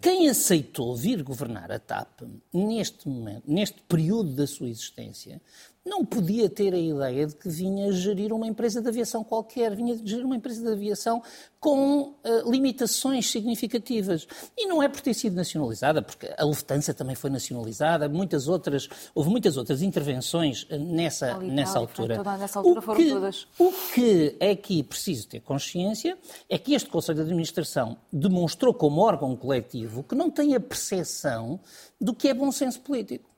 Quem 0.00 0.28
aceitou 0.28 0.94
vir 0.96 1.22
governar 1.22 1.70
a 1.70 1.78
TAP, 1.78 2.22
neste 2.52 3.08
momento, 3.08 3.42
neste 3.46 3.80
período 3.82 4.30
da 4.34 4.46
sua 4.46 4.68
existência, 4.68 5.40
não 5.84 6.02
podia 6.02 6.48
ter 6.48 6.72
a 6.72 6.78
ideia 6.78 7.26
de 7.26 7.36
que 7.36 7.48
vinha 7.48 7.92
gerir 7.92 8.32
uma 8.32 8.46
empresa 8.46 8.80
de 8.80 8.88
aviação 8.88 9.22
qualquer, 9.22 9.76
vinha 9.76 9.94
gerir 10.02 10.24
uma 10.24 10.36
empresa 10.36 10.62
de 10.62 10.72
aviação 10.72 11.22
com 11.60 12.00
uh, 12.00 12.50
limitações 12.50 13.30
significativas. 13.30 14.26
E 14.56 14.66
não 14.66 14.82
é 14.82 14.88
por 14.88 15.02
ter 15.02 15.12
sido 15.12 15.36
nacionalizada, 15.36 16.00
porque 16.00 16.32
a 16.38 16.44
Lufthansa 16.44 16.94
também 16.94 17.14
foi 17.14 17.28
nacionalizada, 17.28 18.08
muitas 18.08 18.48
outras, 18.48 18.88
houve 19.14 19.28
muitas 19.28 19.58
outras 19.58 19.82
intervenções 19.82 20.63
nessa, 20.70 21.38
nessa 21.38 21.78
altura. 21.78 22.16
Toda, 22.16 22.36
nessa 22.36 22.58
altura 22.58 22.92
o 22.92 22.96
que, 22.96 23.10
todas. 23.10 23.46
O 23.58 23.72
que 23.94 24.36
é 24.40 24.50
aqui 24.50 24.82
preciso 24.82 25.28
ter 25.28 25.40
consciência 25.40 26.16
é 26.48 26.58
que 26.58 26.74
este 26.74 26.88
Conselho 26.88 27.16
de 27.16 27.22
Administração 27.22 27.96
demonstrou 28.12 28.72
como 28.72 29.00
órgão 29.00 29.34
coletivo 29.36 30.02
que 30.02 30.14
não 30.14 30.30
tem 30.30 30.54
a 30.54 30.60
percepção 30.60 31.60
do 32.00 32.14
que 32.14 32.28
é 32.28 32.34
bom 32.34 32.50
senso 32.52 32.80
político. 32.80 33.33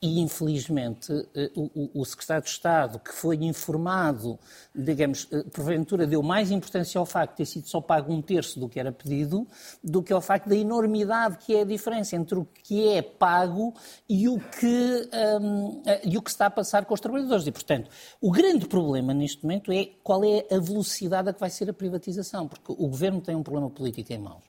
E, 0.00 0.20
infelizmente, 0.20 1.12
eh, 1.34 1.50
o, 1.54 2.04
secretário 2.04 2.44
de 2.44 2.50
Estado, 2.50 2.98
que 2.98 3.12
foi 3.12 3.36
informado, 3.36 4.38
digamos, 4.74 5.26
eh, 5.32 5.42
porventura 5.52 6.06
deu 6.06 6.22
mais 6.22 6.50
importância 6.50 6.98
ao 6.98 7.06
facto 7.06 7.32
de 7.32 7.36
ter 7.38 7.46
sido 7.46 7.68
só 7.68 7.80
pago 7.80 8.12
um 8.12 8.22
terço 8.22 8.60
do 8.60 8.68
que 8.68 8.78
era 8.78 8.92
pedido, 8.92 9.46
do 9.82 10.02
que 10.02 10.12
ao 10.12 10.20
facto 10.20 10.48
da 10.48 10.56
enormidade 10.56 11.38
que 11.38 11.54
é 11.54 11.62
a 11.62 11.64
diferença 11.64 12.16
entre 12.16 12.38
o 12.38 12.44
que 12.44 12.88
é 12.88 13.02
pago 13.02 13.74
e 14.08 14.28
o 14.28 14.38
que, 14.38 15.08
um, 15.40 15.82
eh, 15.84 16.00
e 16.04 16.16
o 16.16 16.22
que 16.22 16.30
está 16.30 16.46
a 16.46 16.50
passar 16.50 16.84
com 16.84 16.94
os 16.94 17.00
trabalhadores. 17.00 17.46
E, 17.46 17.52
portanto, 17.52 17.90
o 18.20 18.30
grande 18.30 18.66
problema 18.66 19.12
neste 19.12 19.42
momento 19.42 19.72
é 19.72 19.88
qual 20.02 20.24
é 20.24 20.46
a 20.50 20.58
velocidade 20.58 21.28
a 21.28 21.32
que 21.32 21.40
vai 21.40 21.50
ser 21.50 21.68
a 21.70 21.72
privatização, 21.72 22.46
porque 22.46 22.72
o 22.72 22.88
governo 22.88 23.20
tem 23.20 23.34
um 23.34 23.42
problema 23.42 23.70
político 23.70 24.12
em 24.12 24.18
mãos 24.18 24.44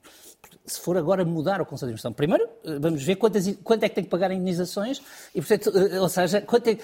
se 0.70 0.80
for 0.80 0.96
agora 0.96 1.24
mudar 1.24 1.60
o 1.60 1.66
Conselho 1.66 1.92
de 1.92 1.94
Administração, 1.94 2.12
primeiro 2.12 2.48
eh, 2.64 2.78
vamos 2.78 3.02
ver 3.02 3.16
quantas, 3.16 3.46
quanto 3.64 3.82
é 3.82 3.88
que 3.88 3.94
tem 3.94 4.04
que 4.04 4.10
pagar 4.10 4.30
em 4.30 4.36
indenizações, 4.36 5.02
e, 5.34 5.40
portanto, 5.40 5.76
eh, 5.76 6.00
ou 6.00 6.08
seja, 6.08 6.38
é, 6.38 6.70
eh, 6.70 6.78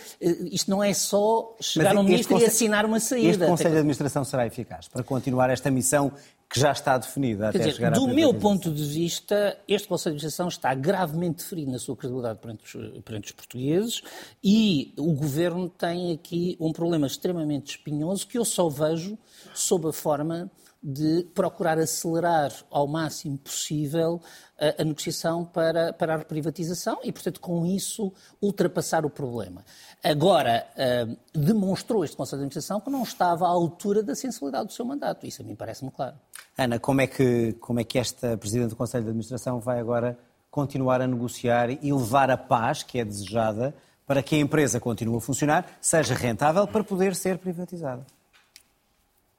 isto 0.51 0.71
não 0.71 0.83
é 0.83 0.93
só 0.93 1.57
chegar 1.61 1.97
ao 1.97 2.03
Ministro 2.03 2.35
conselho, 2.35 2.51
e 2.51 2.53
assinar 2.53 2.85
uma 2.85 2.99
saída. 2.99 3.29
Este 3.29 3.47
Conselho 3.47 3.71
de 3.71 3.79
Administração 3.79 4.25
será 4.25 4.47
eficaz 4.47 4.89
para 4.89 5.03
continuar 5.05 5.51
esta 5.51 5.71
missão 5.71 6.13
que 6.49 6.61
já 6.61 6.71
está 6.71 6.97
definida 6.97 7.51
Quer 7.51 7.59
até 7.59 7.59
dizer, 7.59 7.73
chegar 7.75 7.91
Do 7.91 8.07
meu 8.07 8.33
ponto 8.33 8.73
de 8.73 8.85
vista, 8.85 9.59
este 9.67 9.89
Conselho 9.89 10.15
de 10.15 10.19
Administração 10.19 10.49
está 10.49 10.75
gravemente 10.75 11.45
ferido 11.45 11.71
na 11.73 11.79
sua 11.79 11.97
credibilidade 11.97 12.39
perante 12.39 12.65
os, 12.65 13.03
perante 13.03 13.27
os 13.27 13.33
portugueses 13.33 14.03
e 14.43 14.95
o 14.97 15.13
Governo 15.13 15.69
tem 15.69 16.13
aqui 16.13 16.57
um 16.61 16.73
problema 16.73 17.07
extremamente 17.07 17.73
espinhoso 17.73 18.27
que 18.27 18.39
eu 18.39 18.45
só 18.45 18.69
vejo 18.69 19.19
sob 19.55 19.89
a 19.89 19.93
forma 19.93 20.51
de 20.83 21.27
procurar 21.35 21.79
acelerar 21.79 22.53
ao 22.71 22.87
máximo 22.87 23.37
possível 23.39 24.21
a, 24.59 24.83
a, 24.83 24.85
negociação 24.85 25.45
para, 25.45 25.93
para 25.93 26.15
a 26.15 26.19
reprivatização 26.19 26.99
e, 27.03 27.11
portanto, 27.11 27.41
com 27.41 27.67
isso 27.67 28.13
ultrapassar 28.41 29.05
o 29.05 29.11
problema. 29.11 29.65
Agora, 30.03 30.67
uh, 30.77 31.17
demonstrou 31.39 32.05
este 32.05 32.17
Conselho 32.17 32.39
de 32.39 32.45
Administração 32.45 32.81
que 32.81 32.91
não 32.91 33.03
estava 33.03 33.47
à 33.47 33.49
altura 33.49 34.03
da 34.03 34.15
sensibilidade 34.15 34.67
do 34.67 34.73
seu 34.73 34.85
mandato. 34.85 35.27
Isso 35.27 35.43
a 35.43 35.45
mim 35.45 35.55
parece-me 35.55 35.91
claro. 35.91 36.17
Ana, 36.57 36.79
como 36.79 37.01
é, 37.01 37.07
que, 37.07 37.55
como 37.55 37.81
é 37.81 37.85
que 37.85 37.99
esta 37.99 38.37
Presidente 38.37 38.71
do 38.71 38.77
Conselho 38.77 39.05
de 39.05 39.11
Administração 39.11 39.59
vai 39.59 39.81
agora 39.81 40.19
continuar 40.51 41.01
a 41.01 41.07
negociar 41.07 41.71
e 41.71 41.93
levar 41.93 42.31
a 42.31 42.37
paz 42.37 42.83
que 42.83 42.99
é 42.99 43.05
desejada 43.05 43.75
para 44.07 44.23
que 44.23 44.37
a 44.37 44.39
empresa 44.39 44.79
continue 44.79 45.17
a 45.17 45.21
funcionar, 45.21 45.67
seja 45.81 46.15
rentável 46.15 46.67
para 46.67 46.85
poder 46.85 47.15
ser 47.15 47.39
privatizada? 47.39 48.07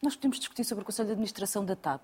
Nós 0.07 0.15
podemos 0.15 0.39
discutir 0.39 0.63
sobre 0.63 0.83
o 0.83 0.85
Conselho 0.85 1.07
de 1.07 1.11
Administração 1.11 1.65
da 1.65 1.75
TAP. 1.75 2.01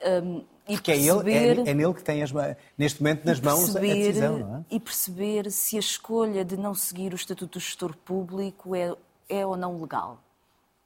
Um, 0.00 0.44
e 0.68 0.74
Porque 0.74 0.92
perceber, 0.92 1.32
é, 1.32 1.46
ele, 1.48 1.60
é, 1.62 1.70
é 1.72 1.74
nele 1.74 1.92
que 1.92 2.04
tem, 2.04 2.22
as, 2.22 2.30
neste 2.78 3.02
momento, 3.02 3.24
nas 3.24 3.40
mãos 3.40 3.64
perceber, 3.64 3.90
a 3.90 3.94
decisão, 3.94 4.38
não 4.38 4.56
é? 4.58 4.64
E 4.70 4.78
perceber 4.78 5.50
se 5.50 5.76
a 5.76 5.80
escolha 5.80 6.44
de 6.44 6.56
não 6.56 6.72
seguir 6.72 7.12
o 7.12 7.16
Estatuto 7.16 7.58
do 7.58 7.60
Gestor 7.60 7.96
Público 7.96 8.76
é, 8.76 8.94
é 9.28 9.44
ou 9.44 9.56
não 9.56 9.80
legal 9.80 10.22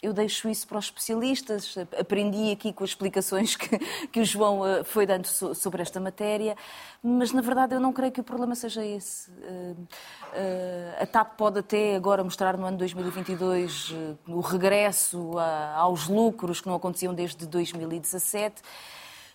eu 0.06 0.12
deixo 0.12 0.48
isso 0.48 0.66
para 0.68 0.78
os 0.78 0.84
especialistas. 0.84 1.76
Aprendi 1.98 2.52
aqui 2.52 2.72
com 2.72 2.84
as 2.84 2.90
explicações 2.90 3.56
que, 3.56 3.76
que 4.08 4.20
o 4.20 4.24
João 4.24 4.64
eh, 4.64 4.84
foi 4.84 5.04
dando 5.04 5.26
sobre 5.26 5.82
esta 5.82 5.98
matéria, 5.98 6.56
mas 7.02 7.32
na 7.32 7.40
verdade 7.40 7.74
eu 7.74 7.80
não 7.80 7.92
creio 7.92 8.12
que 8.12 8.20
o 8.20 8.24
problema 8.24 8.54
seja 8.54 8.84
esse. 8.84 9.30
Eh, 9.42 9.74
eh, 10.34 10.98
a 11.00 11.06
TAP 11.06 11.36
pode 11.36 11.58
até 11.58 11.96
agora 11.96 12.22
mostrar 12.22 12.56
no 12.56 12.64
ano 12.66 12.78
2022 12.78 13.92
o 14.28 14.40
regresso 14.40 15.32
aos 15.74 16.08
lucros 16.08 16.60
que 16.60 16.68
não 16.68 16.76
aconteciam 16.76 17.12
desde 17.12 17.46
2017 17.46 18.62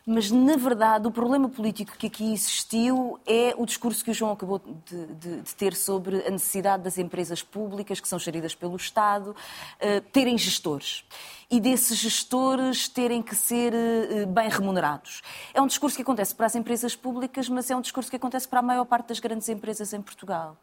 mas 0.05 0.31
na 0.31 0.55
verdade 0.55 1.07
o 1.07 1.11
problema 1.11 1.49
político 1.49 1.97
que 1.97 2.07
aqui 2.07 2.33
existiu 2.33 3.19
é 3.25 3.53
o 3.57 3.65
discurso 3.65 4.03
que 4.03 4.11
o 4.11 4.13
João 4.13 4.31
acabou 4.31 4.61
de, 4.85 5.05
de, 5.07 5.41
de 5.41 5.55
ter 5.55 5.75
sobre 5.75 6.25
a 6.25 6.29
necessidade 6.29 6.83
das 6.83 6.97
empresas 6.97 7.43
públicas, 7.43 7.99
que 7.99 8.07
são 8.07 8.17
geridas 8.17 8.55
pelo 8.55 8.75
Estado, 8.75 9.31
uh, 9.31 10.01
terem 10.11 10.37
gestores 10.37 11.03
e 11.49 11.59
desses 11.59 11.97
gestores 11.97 12.87
terem 12.87 13.21
que 13.21 13.35
ser 13.35 13.73
uh, 13.73 14.27
bem 14.27 14.49
remunerados. 14.49 15.21
É 15.53 15.61
um 15.61 15.67
discurso 15.67 15.95
que 15.95 16.01
acontece 16.01 16.33
para 16.33 16.45
as 16.45 16.55
empresas 16.55 16.95
públicas, 16.95 17.49
mas 17.49 17.69
é 17.69 17.75
um 17.75 17.81
discurso 17.81 18.09
que 18.09 18.15
acontece 18.15 18.47
para 18.47 18.59
a 18.59 18.63
maior 18.63 18.85
parte 18.85 19.07
das 19.07 19.19
grandes 19.19 19.49
empresas 19.49 19.93
em 19.93 20.01
Portugal. 20.01 20.57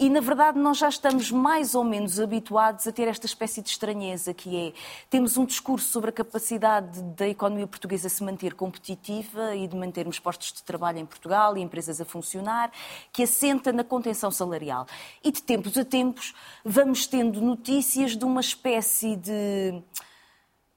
E, 0.00 0.08
na 0.08 0.20
verdade, 0.20 0.58
nós 0.58 0.78
já 0.78 0.88
estamos 0.88 1.30
mais 1.30 1.74
ou 1.74 1.84
menos 1.84 2.18
habituados 2.18 2.86
a 2.86 2.92
ter 2.92 3.06
esta 3.06 3.26
espécie 3.26 3.60
de 3.60 3.68
estranheza, 3.68 4.32
que 4.32 4.56
é, 4.56 4.72
temos 5.10 5.36
um 5.36 5.44
discurso 5.44 5.90
sobre 5.90 6.08
a 6.08 6.12
capacidade 6.12 7.02
da 7.02 7.28
economia 7.28 7.66
portuguesa 7.66 8.08
se 8.08 8.24
manter 8.24 8.54
competitiva 8.54 9.54
e 9.54 9.68
de 9.68 9.76
mantermos 9.76 10.18
postos 10.18 10.54
de 10.54 10.62
trabalho 10.62 11.00
em 11.00 11.04
Portugal 11.04 11.54
e 11.54 11.60
empresas 11.60 12.00
a 12.00 12.06
funcionar, 12.06 12.72
que 13.12 13.24
assenta 13.24 13.74
na 13.74 13.84
contenção 13.84 14.30
salarial. 14.30 14.86
E, 15.22 15.30
de 15.30 15.42
tempos 15.42 15.76
a 15.76 15.84
tempos, 15.84 16.34
vamos 16.64 17.06
tendo 17.06 17.38
notícias 17.42 18.16
de 18.16 18.24
uma 18.24 18.40
espécie 18.40 19.16
de 19.16 19.82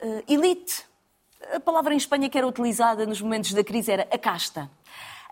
uh, 0.01 0.23
elite. 0.27 0.83
A 1.53 1.61
palavra 1.61 1.93
em 1.93 1.97
Espanha 1.97 2.29
que 2.29 2.37
era 2.37 2.45
utilizada 2.45 3.05
nos 3.05 3.21
momentos 3.21 3.53
da 3.53 3.63
crise 3.63 3.89
era 3.89 4.05
a 4.11 4.17
casta 4.17 4.69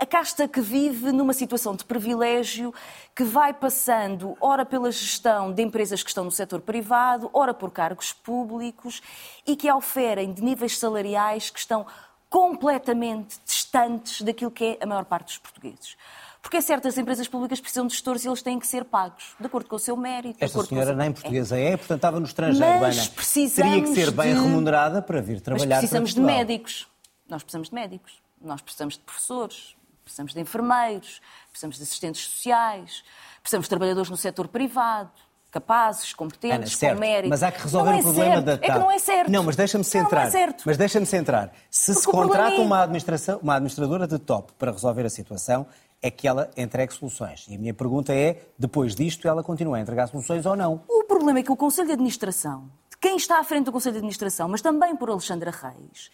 a 0.01 0.05
casta 0.07 0.47
que 0.47 0.59
vive 0.59 1.11
numa 1.11 1.31
situação 1.31 1.75
de 1.75 1.85
privilégio, 1.85 2.73
que 3.15 3.23
vai 3.23 3.53
passando, 3.53 4.35
ora 4.41 4.65
pela 4.65 4.91
gestão 4.91 5.53
de 5.53 5.61
empresas 5.61 6.01
que 6.01 6.09
estão 6.09 6.23
no 6.25 6.31
setor 6.31 6.59
privado, 6.59 7.29
ora 7.31 7.53
por 7.53 7.69
cargos 7.69 8.11
públicos 8.11 8.99
e 9.45 9.55
que 9.55 9.71
oferem 9.71 10.33
de 10.33 10.43
níveis 10.43 10.75
salariais 10.79 11.51
que 11.51 11.59
estão 11.59 11.85
completamente 12.27 13.39
distantes 13.45 14.23
daquilo 14.23 14.49
que 14.49 14.79
é 14.81 14.83
a 14.83 14.87
maior 14.87 15.05
parte 15.05 15.27
dos 15.27 15.37
portugueses. 15.37 15.95
Porque 16.41 16.57
é 16.57 16.61
certo, 16.61 16.87
as 16.87 16.97
empresas 16.97 17.27
públicas 17.27 17.61
precisam 17.61 17.85
de 17.85 17.93
gestores 17.93 18.25
e 18.25 18.27
eles 18.27 18.41
têm 18.41 18.57
que 18.57 18.65
ser 18.65 18.85
pagos, 18.85 19.35
de 19.39 19.45
acordo 19.45 19.69
com 19.69 19.75
o 19.75 19.79
seu 19.79 19.95
mérito. 19.95 20.43
Esta 20.43 20.63
senhora 20.63 20.95
nem 20.95 21.11
portuguesa 21.11 21.59
é. 21.59 21.73
é, 21.73 21.77
portanto 21.77 21.99
estava 21.99 22.19
no 22.19 22.25
estrangeiro, 22.25 22.79
Mas 22.79 22.97
Ana. 22.97 23.09
Precisamos 23.15 23.71
Teria 23.71 23.83
que 23.83 23.93
ser 23.93 24.09
bem 24.09 24.33
de... 24.33 24.41
remunerada 24.41 24.99
para 24.99 25.21
vir 25.21 25.41
trabalhar 25.41 25.75
Mas 25.75 25.79
precisamos 25.81 26.15
de 26.15 26.21
médicos. 26.21 26.87
Nós 27.29 27.43
precisamos 27.43 27.69
de 27.69 27.75
médicos. 27.75 28.19
Nós 28.41 28.59
precisamos 28.63 28.95
de 28.95 29.01
professores 29.01 29.75
precisamos 30.03 30.33
de 30.33 30.39
enfermeiros, 30.39 31.21
precisamos 31.49 31.77
de 31.77 31.83
assistentes 31.83 32.25
sociais, 32.25 33.03
precisamos 33.41 33.65
de 33.65 33.69
trabalhadores 33.69 34.09
no 34.09 34.17
setor 34.17 34.47
privado, 34.47 35.11
capazes, 35.51 36.13
competentes, 36.13 36.81
Ana, 36.81 36.93
com 36.93 36.99
mérito. 36.99 37.29
Mas 37.29 37.43
há 37.43 37.51
que 37.51 37.61
resolver 37.61 37.91
é 37.91 37.95
o 37.95 38.01
problema 38.01 38.33
certo. 38.33 38.45
da 38.45 38.57
TAP. 38.57 38.69
É 38.69 38.73
que 38.73 38.79
não 38.79 38.91
é 38.91 38.99
certo. 38.99 39.31
Não, 39.31 39.43
mas 39.43 39.55
deixa-me 39.55 39.83
centrar. 39.83 40.23
Não, 40.23 40.31
não 40.31 40.39
é 40.39 40.45
certo. 40.45 40.63
Mas 40.65 40.77
deixa-me 40.77 41.05
centrar. 41.05 41.51
Se 41.69 41.93
Porque 41.93 42.05
se 42.05 42.11
contrata 42.11 42.55
é... 42.55 42.59
uma, 42.59 42.83
administração, 42.83 43.39
uma 43.43 43.55
administradora 43.55 44.07
de 44.07 44.17
top 44.17 44.53
para 44.57 44.71
resolver 44.71 45.05
a 45.05 45.09
situação, 45.09 45.67
é 46.01 46.09
que 46.09 46.27
ela 46.27 46.49
entregue 46.57 46.93
soluções. 46.93 47.45
E 47.47 47.55
a 47.55 47.59
minha 47.59 47.73
pergunta 47.73 48.13
é, 48.13 48.43
depois 48.57 48.95
disto, 48.95 49.27
ela 49.27 49.43
continua 49.43 49.77
a 49.77 49.79
entregar 49.81 50.07
soluções 50.07 50.45
ou 50.45 50.55
não? 50.55 50.81
O 50.87 51.03
problema 51.03 51.39
é 51.39 51.43
que 51.43 51.51
o 51.51 51.57
Conselho 51.57 51.87
de 51.87 51.93
Administração, 51.93 52.71
de 52.89 52.97
quem 52.97 53.17
está 53.17 53.39
à 53.39 53.43
frente 53.43 53.65
do 53.65 53.71
Conselho 53.71 53.93
de 53.93 53.99
Administração, 53.99 54.47
mas 54.47 54.61
também 54.61 54.95
por 54.95 55.09
Alexandra 55.09 55.51
Reis, 55.51 56.09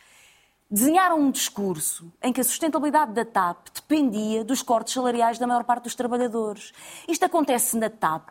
desenharam 0.70 1.20
um 1.20 1.32
discurso 1.32 2.12
em 2.22 2.34
que 2.34 2.42
a 2.42 2.44
sustentabilidade 2.44 3.14
da 3.14 3.24
TAP 3.24 3.68
dependia 3.74 4.44
dos 4.44 4.62
cortes 4.62 4.94
salariais 4.94 5.40
da 5.40 5.48
maior 5.48 5.64
parte 5.64 5.84
dos 5.84 5.96
trabalhadores. 5.96 6.74
Isto 7.08 7.26
acontece 7.26 7.78
na 7.78 7.90
TAP, 7.90 8.30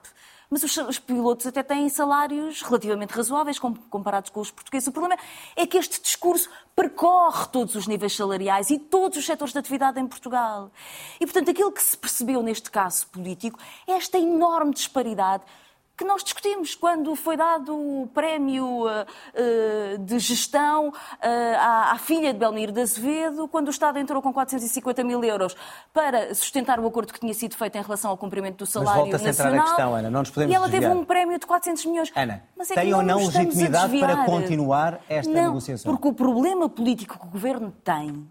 mas 0.51 0.63
os, 0.63 0.77
os, 0.77 0.99
pilotos 0.99 1.47
até 1.47 1.63
têm 1.63 1.89
salários 1.89 2.63
relativamente 2.63 3.11
razoáveis 3.11 3.59
comparados 3.59 4.31
com 4.31 4.41
os 4.41 4.51
portugueses. 4.51 4.87
O 4.87 4.93
problema 4.93 5.21
é 5.57 5.67
que 5.67 5.77
este 5.77 6.01
discurso 6.01 6.49
percorre 6.75 7.47
todos 7.47 7.75
os 7.75 7.87
níveis 7.87 8.15
salariais 8.15 8.71
e 8.71 8.79
todos 8.79 9.19
os 9.19 9.27
setores 9.27 9.53
de 9.53 9.59
atividade 9.59 9.99
em 9.99 10.07
Portugal. 10.07 10.71
E, 11.19 11.27
portanto, 11.27 11.51
aquilo 11.51 11.73
que 11.73 11.83
se 11.83 11.97
percebeu 11.97 12.43
neste 12.43 12.71
caso 12.71 13.07
político 13.09 13.59
é 13.87 13.93
esta 13.93 14.19
enorme 14.19 14.73
disparidade 14.73 15.43
que 15.97 16.05
nós 16.05 16.23
discutimos 16.23 16.75
quando 16.75 17.15
foi 17.17 17.37
dado 17.37 17.75
o 17.75 18.07
prémio 18.13 18.85
uh, 18.85 18.87
uh, 18.87 19.99
de 19.99 20.19
gestão 20.19 20.89
uh, 20.89 20.93
à, 21.59 21.97
filha 21.99 22.33
de 22.35 22.39
Belmiro 22.39 22.71
de 22.71 22.83
Azevedo, 22.83 23.49
quando 23.49 23.69
o 23.69 23.71
Estado 23.71 23.99
entrou 23.99 24.21
com 24.21 24.33
450 24.33 25.03
mil 25.03 25.25
euros 25.25 25.57
para 25.95 26.35
sustentar 26.35 26.79
o 26.79 26.87
acordo 26.87 27.13
que 27.13 27.21
tinha 27.21 27.33
sido 27.33 27.57
feito 27.57 27.77
em 27.79 27.83
relação 27.83 28.11
ao 28.11 28.17
cumprimento 28.17 28.59
do 28.59 28.67
salário 28.67 29.11
Mas 29.11 29.11
volta 29.11 29.25
a 29.25 29.27
nacional. 29.27 29.61
a 29.61 29.69
questão, 29.69 29.95
Ana, 29.95 30.11
não 30.11 30.21
nos 30.21 30.31
podemos 30.31 30.53
E 30.53 30.57
ela 30.57 30.69
desviar. 30.69 30.91
teve 30.91 31.01
um 31.01 31.05
prémio 31.05 31.39
de 31.39 31.47
400 31.47 31.87
milhões. 31.87 32.13
Ana, 32.15 32.43
Mas 32.57 32.71
é 32.71 32.75
tem 32.75 32.89
que 32.89 32.95
ou 32.95 33.03
não 33.03 33.19
legitimidade 33.19 33.99
para 33.99 34.25
continuar 34.25 35.01
esta 35.09 35.33
não, 35.33 35.47
negociação? 35.47 35.93
Porque 35.93 36.09
o 36.09 36.13
problema 36.13 36.69
político 36.69 37.19
que 37.19 37.27
o 37.27 37.31
Governo 37.31 37.73
tem 37.83 38.29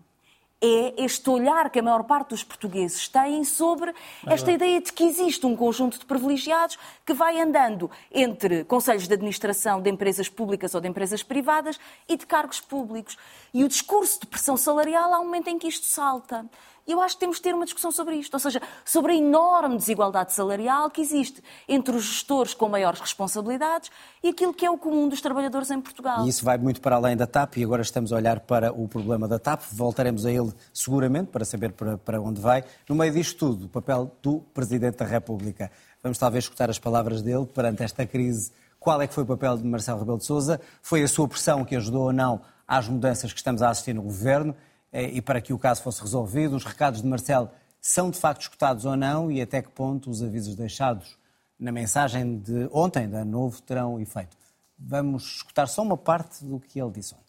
é 0.66 1.04
este 1.04 1.30
olhar 1.30 1.70
que 1.70 1.80
a 1.80 1.84
maior 1.84 2.04
parte 2.04 2.30
dos 2.30 2.44
portugueses 2.44 3.08
têm 3.08 3.44
sobre 3.44 3.94
esta 4.26 4.52
ideia 4.52 4.82
de 4.82 4.92
que 4.92 5.04
existe 5.04 5.46
um 5.46 5.56
conjunto 5.56 6.00
de 6.00 6.06
privilegiados 6.06 6.78
que 7.06 7.14
vai 7.14 7.40
andando 7.40 7.90
entre 8.12 8.64
conselhos 8.64 9.08
de 9.08 9.14
administração 9.14 9.82
de 9.82 9.90
empresas 9.90 10.28
públicas 10.28 10.74
ou 10.74 10.82
de 10.82 10.88
empresas 10.88 11.22
privadas 11.22 11.80
e 12.08 12.18
de 12.18 12.26
cargos 12.26 12.60
públicos. 12.60 13.18
E 13.54 13.64
o 13.64 13.68
discurso 13.68 14.22
de 14.22 14.28
pressão 14.28 14.58
salarial 14.58 15.14
há 15.14 15.20
um 15.20 15.26
momento 15.26 15.50
em 15.50 15.60
que 15.60 15.68
isto 15.68 15.86
salta. 15.86 16.46
E 16.88 16.92
eu 16.92 17.02
acho 17.02 17.16
que 17.16 17.22
temos 17.22 17.38
de 17.38 17.42
ter 17.42 17.56
uma 17.56 17.66
discussão 17.66 17.92
sobre 17.92 18.16
isto, 18.16 18.34
ou 18.36 18.40
seja, 18.40 18.62
sobre 18.84 19.14
a 19.14 19.16
enorme 19.16 19.76
desigualdade 19.76 20.34
salarial 20.34 20.90
que 20.92 21.02
existe 21.02 21.42
entre 21.68 21.96
os 21.96 22.04
gestores 22.04 22.54
com 22.54 22.70
maiores 22.70 23.00
responsabilidades 23.00 23.90
e 24.22 24.30
aquilo 24.30 24.54
que 24.54 24.64
é 24.64 24.70
o 24.70 24.78
comum 24.78 25.10
dos 25.10 25.20
trabalhadores 25.20 25.72
em 25.72 25.82
Portugal. 25.82 26.24
E 26.24 26.30
isso 26.30 26.46
vai 26.46 26.60
muito 26.60 26.80
para 26.82 26.96
além 26.96 27.18
da 27.18 27.26
TAP 27.26 27.58
e 27.58 27.64
agora 27.64 27.82
estamos 27.82 28.14
a 28.14 28.16
olhar 28.16 28.40
para 28.42 28.72
o 28.72 28.88
problema 28.88 29.28
da 29.28 29.40
TAP. 29.40 29.64
Voltaremos 29.72 30.28
a 30.28 30.32
ele 30.32 30.54
seguramente 30.72 31.32
para 31.32 31.44
saber 31.44 31.72
para, 31.72 31.98
para 31.98 32.22
onde 32.22 32.40
vai. 32.40 32.64
No 32.88 32.94
meio 32.94 33.12
disto 33.12 33.38
tudo, 33.40 33.66
o 33.66 33.70
papel 33.70 34.16
do 34.22 34.42
Presidente 34.54 34.98
da 34.98 35.06
República. 35.06 35.72
Vamos 36.04 36.20
talvez 36.20 36.44
escutar 36.44 36.70
as 36.70 36.78
palavras 36.78 37.24
dele 37.24 37.48
perante 37.48 37.82
esta 37.82 38.06
crise. 38.06 38.52
Qual 38.80 39.02
é 39.02 39.08
que 39.08 39.14
foi 39.16 39.24
o 39.24 39.28
papel 39.28 39.58
de 39.58 39.64
Marcelo 39.64 39.98
Rebelo 39.98 40.20
de 40.20 40.26
Sousa? 40.26 40.62
Foi 40.84 41.02
a 41.02 41.08
sua 41.08 41.28
pressão 41.28 41.66
que 41.66 41.76
ajudou 41.76 42.04
ou 42.04 42.14
não 42.14 42.42
às 42.68 42.88
mudanças 42.88 43.34
que 43.34 43.40
estamos 43.40 43.64
a 43.64 43.70
assistir 43.72 43.94
no 43.94 44.04
Governo? 44.04 44.56
E 45.04 45.22
para 45.22 45.42
que 45.42 45.54
o 45.54 45.60
caso 45.60 45.82
fosse 45.82 46.02
resolvido. 46.02 46.56
Os 46.56 46.64
recados 46.64 47.02
de 47.02 47.08
Marcelo 47.08 47.50
são 47.82 48.10
de 48.10 48.18
facto 48.18 48.42
escutados 48.42 48.86
ou 48.86 48.96
não 48.96 49.32
e 49.32 49.42
até 49.42 49.62
que 49.62 49.70
ponto 49.70 50.10
os 50.10 50.24
avisos 50.24 50.56
deixados 50.56 51.18
na 51.60 51.72
mensagem 51.72 52.38
de 52.40 52.70
ontem 52.72 53.10
da 53.10 53.24
Novo 53.26 53.62
terão 53.62 54.00
efeito. 54.00 54.36
Vamos 54.78 55.38
escutar 55.38 55.68
só 55.68 55.82
uma 55.82 55.98
parte 55.98 56.44
do 56.44 56.60
que 56.60 56.80
ele 56.80 56.92
disse 56.92 57.14
ontem. 57.14 57.26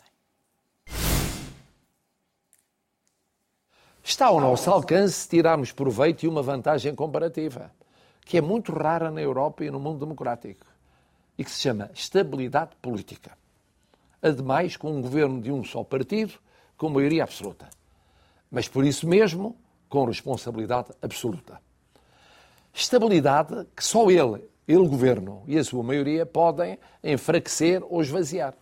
Está 4.03 4.27
ao 4.27 4.41
nosso 4.41 4.71
alcance 4.71 5.29
tirarmos 5.29 5.73
proveito 5.73 6.25
e 6.25 6.29
uma 6.29 6.43
vantagem 6.43 6.95
comparativa, 6.95 7.73
que 8.25 8.39
é 8.39 8.41
muito 8.41 8.73
rara 8.73 9.11
na 9.11 9.21
Europa 9.21 9.65
e 9.65 9.71
no 9.71 9.81
mundo 9.81 9.99
democrático, 9.99 10.65
e 11.37 11.45
que 11.45 11.51
se 11.51 11.61
chama 11.61 11.91
estabilidade 11.93 12.71
política. 12.81 13.37
Ademais, 14.23 14.77
com 14.77 14.93
um 14.93 15.03
governo 15.03 15.41
de 15.41 15.51
um 15.51 15.63
só 15.65 15.83
partido, 15.85 16.35
com 16.77 16.89
maioria 16.89 17.25
absoluta. 17.25 17.69
Mas 18.51 18.69
por 18.69 18.85
isso 18.85 19.09
mesmo, 19.09 19.57
com 19.89 20.05
responsabilidade 20.05 20.91
absoluta. 21.01 21.61
Estabilidade 22.73 23.67
que 23.75 23.85
só 23.85 24.11
ele, 24.11 24.45
ele 24.69 24.87
governo 24.87 25.43
e 25.47 25.59
a 25.59 25.65
sua 25.65 25.83
maioria 25.83 26.27
podem 26.27 26.79
enfraquecer 27.03 27.83
ou 27.85 28.03
esvaziar. 28.03 28.55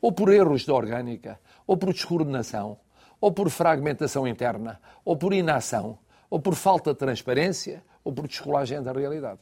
Ou 0.00 0.12
por 0.12 0.32
erros 0.32 0.62
de 0.62 0.70
orgânica, 0.70 1.40
ou 1.66 1.76
por 1.76 1.92
descoordenação, 1.92 2.78
ou 3.20 3.32
por 3.32 3.50
fragmentação 3.50 4.26
interna, 4.26 4.80
ou 5.04 5.16
por 5.16 5.32
inação, 5.32 5.98
ou 6.30 6.40
por 6.40 6.54
falta 6.54 6.92
de 6.92 6.98
transparência, 6.98 7.82
ou 8.04 8.12
por 8.12 8.28
descolagem 8.28 8.82
da 8.82 8.92
realidade. 8.92 9.40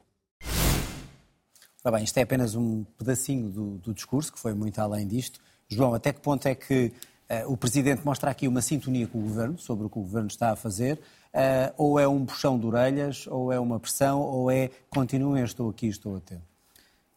Ora 1.85 1.97
bem, 1.97 2.05
isto 2.05 2.19
é 2.19 2.23
apenas 2.23 2.57
um 2.57 2.83
pedacinho 2.99 3.49
do, 3.49 3.79
do 3.79 3.95
discurso, 3.95 4.33
que 4.33 4.39
foi 4.41 4.55
muito 4.55 4.81
além 4.81 5.07
disto. 5.07 5.39
João, 5.69 5.95
até 5.95 6.13
que 6.13 6.21
ponto 6.21 6.47
é 6.47 6.55
que 6.55 6.93
uh, 7.29 7.53
o 7.53 7.57
Presidente 7.57 8.03
mostra 8.05 8.31
aqui 8.31 8.47
uma 8.47 8.63
sintonia 8.63 9.07
com 9.07 9.19
o 9.19 9.23
Governo, 9.23 9.59
sobre 9.59 9.87
o 9.87 9.91
que 9.91 9.99
o 9.99 10.03
Governo 10.03 10.29
está 10.29 10.53
a 10.53 10.57
fazer, 10.57 10.95
uh, 11.35 11.75
ou 11.77 11.99
é 11.99 12.07
um 12.07 12.25
puxão 12.25 12.59
de 12.59 12.67
orelhas, 12.67 13.27
ou 13.27 13.53
é 13.53 13.59
uma 13.59 13.81
pressão, 13.81 14.21
ou 14.21 14.51
é 14.51 14.71
continuem, 14.89 15.43
estou 15.43 15.69
aqui, 15.69 15.89
estou 15.89 16.17
atento? 16.17 16.57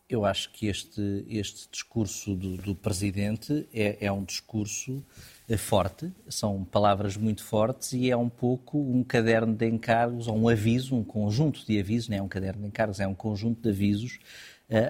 Eu 0.10 0.26
acho 0.26 0.52
que 0.52 0.66
este, 0.66 1.24
este 1.30 1.70
discurso 1.72 2.34
do, 2.34 2.58
do 2.58 2.74
Presidente 2.74 3.68
é, 3.72 3.97
é, 4.02 4.12
um 4.12 4.24
discurso 4.24 5.06
eh, 5.47 5.56
forte, 5.56 6.12
são 6.28 6.64
palavras 6.64 7.16
muito 7.16 7.43
fortes 7.43 7.93
e 7.93 8.10
é 8.10 8.18
um 8.18 8.28
pouco 8.28 8.80
um 8.80 9.04
caderno 9.04 9.54
de 9.54 9.68
encargos, 9.68 10.28
ou 10.28 10.36
um 10.36 10.50
aviso, 10.50 10.95
um 10.95 11.04
conjunto 11.04 11.64
de 11.64 11.80
avisos, 11.80 12.10
não 12.10 12.18
é 12.18 12.22
um 12.24 12.28
caderno 12.28 12.64
de 12.64 12.68
encargos, 12.70 13.00
é 13.00 13.06
um 13.06 13.14
conjunto 13.14 13.62
de 13.62 13.70
avisos 13.70 14.18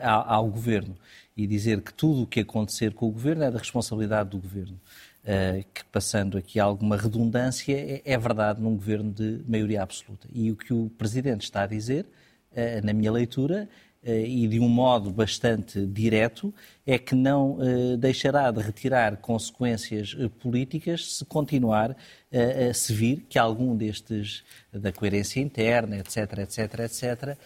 ao, 0.04 0.48
Governo 0.50 0.96
e 1.42 1.48
dizer 1.48 1.82
que 1.82 1.94
tudo 1.94 2.24
o 2.24 2.28
que 2.28 2.42
acontecer 2.42 2.94
com 2.94 3.08
o 3.08 3.12
governo 3.12 3.44
é 3.44 3.52
da 3.52 3.58
responsabilidade 3.58 4.30
do 4.30 4.38
governo. 4.38 4.78
Uh, 5.20 5.64
que, 5.74 5.86
passando 5.86 6.38
aqui 6.38 6.60
alguma 6.60 6.98
redundância, 6.98 7.74
é, 7.74 8.02
é, 8.04 8.18
verdade 8.18 8.62
num 8.62 8.76
governo 8.76 9.12
de 9.12 9.42
maioria 9.48 9.84
absoluta. 9.84 10.28
E 10.34 10.52
o 10.52 10.56
que 10.56 10.74
o 10.74 10.90
Presidente 10.98 11.44
está 11.44 11.64
a 11.64 11.68
dizer, 11.68 12.06
uh, 12.52 12.86
na 12.86 12.94
minha 12.94 13.12
leitura, 13.12 13.70
uh, 14.04 14.10
e 14.10 14.48
de 14.48 14.60
um 14.60 14.68
modo 14.68 15.12
bastante 15.12 15.86
direto, 15.86 16.54
é 16.86 16.98
que 16.98 17.16
não 17.16 17.58
deixará 18.00 18.50
de 18.50 18.62
retirar 18.62 19.18
consequências 19.18 20.16
políticas 20.42 21.18
se 21.18 21.26
continuar 21.26 21.96
a 22.32 22.74
se 22.74 22.92
vir 22.94 23.26
que 23.30 23.38
algum 23.38 23.76
destes, 23.76 24.44
da 24.74 24.92
coerência 24.92 25.40
interna, 25.40 25.98
etc., 25.98 26.40
etc., 26.40 26.80
etc., 26.80 27.38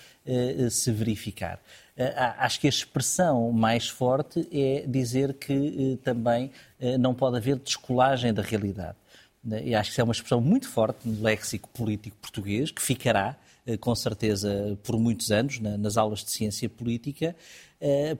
se 0.71 0.91
verificar. 0.91 1.59
Acho 2.37 2.59
que 2.59 2.67
a 2.67 2.69
expressão 2.69 3.51
mais 3.51 3.87
forte 3.87 4.47
é 4.51 4.83
dizer 4.87 5.33
que 5.33 5.99
também 6.03 6.51
não 6.99 7.13
pode 7.13 7.37
haver 7.37 7.57
descolagem 7.57 8.33
da 8.33 8.41
realidade. 8.41 8.97
E 9.63 9.75
acho 9.75 9.89
que 9.89 9.93
isso 9.93 10.01
é 10.01 10.03
uma 10.03 10.13
expressão 10.13 10.41
muito 10.41 10.67
forte 10.69 11.07
no 11.07 11.21
léxico 11.21 11.69
político 11.69 12.17
português, 12.17 12.71
que 12.71 12.81
ficará, 12.81 13.35
com 13.79 13.93
certeza, 13.93 14.77
por 14.83 14.97
muitos 14.97 15.31
anos 15.31 15.59
nas 15.59 15.97
aulas 15.97 16.23
de 16.23 16.31
ciência 16.31 16.67
política, 16.67 17.35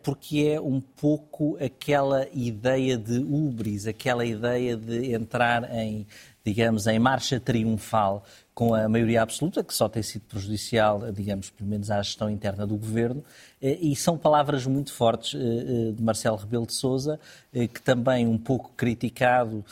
porque 0.04 0.52
é 0.54 0.62
um 0.62 0.80
pouco 0.82 1.58
aquela 1.64 2.28
ideia 2.34 2.98
de 2.98 3.20
ubris, 3.20 3.88
aquela 3.88 4.26
ideia 4.26 4.76
de 4.76 5.14
entrar 5.14 5.74
em, 5.74 6.06
digamos, 6.46 6.88
em 6.88 7.00
marcha 7.00 7.40
triunfal 7.40 8.24
com 8.54 8.76
a 8.76 8.88
maioria 8.88 9.22
absoluta, 9.22 9.64
que 9.64 9.74
só 9.74 9.90
tem 9.90 10.04
sido 10.04 10.24
prejudicial, 10.24 11.12
digamos, 11.12 11.50
pelo 11.50 11.70
menos 11.70 11.90
à 11.90 12.02
gestão 12.02 12.30
interna 12.30 12.68
do 12.68 12.76
governo, 12.76 13.24
e 13.62 13.96
são 13.96 14.18
palavras 14.18 14.68
muito 14.68 14.94
fortes 14.94 15.32
de 15.32 16.04
Marcelo 16.04 16.38
Rebelo 16.38 16.68
de 16.68 16.76
Sousa, 16.76 17.20
que 17.52 17.82
também 17.82 18.28
um 18.28 18.38
pouco 18.38 18.72
criticado 18.78 19.66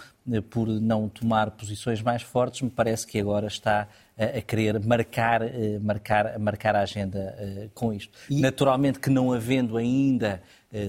por 0.50 0.68
não 0.68 1.08
tomar 1.10 1.52
posições 1.52 2.02
mais 2.02 2.24
fortes, 2.24 2.62
me 2.62 2.70
parece 2.70 3.06
que 3.06 3.20
agora 3.20 3.48
está 3.48 3.88
a 4.18 4.42
querer 4.42 4.80
marcar, 4.80 5.42
marcar, 5.82 6.40
marcar 6.40 6.76
a 6.76 6.82
agenda 6.82 7.70
com 7.76 7.94
isto. 7.94 8.18
E... 8.30 8.40
Naturalmente 8.40 9.00
que 9.00 9.10
não 9.10 9.32
havendo 9.32 9.78
ainda 9.78 10.42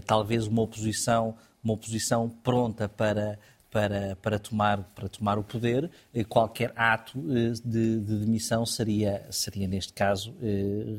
talvez 0.07 0.47
uma 0.47 0.63
oposição, 0.63 1.35
uma 1.63 1.75
oposição 1.75 2.29
pronta 2.29 2.89
para 2.89 3.39
para, 3.73 4.17
para, 4.21 4.39
tomar, 4.39 4.83
para 4.95 5.09
tomar 5.09 5.39
o 5.39 5.43
poder, 5.43 5.91
qualquer 6.29 6.73
ato 6.77 7.19
de, 7.19 7.99
de 7.99 8.19
demissão 8.19 8.67
seria, 8.67 9.27
seria, 9.31 9.67
neste 9.67 9.95
caso, 9.95 10.35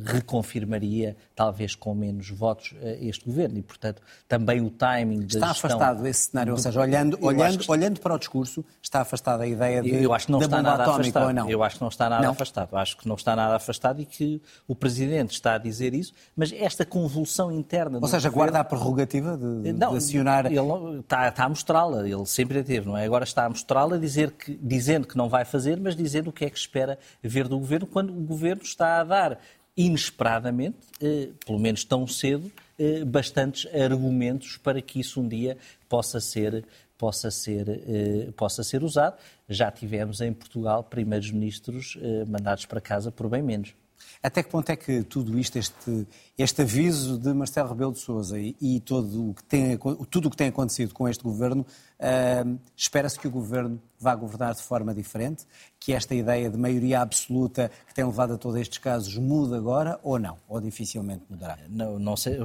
reconfirmaria, 0.04 1.16
talvez 1.36 1.76
com 1.76 1.94
menos 1.94 2.32
votos, 2.32 2.74
este 3.00 3.26
governo. 3.26 3.60
E, 3.60 3.62
portanto, 3.62 4.02
também 4.28 4.60
o 4.60 4.72
timing 4.72 5.20
da 5.20 5.26
Está 5.26 5.48
gestão... 5.50 5.70
afastado 5.70 6.08
esse 6.08 6.32
cenário, 6.32 6.54
ou 6.54 6.58
seja, 6.58 6.82
olhando, 6.82 7.20
olhando, 7.22 7.60
que... 7.60 7.72
olhando 7.72 8.00
para 8.00 8.16
o 8.16 8.18
discurso, 8.18 8.66
está 8.82 9.02
afastada 9.02 9.44
a 9.44 9.48
ideia 9.48 9.84
de, 9.84 10.04
eu 10.04 10.12
acho 10.12 10.26
que 10.26 10.32
não 10.32 10.40
está 10.40 10.60
nada 10.60 10.84
afastado. 10.84 11.28
ou 11.28 11.34
não? 11.34 11.48
Eu 11.48 11.62
acho 11.62 11.76
que 11.76 11.82
não 11.82 11.90
está 11.90 12.10
nada 12.10 12.24
não? 12.24 12.32
afastado. 12.32 12.76
Acho 12.76 12.98
que 12.98 13.08
não 13.08 13.16
está 13.16 13.36
nada 13.36 13.56
afastado 13.56 14.02
e 14.02 14.06
que 14.06 14.42
o 14.68 14.76
Presidente 14.76 15.34
está 15.34 15.54
a 15.54 15.58
dizer 15.60 15.94
isso, 15.94 16.12
mas 16.36 16.52
esta 16.52 16.84
convulsão 16.84 17.52
interna... 17.52 18.00
Ou 18.02 18.08
seja, 18.08 18.30
governo... 18.30 18.52
guarda 18.52 18.60
a 18.62 18.64
prerrogativa 18.64 19.38
de, 19.38 19.74
não, 19.74 19.92
de 19.92 19.98
acionar... 19.98 20.48
Ele 20.48 21.00
está, 21.02 21.28
está 21.28 21.44
a 21.44 21.50
mostrá-la, 21.50 22.08
ele 22.08 22.26
sempre 22.26 22.63
teve, 22.64 22.88
não 22.88 22.98
é? 22.98 23.06
Agora 23.06 23.24
está 23.24 23.46
a 23.46 23.50
mostrá-la 23.50 23.98
que, 24.00 24.58
dizendo 24.62 25.08
que 25.08 25.18
não 25.18 25.30
vai 25.30 25.46
fazer, 25.46 25.80
mas 25.80 25.96
dizendo 25.96 26.30
o 26.30 26.34
que 26.34 26.46
é 26.46 26.50
que 26.50 26.58
espera 26.58 26.98
ver 27.22 27.48
do 27.48 27.58
Governo, 27.58 27.88
quando 27.88 28.10
o 28.12 28.22
Governo 28.22 28.64
está 28.64 29.00
a 29.00 29.04
dar 29.04 29.40
inesperadamente, 29.76 30.78
eh, 31.02 31.30
pelo 31.46 31.60
menos 31.60 31.84
tão 31.84 32.06
cedo, 32.08 32.52
eh, 32.78 33.04
bastantes 33.04 33.74
argumentos 33.74 34.58
para 34.58 34.82
que 34.82 35.00
isso 35.00 35.20
um 35.20 35.28
dia 35.28 35.58
possa 35.90 36.20
ser 36.20 36.64
possa 37.04 37.30
ser, 37.30 37.68
eh, 37.70 38.32
possa 38.38 38.64
ser 38.64 38.82
usado. 38.82 39.18
já 39.50 39.70
tivemos 39.70 40.22
em 40.22 40.32
Portugal 40.32 40.84
primeiros 40.86 41.30
ministros 41.32 41.98
eh, 42.02 42.24
mandados 42.26 42.66
para 42.66 42.80
casa 42.80 43.12
por 43.12 43.28
bem 43.28 43.44
menos. 43.44 43.76
Até 44.22 44.42
que 44.42 44.50
ponto 44.50 44.70
é 44.70 44.76
que 44.78 45.04
tudo 45.04 45.38
isto, 45.38 45.58
este, 45.58 46.08
este 46.38 46.64
aviso 46.64 47.18
de 47.18 47.32
Marcelo 47.32 47.70
Rebelo 47.70 47.92
de 47.92 48.00
Sousa 48.00 48.40
e, 48.40 48.56
e 48.60 48.80
todo 48.80 49.30
o 49.30 49.34
que 49.36 49.44
tem, 49.44 49.78
tudo 50.10 50.28
o 50.28 50.32
que 50.32 50.38
tem 50.38 50.48
acontecido 50.48 50.94
com 50.94 51.08
este 51.08 51.24
governo, 51.24 51.64
uh, 52.00 52.60
espera-se 52.76 53.20
que 53.20 53.28
o 53.28 53.32
governo 53.32 53.80
vá 54.00 54.16
governar 54.16 54.54
de 54.54 54.62
forma 54.62 54.94
diferente? 54.94 55.46
Que 55.80 55.94
esta 55.94 56.14
ideia 56.14 56.50
de 56.50 56.58
maioria 56.58 57.02
absoluta 57.02 57.72
que 57.88 57.94
tem 57.94 58.04
levado 58.04 58.34
a 58.34 58.38
todos 58.38 58.60
estes 58.60 58.78
casos 58.78 59.16
muda 59.18 59.58
agora 59.58 60.00
ou 60.04 60.20
não? 60.20 60.38
Ou 60.50 60.60
dificilmente 60.60 61.24
mudará? 61.30 61.58
Não, 61.70 61.98
não 62.00 62.18
sei. 62.18 62.38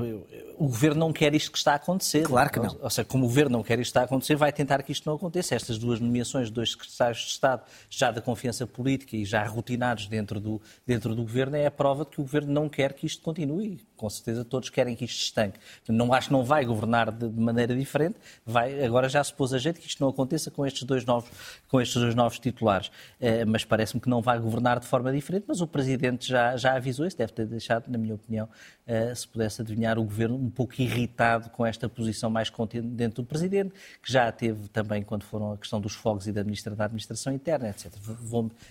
O 0.56 0.66
governo 0.66 1.00
não 1.00 1.12
quer 1.12 1.34
isto 1.34 1.50
que 1.50 1.58
está 1.58 1.72
a 1.72 1.76
acontecer. 1.76 2.24
Claro 2.24 2.50
que 2.50 2.60
não. 2.60 2.68
Ou, 2.68 2.78
ou 2.82 2.90
seja, 2.90 3.04
como 3.04 3.24
o 3.24 3.28
governo 3.28 3.56
não 3.56 3.62
quer 3.62 3.78
isto 3.78 3.86
que 3.86 3.90
está 3.90 4.02
a 4.02 4.04
acontecer, 4.04 4.36
vai 4.36 4.52
tentar 4.52 4.82
que 4.82 4.92
isto 4.92 5.08
não 5.08 5.16
aconteça. 5.16 5.54
Estas 5.54 5.78
duas 5.78 5.98
nomeações 5.98 6.48
de 6.48 6.52
dois 6.52 6.72
secretários 6.72 7.20
de 7.20 7.30
Estado, 7.30 7.62
já 7.90 8.10
da 8.10 8.20
confiança 8.20 8.66
política 8.66 9.16
e 9.16 9.24
já 9.24 9.44
rotinados 9.44 10.06
dentro 10.06 10.38
do, 10.38 10.60
dentro 10.86 11.14
do 11.14 11.22
governo, 11.22 11.56
é 11.56 11.66
a 11.66 11.70
prova 11.70 12.04
de 12.04 12.10
que 12.10 12.20
o 12.20 12.24
governo 12.24 12.52
não 12.52 12.68
quer 12.68 12.92
que 12.92 13.06
isto 13.06 13.22
continue. 13.22 13.77
Com 13.96 14.08
certeza 14.08 14.44
todos 14.44 14.70
querem 14.70 14.94
que 14.94 15.04
isto 15.04 15.20
estanque. 15.20 15.58
Não 15.88 16.12
acho 16.12 16.28
que 16.28 16.32
não 16.32 16.44
vai 16.44 16.64
governar 16.64 17.10
de, 17.10 17.28
de 17.28 17.40
maneira 17.40 17.74
diferente. 17.74 18.16
Vai, 18.46 18.84
agora 18.84 19.08
já 19.08 19.22
se 19.24 19.32
pôs 19.32 19.52
a 19.52 19.58
jeito 19.58 19.80
que 19.80 19.86
isto 19.86 20.00
não 20.00 20.08
aconteça 20.08 20.50
com 20.50 20.64
estes 20.64 20.84
dois 20.84 21.04
novos, 21.04 21.30
com 21.68 21.80
estes 21.80 22.00
dois 22.00 22.14
novos 22.14 22.38
titulares. 22.38 22.90
Eh, 23.20 23.44
mas 23.44 23.64
parece-me 23.64 24.00
que 24.00 24.08
não 24.08 24.22
vai 24.22 24.38
governar 24.38 24.78
de 24.78 24.86
forma 24.86 25.12
diferente. 25.12 25.44
Mas 25.48 25.60
o 25.60 25.66
Presidente 25.66 26.28
já, 26.28 26.56
já 26.56 26.76
avisou 26.76 27.06
isso, 27.06 27.16
deve 27.16 27.32
ter 27.32 27.46
deixado, 27.46 27.88
na 27.88 27.98
minha 27.98 28.14
opinião, 28.14 28.48
eh, 28.86 29.14
se 29.14 29.26
pudesse 29.28 29.60
adivinhar, 29.60 29.98
o 29.98 30.04
Governo 30.04 30.36
um 30.36 30.50
pouco 30.50 30.80
irritado 30.80 31.50
com 31.50 31.66
esta 31.66 31.88
posição 31.88 32.30
mais 32.30 32.48
contundente 32.48 33.16
do 33.16 33.24
Presidente, 33.24 33.74
que 34.02 34.10
já 34.10 34.30
teve 34.32 34.68
também 34.68 35.02
quando 35.02 35.24
foram 35.24 35.52
a 35.52 35.58
questão 35.58 35.80
dos 35.80 35.94
fogos 35.94 36.26
e 36.26 36.32
da, 36.32 36.42
da 36.42 36.84
administração 36.84 37.32
interna, 37.32 37.68
etc. 37.68 37.92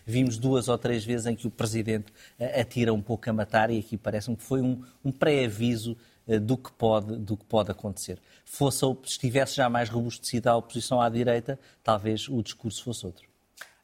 Vimos 0.05 0.38
duas 0.38 0.68
ou 0.68 0.78
três 0.78 1.05
vezes 1.05 1.28
em 1.28 1.36
que 1.36 1.47
o 1.47 1.51
Presidente 1.51 2.12
eh, 2.39 2.62
atira 2.62 2.93
um 2.93 3.01
pouco 3.01 3.30
a 3.30 3.34
matar 3.34 3.70
e 3.70 3.80
aqui 3.80 3.97
parece-me 3.97 4.36
que 4.36 4.43
foi 4.43 4.62
um, 4.62 4.82
um 5.03 5.11
pré-aviso 5.11 5.97
eh, 6.27 6.39
do 6.39 6.57
que 6.57 6.71
pode, 6.71 7.17
do 7.17 7.37
que 7.37 7.45
pode 7.45 7.71
acontecer. 7.71 8.19
Fosse, 8.45 8.85
estivesse 9.03 9.55
já 9.55 9.69
mais 9.69 9.89
robustecida 9.89 10.51
a 10.51 10.57
oposição 10.57 11.01
à 11.01 11.09
direita, 11.09 11.59
talvez 11.83 12.27
o 12.27 12.41
discurso 12.43 12.83
fosse 12.83 13.05
outro. 13.05 13.27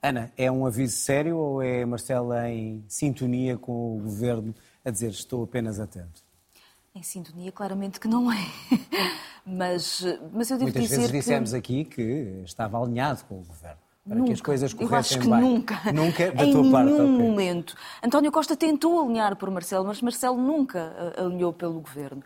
Ana, 0.02 0.32
é 0.36 0.52
um 0.52 0.66
aviso 0.66 0.98
sério 0.98 1.38
ou 1.38 1.62
é 1.62 1.86
Marcelo 1.86 2.34
em 2.34 2.84
sintonia 2.90 3.58
com 3.58 3.98
o 3.98 4.02
governo 4.02 4.54
a 4.84 4.90
dizer 4.90 5.12
estou 5.12 5.44
apenas 5.44 5.80
atento? 5.80 6.22
Em 6.94 7.02
sintonia, 7.02 7.52
claramente 7.52 8.00
que 8.00 8.08
não 8.08 8.32
é. 8.32 8.46
mas, 9.46 10.04
mas 10.32 10.52
eu 10.52 10.58
devo 10.58 10.64
Muitas 10.64 10.84
dizer 10.84 10.98
vezes 10.98 11.12
dissemos 11.12 11.52
que... 11.52 11.56
aqui 11.56 11.86
que 11.86 12.42
estava 12.44 12.78
alinhado 12.82 13.24
com 13.26 13.40
o 13.40 13.44
governo 13.44 13.83
para 14.08 14.16
nunca. 14.18 14.28
que 14.28 14.34
as 14.34 14.42
coisas 14.42 14.74
corressem 14.74 14.92
Eu 14.92 15.00
acho 15.00 15.20
que 15.20 15.30
bem. 15.30 15.40
nunca. 15.42 15.92
Nunca 15.94 16.32
da 16.32 16.46
em 16.46 16.52
tua 16.52 16.72
parte. 16.72 16.92
nenhum 16.92 17.16
ok. 17.16 17.30
momento. 17.30 17.76
António 18.04 18.32
Costa 18.32 18.56
tentou 18.56 19.02
alinhar 19.02 19.36
por 19.36 19.50
Marcelo, 19.50 19.86
mas 19.86 20.02
Marcelo 20.02 20.38
nunca 20.38 20.94
eh, 21.18 21.22
alinhou 21.22 21.54
pelo 21.54 21.80
governo. 21.80 22.22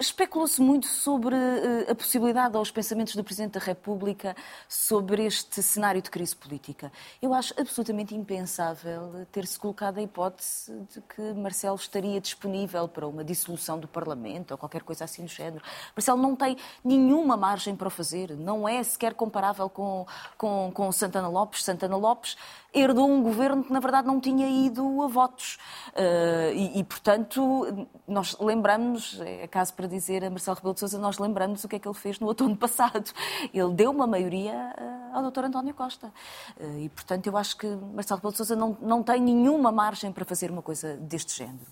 Especulou-se 0.00 0.62
muito 0.62 0.86
sobre 0.86 1.36
eh, 1.36 1.90
a 1.90 1.94
possibilidade 1.94 2.56
ou 2.56 2.62
os 2.62 2.70
pensamentos 2.70 3.14
do 3.14 3.22
Presidente 3.22 3.58
da 3.58 3.60
República 3.60 4.34
sobre 4.66 5.26
este 5.26 5.62
cenário 5.62 6.00
de 6.00 6.08
crise 6.08 6.34
política. 6.34 6.90
Eu 7.20 7.34
acho 7.34 7.52
absolutamente 7.60 8.14
impensável 8.14 9.26
ter-se 9.30 9.58
colocado 9.58 9.98
a 9.98 10.02
hipótese 10.02 10.72
de 10.90 11.02
que 11.02 11.20
Marcelo 11.34 11.76
estaria 11.76 12.18
disponível 12.18 12.88
para 12.88 13.06
uma 13.06 13.22
dissolução 13.22 13.78
do 13.78 13.86
Parlamento 13.86 14.52
ou 14.52 14.56
qualquer 14.56 14.82
coisa 14.84 15.04
assim 15.04 15.26
do 15.26 15.30
género. 15.30 15.62
Marcelo 15.94 16.22
não 16.22 16.34
tem 16.34 16.56
nenhuma 16.82 17.36
margem 17.36 17.76
para 17.76 17.88
o 17.88 17.90
fazer, 17.90 18.30
não 18.30 18.66
é 18.66 18.82
sequer 18.82 19.12
comparável 19.12 19.68
com, 19.68 20.06
com, 20.38 20.70
com 20.72 20.90
Santana 20.92 21.28
Lopes. 21.28 21.62
Santana 21.62 21.98
Lopes 21.98 22.38
herdou 22.72 23.06
um 23.06 23.22
governo 23.22 23.64
que, 23.64 23.72
na 23.72 23.80
verdade, 23.80 24.06
não 24.06 24.20
tinha 24.20 24.48
ido 24.48 25.02
a 25.02 25.08
votos. 25.08 25.58
Uh, 25.88 26.54
e, 26.54 26.78
e, 26.78 26.84
portanto, 26.84 27.86
nós 28.06 28.36
lembramos, 28.40 29.20
é 29.20 29.46
caso 29.46 29.74
para 29.74 29.89
dizer 29.90 30.24
a 30.24 30.30
Marcelo 30.30 30.56
Rebelo 30.56 30.74
de 30.74 30.80
Sousa, 30.80 30.98
nós 30.98 31.18
lembramos 31.18 31.64
o 31.64 31.68
que 31.68 31.76
é 31.76 31.78
que 31.78 31.86
ele 31.86 31.94
fez 31.94 32.18
no 32.18 32.26
outono 32.26 32.56
passado. 32.58 33.10
Ele 33.52 33.74
deu 33.74 33.90
uma 33.90 34.06
maioria 34.06 34.74
uh, 34.78 35.16
ao 35.16 35.30
Dr. 35.30 35.44
António 35.44 35.74
Costa. 35.74 36.12
Uh, 36.58 36.80
e, 36.80 36.88
portanto, 36.88 37.26
eu 37.26 37.36
acho 37.36 37.56
que 37.56 37.66
Marcelo 37.66 38.18
Rebelo 38.18 38.32
de 38.32 38.36
Sousa 38.38 38.56
não, 38.56 38.76
não 38.80 39.02
tem 39.02 39.20
nenhuma 39.20 39.70
margem 39.70 40.12
para 40.12 40.24
fazer 40.24 40.50
uma 40.50 40.62
coisa 40.62 40.96
deste 40.96 41.36
género. 41.36 41.66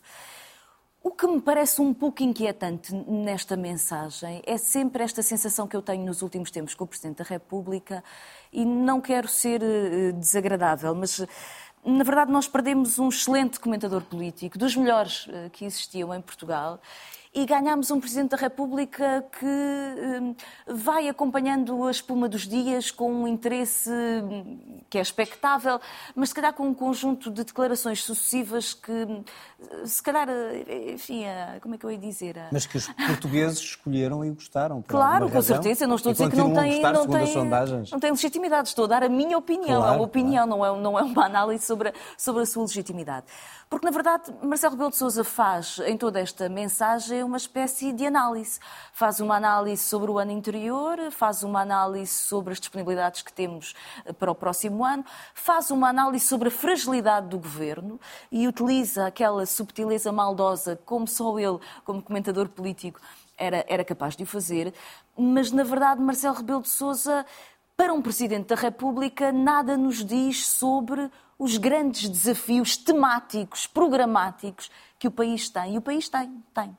O 1.00 1.12
que 1.12 1.26
me 1.26 1.40
parece 1.40 1.80
um 1.80 1.94
pouco 1.94 2.22
inquietante 2.22 2.92
nesta 2.92 3.56
mensagem 3.56 4.42
é 4.44 4.58
sempre 4.58 5.04
esta 5.04 5.22
sensação 5.22 5.66
que 5.66 5.76
eu 5.76 5.80
tenho 5.80 6.04
nos 6.04 6.22
últimos 6.22 6.50
tempos 6.50 6.74
com 6.74 6.84
o 6.84 6.86
Presidente 6.86 7.18
da 7.18 7.24
República, 7.24 8.02
e 8.52 8.64
não 8.64 9.00
quero 9.00 9.28
ser 9.28 9.62
eh, 9.62 10.12
desagradável, 10.12 10.94
mas 10.94 11.24
na 11.84 12.02
verdade 12.02 12.32
nós 12.32 12.48
perdemos 12.48 12.98
um 12.98 13.08
excelente 13.08 13.60
comentador 13.60 14.02
político, 14.02 14.58
dos 14.58 14.74
melhores 14.74 15.26
eh, 15.30 15.48
que 15.50 15.64
existiam 15.64 16.12
em 16.12 16.20
Portugal, 16.20 16.80
e 17.38 17.46
ganhámos 17.46 17.88
um 17.92 18.00
Presidente 18.00 18.30
da 18.30 18.36
República 18.36 19.24
que 19.38 19.46
hum, 19.46 20.34
vai 20.66 21.08
acompanhando 21.08 21.84
a 21.84 21.90
espuma 21.90 22.28
dos 22.28 22.48
dias 22.48 22.90
com 22.90 23.12
um 23.12 23.28
interesse 23.28 23.90
hum, 23.90 24.80
que 24.90 24.98
é 24.98 25.00
expectável, 25.00 25.80
mas 26.16 26.30
se 26.30 26.34
calhar 26.34 26.52
com 26.52 26.66
um 26.66 26.74
conjunto 26.74 27.30
de 27.30 27.44
declarações 27.44 28.02
sucessivas 28.02 28.74
que, 28.74 28.90
hum, 28.90 29.22
se 29.84 30.02
calhar, 30.02 30.28
enfim, 30.92 31.24
como 31.60 31.76
é 31.76 31.78
que 31.78 31.86
eu 31.86 31.92
ia 31.92 31.98
dizer? 31.98 32.36
Mas 32.50 32.66
que 32.66 32.76
os 32.76 32.88
portugueses 32.88 33.58
escolheram 33.58 34.24
e 34.24 34.30
gostaram. 34.30 34.82
Claro, 34.86 35.30
com 35.30 35.42
certeza. 35.42 35.84
Eu 35.84 35.88
não 35.88 35.96
estou 35.96 36.10
a 36.10 36.12
dizer 36.14 36.30
que 36.30 36.36
não 36.36 36.52
a 36.56 36.60
tem, 36.62 36.72
gostar, 36.72 36.92
não, 36.92 37.06
tem, 37.06 37.26
sondagens. 37.26 37.90
não 37.92 38.00
tem 38.00 38.10
legitimidade. 38.10 38.68
Estou 38.68 38.86
a 38.86 38.88
dar 38.88 39.04
a 39.04 39.08
minha 39.08 39.38
opinião. 39.38 39.80
Claro, 39.80 39.94
é 39.94 39.96
uma 39.96 40.04
opinião, 40.04 40.46
não, 40.46 40.64
é, 40.64 40.80
não 40.80 40.98
é 40.98 41.02
uma 41.02 41.26
análise 41.26 41.64
sobre 41.64 41.90
a, 41.90 41.92
sobre 42.16 42.42
a 42.42 42.46
sua 42.46 42.64
legitimidade. 42.64 43.26
Porque, 43.70 43.84
na 43.84 43.92
verdade, 43.92 44.32
Marcelo 44.42 44.72
Rebelo 44.72 44.90
de 44.90 44.96
Sousa 44.96 45.22
faz, 45.22 45.78
em 45.86 45.96
toda 45.96 46.18
esta 46.18 46.48
mensagem, 46.48 47.22
uma 47.28 47.36
espécie 47.36 47.92
de 47.92 48.06
análise. 48.06 48.58
Faz 48.92 49.20
uma 49.20 49.36
análise 49.36 49.82
sobre 49.82 50.10
o 50.10 50.18
ano 50.18 50.32
interior, 50.32 50.98
faz 51.12 51.42
uma 51.42 51.60
análise 51.60 52.12
sobre 52.12 52.52
as 52.52 52.58
disponibilidades 52.58 53.22
que 53.22 53.32
temos 53.32 53.74
eh, 54.04 54.12
para 54.12 54.30
o 54.30 54.34
próximo 54.34 54.84
ano, 54.84 55.04
faz 55.34 55.70
uma 55.70 55.88
análise 55.88 56.26
sobre 56.26 56.48
a 56.48 56.50
fragilidade 56.50 57.28
do 57.28 57.38
governo 57.38 58.00
e 58.32 58.48
utiliza 58.48 59.06
aquela 59.06 59.44
subtileza 59.44 60.10
maldosa, 60.10 60.80
como 60.84 61.06
só 61.06 61.38
ele, 61.38 61.58
como 61.84 62.02
comentador 62.02 62.48
político, 62.48 62.98
era, 63.36 63.64
era 63.68 63.84
capaz 63.84 64.16
de 64.16 64.24
o 64.24 64.26
fazer. 64.26 64.72
Mas, 65.16 65.52
na 65.52 65.62
verdade, 65.62 66.00
Marcelo 66.00 66.34
Rebelo 66.34 66.62
de 66.62 66.68
Sousa, 66.68 67.24
para 67.76 67.92
um 67.92 68.02
Presidente 68.02 68.48
da 68.48 68.56
República, 68.56 69.30
nada 69.30 69.76
nos 69.76 70.04
diz 70.04 70.46
sobre 70.46 71.10
os 71.38 71.56
grandes 71.56 72.08
desafios 72.08 72.76
temáticos, 72.76 73.66
programáticos 73.66 74.70
que 74.98 75.06
o 75.06 75.10
país 75.10 75.48
tem. 75.48 75.74
E 75.74 75.78
o 75.78 75.80
país 75.80 76.08
tem, 76.08 76.42
tem. 76.52 76.76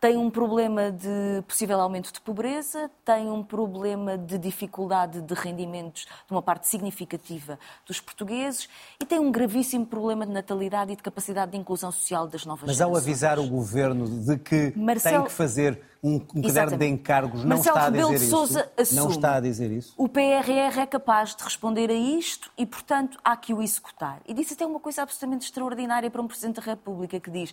Tem 0.00 0.16
um 0.16 0.30
problema 0.30 0.90
de 0.90 1.42
possível 1.46 1.78
aumento 1.78 2.10
de 2.10 2.22
pobreza, 2.22 2.90
tem 3.04 3.30
um 3.30 3.42
problema 3.42 4.16
de 4.16 4.38
dificuldade 4.38 5.20
de 5.20 5.34
rendimentos 5.34 6.06
de 6.26 6.32
uma 6.32 6.40
parte 6.40 6.66
significativa 6.68 7.58
dos 7.86 8.00
portugueses 8.00 8.66
e 8.98 9.04
tem 9.04 9.18
um 9.18 9.30
gravíssimo 9.30 9.84
problema 9.84 10.24
de 10.24 10.32
natalidade 10.32 10.94
e 10.94 10.96
de 10.96 11.02
capacidade 11.02 11.52
de 11.52 11.58
inclusão 11.58 11.92
social 11.92 12.26
das 12.26 12.46
novas 12.46 12.66
Mas 12.66 12.76
gerações. 12.78 12.96
ao 12.96 13.02
avisar 13.02 13.38
o 13.38 13.46
governo 13.46 14.08
de 14.24 14.38
que 14.38 14.72
Marcelo- 14.74 15.16
tem 15.18 15.24
que 15.26 15.32
fazer 15.32 15.78
um, 16.02 16.14
um 16.34 16.42
caderno 16.42 16.78
de 16.78 16.86
encargos, 16.86 17.44
não 17.44 17.56
Marcelo 17.58 17.76
está 17.76 17.86
a 17.86 17.90
dizer 17.90 18.18
de 18.18 18.30
Sousa 18.30 18.72
isso? 18.78 18.94
Não 18.96 19.10
está 19.10 19.34
a 19.34 19.40
dizer 19.40 19.70
isso? 19.70 19.92
O 19.98 20.08
PRR 20.08 20.78
é 20.80 20.86
capaz 20.86 21.36
de 21.36 21.44
responder 21.44 21.90
a 21.90 21.94
isto 21.94 22.50
e, 22.56 22.64
portanto, 22.64 23.18
há 23.22 23.36
que 23.36 23.52
o 23.52 23.60
executar. 23.60 24.22
E 24.26 24.32
disse 24.32 24.54
até 24.54 24.64
uma 24.64 24.80
coisa 24.80 25.02
absolutamente 25.02 25.44
extraordinária 25.44 26.10
para 26.10 26.22
um 26.22 26.26
Presidente 26.26 26.56
da 26.56 26.62
República 26.62 27.20
que 27.20 27.30
diz 27.30 27.52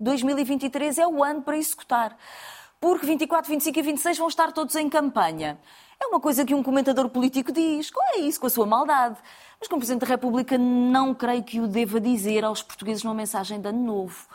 2023 0.00 0.98
é 0.98 1.06
o 1.06 1.22
ano 1.22 1.42
para 1.42 1.56
executar. 1.56 2.16
Porque 2.80 3.04
24, 3.04 3.50
25 3.50 3.78
e 3.78 3.82
26 3.82 4.18
vão 4.18 4.28
estar 4.28 4.52
todos 4.52 4.74
em 4.74 4.88
campanha. 4.88 5.58
É 6.02 6.06
uma 6.06 6.18
coisa 6.18 6.46
que 6.46 6.54
um 6.54 6.62
comentador 6.62 7.10
político 7.10 7.52
diz. 7.52 7.90
Qual 7.90 8.06
é 8.14 8.20
isso, 8.20 8.40
com 8.40 8.46
a 8.46 8.50
sua 8.50 8.64
maldade? 8.64 9.18
Mas 9.58 9.68
como 9.68 9.80
Presidente 9.80 10.00
da 10.00 10.06
República 10.06 10.56
não 10.56 11.14
creio 11.14 11.44
que 11.44 11.60
o 11.60 11.68
deva 11.68 12.00
dizer 12.00 12.42
aos 12.42 12.62
portugueses 12.62 13.04
numa 13.04 13.14
mensagem 13.14 13.60
de 13.60 13.68
ano 13.68 13.84
novo. 13.84 14.26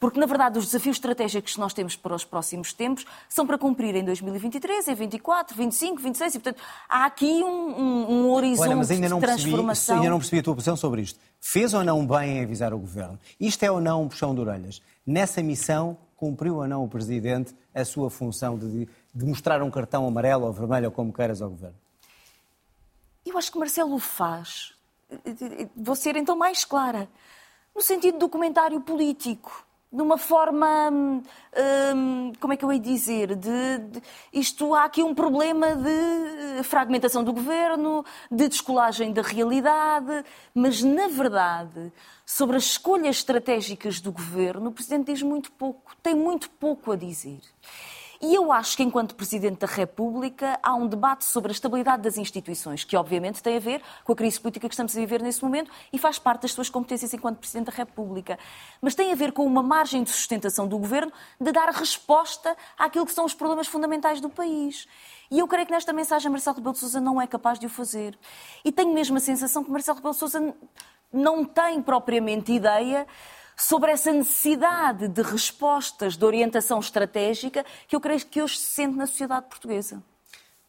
Porque, 0.00 0.18
na 0.18 0.24
verdade, 0.24 0.58
os 0.58 0.64
desafios 0.64 0.96
estratégicos 0.96 1.52
que 1.52 1.60
nós 1.60 1.74
temos 1.74 1.94
para 1.94 2.14
os 2.14 2.24
próximos 2.24 2.72
tempos 2.72 3.04
são 3.28 3.46
para 3.46 3.58
cumprir 3.58 3.94
em 3.94 4.02
2023, 4.02 4.88
em 4.88 4.94
24, 4.94 5.54
25, 5.54 6.00
26 6.00 6.34
e, 6.34 6.38
portanto, 6.38 6.62
há 6.88 7.04
aqui 7.04 7.44
um, 7.44 7.46
um, 7.46 8.10
um 8.10 8.32
horizonte 8.32 8.68
Olha, 8.68 8.76
mas 8.76 8.90
ainda 8.90 9.10
não, 9.10 9.20
de 9.20 9.26
percebi, 9.26 9.50
transformação. 9.50 9.96
ainda 9.96 10.08
não 10.08 10.18
percebi 10.18 10.38
a 10.38 10.42
tua 10.42 10.54
posição 10.54 10.74
sobre 10.74 11.02
isto. 11.02 11.20
Fez 11.38 11.74
ou 11.74 11.84
não 11.84 12.06
bem 12.06 12.38
em 12.38 12.42
avisar 12.44 12.72
o 12.72 12.78
Governo? 12.78 13.18
Isto 13.38 13.62
é 13.62 13.70
ou 13.70 13.78
não 13.78 14.04
um 14.04 14.08
puxão 14.08 14.34
de 14.34 14.40
orelhas? 14.40 14.80
Nessa 15.06 15.42
missão, 15.42 15.98
cumpriu 16.16 16.56
ou 16.56 16.66
não 16.66 16.82
o 16.82 16.88
Presidente 16.88 17.54
a 17.74 17.84
sua 17.84 18.08
função 18.08 18.58
de, 18.58 18.88
de 19.14 19.24
mostrar 19.26 19.62
um 19.62 19.70
cartão 19.70 20.08
amarelo 20.08 20.46
ou 20.46 20.52
vermelho, 20.52 20.86
ou 20.86 20.92
como 20.92 21.12
queiras, 21.12 21.42
ao 21.42 21.50
Governo? 21.50 21.76
Eu 23.26 23.36
acho 23.36 23.52
que 23.52 23.58
Marcelo 23.58 23.94
o 23.94 23.98
faz. 23.98 24.72
Vou 25.76 25.94
ser 25.94 26.16
então 26.16 26.34
mais 26.36 26.64
clara. 26.64 27.06
No 27.76 27.82
sentido 27.82 28.18
do 28.18 28.30
comentário 28.30 28.80
político. 28.80 29.66
De 29.92 30.02
uma 30.02 30.16
forma, 30.16 30.90
hum, 31.96 32.32
como 32.38 32.52
é 32.52 32.56
que 32.56 32.64
eu 32.64 32.72
ia 32.72 32.78
dizer, 32.78 33.34
de, 33.34 33.78
de, 33.78 34.02
isto 34.32 34.72
há 34.72 34.84
aqui 34.84 35.02
um 35.02 35.14
problema 35.14 35.74
de 35.74 36.62
fragmentação 36.62 37.24
do 37.24 37.32
governo, 37.32 38.04
de 38.30 38.48
descolagem 38.48 39.12
da 39.12 39.22
realidade, 39.22 40.24
mas 40.54 40.80
na 40.82 41.08
verdade, 41.08 41.92
sobre 42.24 42.56
as 42.56 42.64
escolhas 42.64 43.16
estratégicas 43.16 44.00
do 44.00 44.12
governo, 44.12 44.70
o 44.70 44.72
Presidente 44.72 45.12
diz 45.12 45.22
muito 45.22 45.50
pouco, 45.52 45.96
tem 46.00 46.14
muito 46.14 46.48
pouco 46.50 46.92
a 46.92 46.96
dizer. 46.96 47.40
E 48.22 48.34
eu 48.34 48.52
acho 48.52 48.76
que, 48.76 48.82
enquanto 48.82 49.14
Presidente 49.14 49.60
da 49.60 49.66
República, 49.66 50.58
há 50.62 50.74
um 50.74 50.86
debate 50.86 51.24
sobre 51.24 51.50
a 51.50 51.54
estabilidade 51.54 52.02
das 52.02 52.18
instituições, 52.18 52.84
que 52.84 52.94
obviamente 52.94 53.42
tem 53.42 53.56
a 53.56 53.60
ver 53.60 53.80
com 54.04 54.12
a 54.12 54.16
crise 54.16 54.38
política 54.38 54.68
que 54.68 54.74
estamos 54.74 54.94
a 54.94 55.00
viver 55.00 55.22
nesse 55.22 55.42
momento 55.42 55.70
e 55.90 55.96
faz 55.96 56.18
parte 56.18 56.42
das 56.42 56.52
suas 56.52 56.68
competências 56.68 57.14
enquanto 57.14 57.38
Presidente 57.38 57.70
da 57.70 57.72
República. 57.72 58.38
Mas 58.82 58.94
tem 58.94 59.10
a 59.10 59.14
ver 59.14 59.32
com 59.32 59.46
uma 59.46 59.62
margem 59.62 60.02
de 60.02 60.10
sustentação 60.10 60.68
do 60.68 60.76
Governo 60.76 61.10
de 61.40 61.50
dar 61.50 61.70
resposta 61.70 62.54
àquilo 62.76 63.06
que 63.06 63.12
são 63.12 63.24
os 63.24 63.32
problemas 63.32 63.66
fundamentais 63.66 64.20
do 64.20 64.28
país. 64.28 64.86
E 65.30 65.38
eu 65.38 65.48
creio 65.48 65.64
que 65.64 65.72
nesta 65.72 65.92
mensagem 65.94 66.30
Marcelo 66.30 66.56
Rebelo 66.56 66.74
de 66.74 66.80
Sousa 66.80 67.00
não 67.00 67.22
é 67.22 67.26
capaz 67.26 67.58
de 67.58 67.64
o 67.64 67.70
fazer. 67.70 68.18
E 68.62 68.70
tenho 68.70 68.92
mesmo 68.92 69.16
a 69.16 69.20
sensação 69.20 69.64
que 69.64 69.70
Marcelo 69.70 69.96
Rebelo 69.96 70.12
de 70.12 70.20
Sousa 70.20 70.54
não 71.10 71.42
tem 71.42 71.80
propriamente 71.80 72.52
ideia 72.52 73.06
sobre 73.60 73.90
essa 73.90 74.12
necessidade 74.12 75.06
de 75.08 75.22
respostas 75.22 76.16
de 76.16 76.24
orientação 76.24 76.80
estratégica 76.80 77.64
que 77.86 77.94
eu 77.94 78.00
creio 78.00 78.24
que 78.26 78.40
hoje 78.40 78.58
se 78.58 78.64
sente 78.64 78.96
na 78.96 79.06
sociedade 79.06 79.46
portuguesa. 79.46 80.02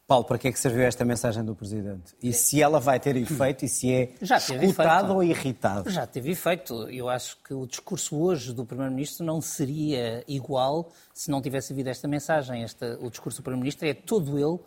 Paulo, 0.06 0.26
para 0.26 0.36
que 0.36 0.48
é 0.48 0.52
que 0.52 0.58
serviu 0.58 0.82
esta 0.82 1.04
mensagem 1.04 1.42
do 1.42 1.54
Presidente? 1.54 2.14
E 2.22 2.34
se 2.34 2.60
ela 2.60 2.78
vai 2.78 3.00
ter 3.00 3.16
efeito 3.16 3.64
e 3.64 3.68
se 3.68 3.90
é 3.90 4.14
Já 4.20 4.36
escutado 4.36 5.14
ou 5.14 5.22
irritado? 5.22 5.88
Já 5.88 6.06
teve 6.06 6.32
efeito. 6.32 6.90
Eu 6.90 7.08
acho 7.08 7.38
que 7.42 7.54
o 7.54 7.66
discurso 7.66 8.20
hoje 8.20 8.52
do 8.52 8.66
Primeiro-Ministro 8.66 9.24
não 9.24 9.40
seria 9.40 10.22
igual 10.28 10.92
se 11.14 11.30
não 11.30 11.40
tivesse 11.40 11.72
havido 11.72 11.88
esta 11.88 12.06
mensagem. 12.06 12.62
Esta, 12.62 12.98
o 13.00 13.08
discurso 13.08 13.40
do 13.40 13.44
Primeiro-Ministro 13.44 13.88
é 13.88 13.94
todo 13.94 14.38
ele 14.38 14.58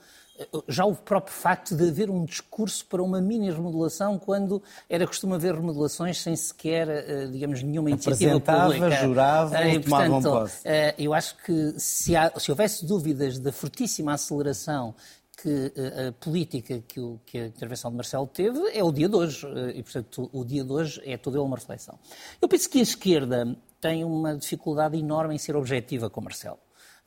já 0.67 0.85
o 0.85 0.95
próprio 0.95 1.33
facto 1.33 1.75
de 1.75 1.87
haver 1.87 2.09
um 2.09 2.25
discurso 2.25 2.85
para 2.85 3.01
uma 3.01 3.21
mini 3.21 3.49
remodelação 3.49 4.19
quando 4.19 4.61
era 4.89 5.07
costume 5.07 5.35
haver 5.35 5.55
remodelações 5.55 6.21
sem 6.21 6.35
sequer, 6.35 6.87
eh, 6.89 7.27
digamos, 7.27 7.63
nenhuma 7.63 7.89
iniciativa 7.89 8.39
pública. 8.39 8.91
jurava 8.91 9.67
e, 9.67 9.79
tomavam 9.79 10.21
posse. 10.21 10.61
Eh, 10.65 10.95
eu 10.97 11.13
acho 11.13 11.37
que 11.37 11.73
se, 11.77 12.15
há, 12.15 12.31
se 12.37 12.51
houvesse 12.51 12.85
dúvidas 12.85 13.39
da 13.39 13.51
fortíssima 13.51 14.13
aceleração 14.13 14.93
que 15.41 15.71
eh, 15.75 16.07
a 16.09 16.11
política 16.11 16.83
que, 16.85 16.99
o, 16.99 17.19
que, 17.25 17.37
a 17.37 17.47
intervenção 17.47 17.89
de 17.89 17.97
Marcelo 17.97 18.27
teve 18.27 18.59
é 18.73 18.83
o 18.83 18.91
dia 18.91 19.07
de 19.07 19.15
hoje. 19.15 19.47
E, 19.73 19.81
portanto, 19.83 20.29
o 20.33 20.43
dia 20.43 20.65
de 20.65 20.71
hoje 20.71 21.01
é 21.05 21.17
todo 21.17 21.37
ele 21.37 21.45
uma 21.45 21.55
reflexão. 21.55 21.97
Eu 22.41 22.49
penso 22.49 22.69
que 22.69 22.79
a 22.79 22.83
esquerda 22.83 23.55
tem 23.79 24.03
uma 24.03 24.35
dificuldade 24.35 24.97
enorme 24.97 25.35
em 25.35 25.37
ser 25.37 25.55
objetiva 25.55 26.09
com 26.09 26.19
Marcelo 26.19 26.59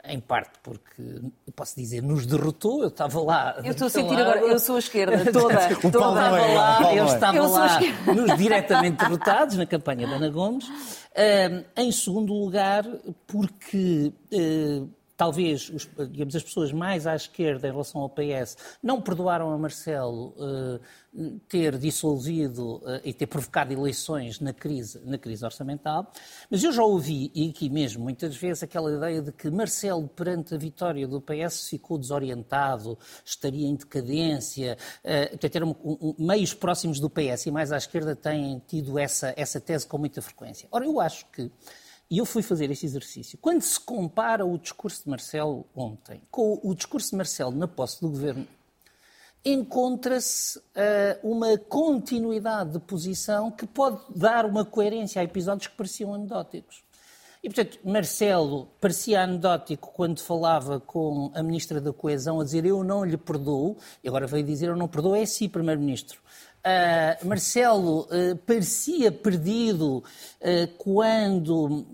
em 0.04 0.20
parte 0.20 0.52
porque, 0.62 1.02
eu 1.46 1.52
posso 1.54 1.74
dizer, 1.76 2.02
nos 2.02 2.24
derrotou, 2.24 2.82
eu 2.82 2.88
estava 2.88 3.20
lá. 3.20 3.56
Eu 3.64 3.72
estou 3.72 3.86
a 3.86 3.90
sentir 3.90 4.14
lá, 4.14 4.20
agora, 4.20 4.40
eu 4.40 4.58
sou 4.58 4.76
a 4.76 4.78
esquerda, 4.78 5.24
toda. 5.32 5.54
o 5.72 5.90
toda 5.90 5.98
estava 5.98 6.40
é, 6.40 6.54
lá, 6.54 6.94
eu 6.94 7.04
estava 7.04 7.36
eu 7.36 7.48
lá 7.48 7.80
nos 8.14 8.38
diretamente 8.38 8.96
derrotados 8.96 9.56
na 9.56 9.66
campanha 9.66 10.06
da 10.06 10.16
Ana 10.16 10.30
Gomes. 10.30 10.66
Em 11.76 11.90
segundo 11.90 12.32
lugar, 12.32 12.84
porque 13.26 14.12
uh, 14.32 14.88
talvez 15.18 15.68
os, 15.68 15.90
digamos, 16.10 16.36
as 16.36 16.44
pessoas 16.44 16.72
mais 16.72 17.04
à 17.04 17.16
esquerda 17.16 17.66
em 17.66 17.72
relação 17.72 18.00
ao 18.00 18.08
PS 18.08 18.56
não 18.80 19.02
perdoaram 19.02 19.50
a 19.50 19.58
Marcelo 19.58 20.32
uh, 20.38 20.80
ter 21.48 21.76
dissolvido 21.76 22.76
uh, 22.76 23.00
e 23.04 23.12
ter 23.12 23.26
provocado 23.26 23.72
eleições 23.72 24.38
na 24.38 24.52
crise, 24.52 25.00
na 25.04 25.18
crise 25.18 25.44
orçamental, 25.44 26.12
mas 26.48 26.62
eu 26.62 26.70
já 26.70 26.84
ouvi, 26.84 27.32
e 27.34 27.50
aqui 27.50 27.68
mesmo 27.68 28.04
muitas 28.04 28.36
vezes, 28.36 28.62
aquela 28.62 28.94
ideia 28.94 29.20
de 29.20 29.32
que 29.32 29.50
Marcelo, 29.50 30.06
perante 30.06 30.54
a 30.54 30.58
vitória 30.58 31.06
do 31.08 31.20
PS, 31.20 31.68
ficou 31.68 31.98
desorientado, 31.98 32.96
estaria 33.24 33.66
em 33.66 33.74
decadência, 33.74 34.78
uh, 35.02 35.30
portanto, 35.30 35.56
eram 35.56 35.76
um, 35.84 36.14
um, 36.16 36.26
meios 36.26 36.54
próximos 36.54 37.00
do 37.00 37.10
PS 37.10 37.46
e 37.46 37.50
mais 37.50 37.72
à 37.72 37.76
esquerda 37.76 38.14
têm 38.14 38.62
tido 38.68 38.96
essa, 38.96 39.34
essa 39.36 39.60
tese 39.60 39.84
com 39.84 39.98
muita 39.98 40.22
frequência. 40.22 40.68
Ora, 40.70 40.84
eu 40.84 41.00
acho 41.00 41.26
que 41.32 41.50
e 42.10 42.18
eu 42.18 42.24
fui 42.24 42.42
fazer 42.42 42.70
este 42.70 42.86
exercício. 42.86 43.38
Quando 43.40 43.62
se 43.62 43.78
compara 43.78 44.44
o 44.44 44.58
discurso 44.58 45.04
de 45.04 45.10
Marcelo 45.10 45.66
ontem 45.76 46.22
com 46.30 46.58
o 46.62 46.74
discurso 46.74 47.10
de 47.10 47.16
Marcelo 47.16 47.52
na 47.52 47.68
posse 47.68 48.00
do 48.00 48.08
governo, 48.08 48.46
encontra-se 49.44 50.58
uh, 50.58 50.62
uma 51.22 51.56
continuidade 51.56 52.72
de 52.72 52.78
posição 52.80 53.50
que 53.50 53.66
pode 53.66 54.00
dar 54.14 54.44
uma 54.44 54.64
coerência 54.64 55.20
a 55.20 55.24
episódios 55.24 55.68
que 55.68 55.76
pareciam 55.76 56.14
anedóticos. 56.14 56.82
E, 57.42 57.48
portanto, 57.48 57.78
Marcelo 57.84 58.68
parecia 58.80 59.22
anedótico 59.22 59.92
quando 59.94 60.20
falava 60.20 60.80
com 60.80 61.30
a 61.34 61.42
Ministra 61.42 61.80
da 61.80 61.92
Coesão 61.92 62.40
a 62.40 62.44
dizer 62.44 62.64
eu 62.64 62.82
não 62.82 63.04
lhe 63.04 63.16
perdoo, 63.16 63.76
e 64.02 64.08
agora 64.08 64.26
veio 64.26 64.44
dizer 64.44 64.68
eu 64.68 64.76
não 64.76 64.88
perdoo, 64.88 65.14
é 65.14 65.24
si, 65.24 65.48
Primeiro-Ministro. 65.48 66.20
Uh, 66.68 67.26
Marcelo 67.26 68.00
uh, 68.00 68.36
parecia 68.44 69.10
perdido 69.10 70.04
uh, 70.04 70.68
quando, 70.76 71.86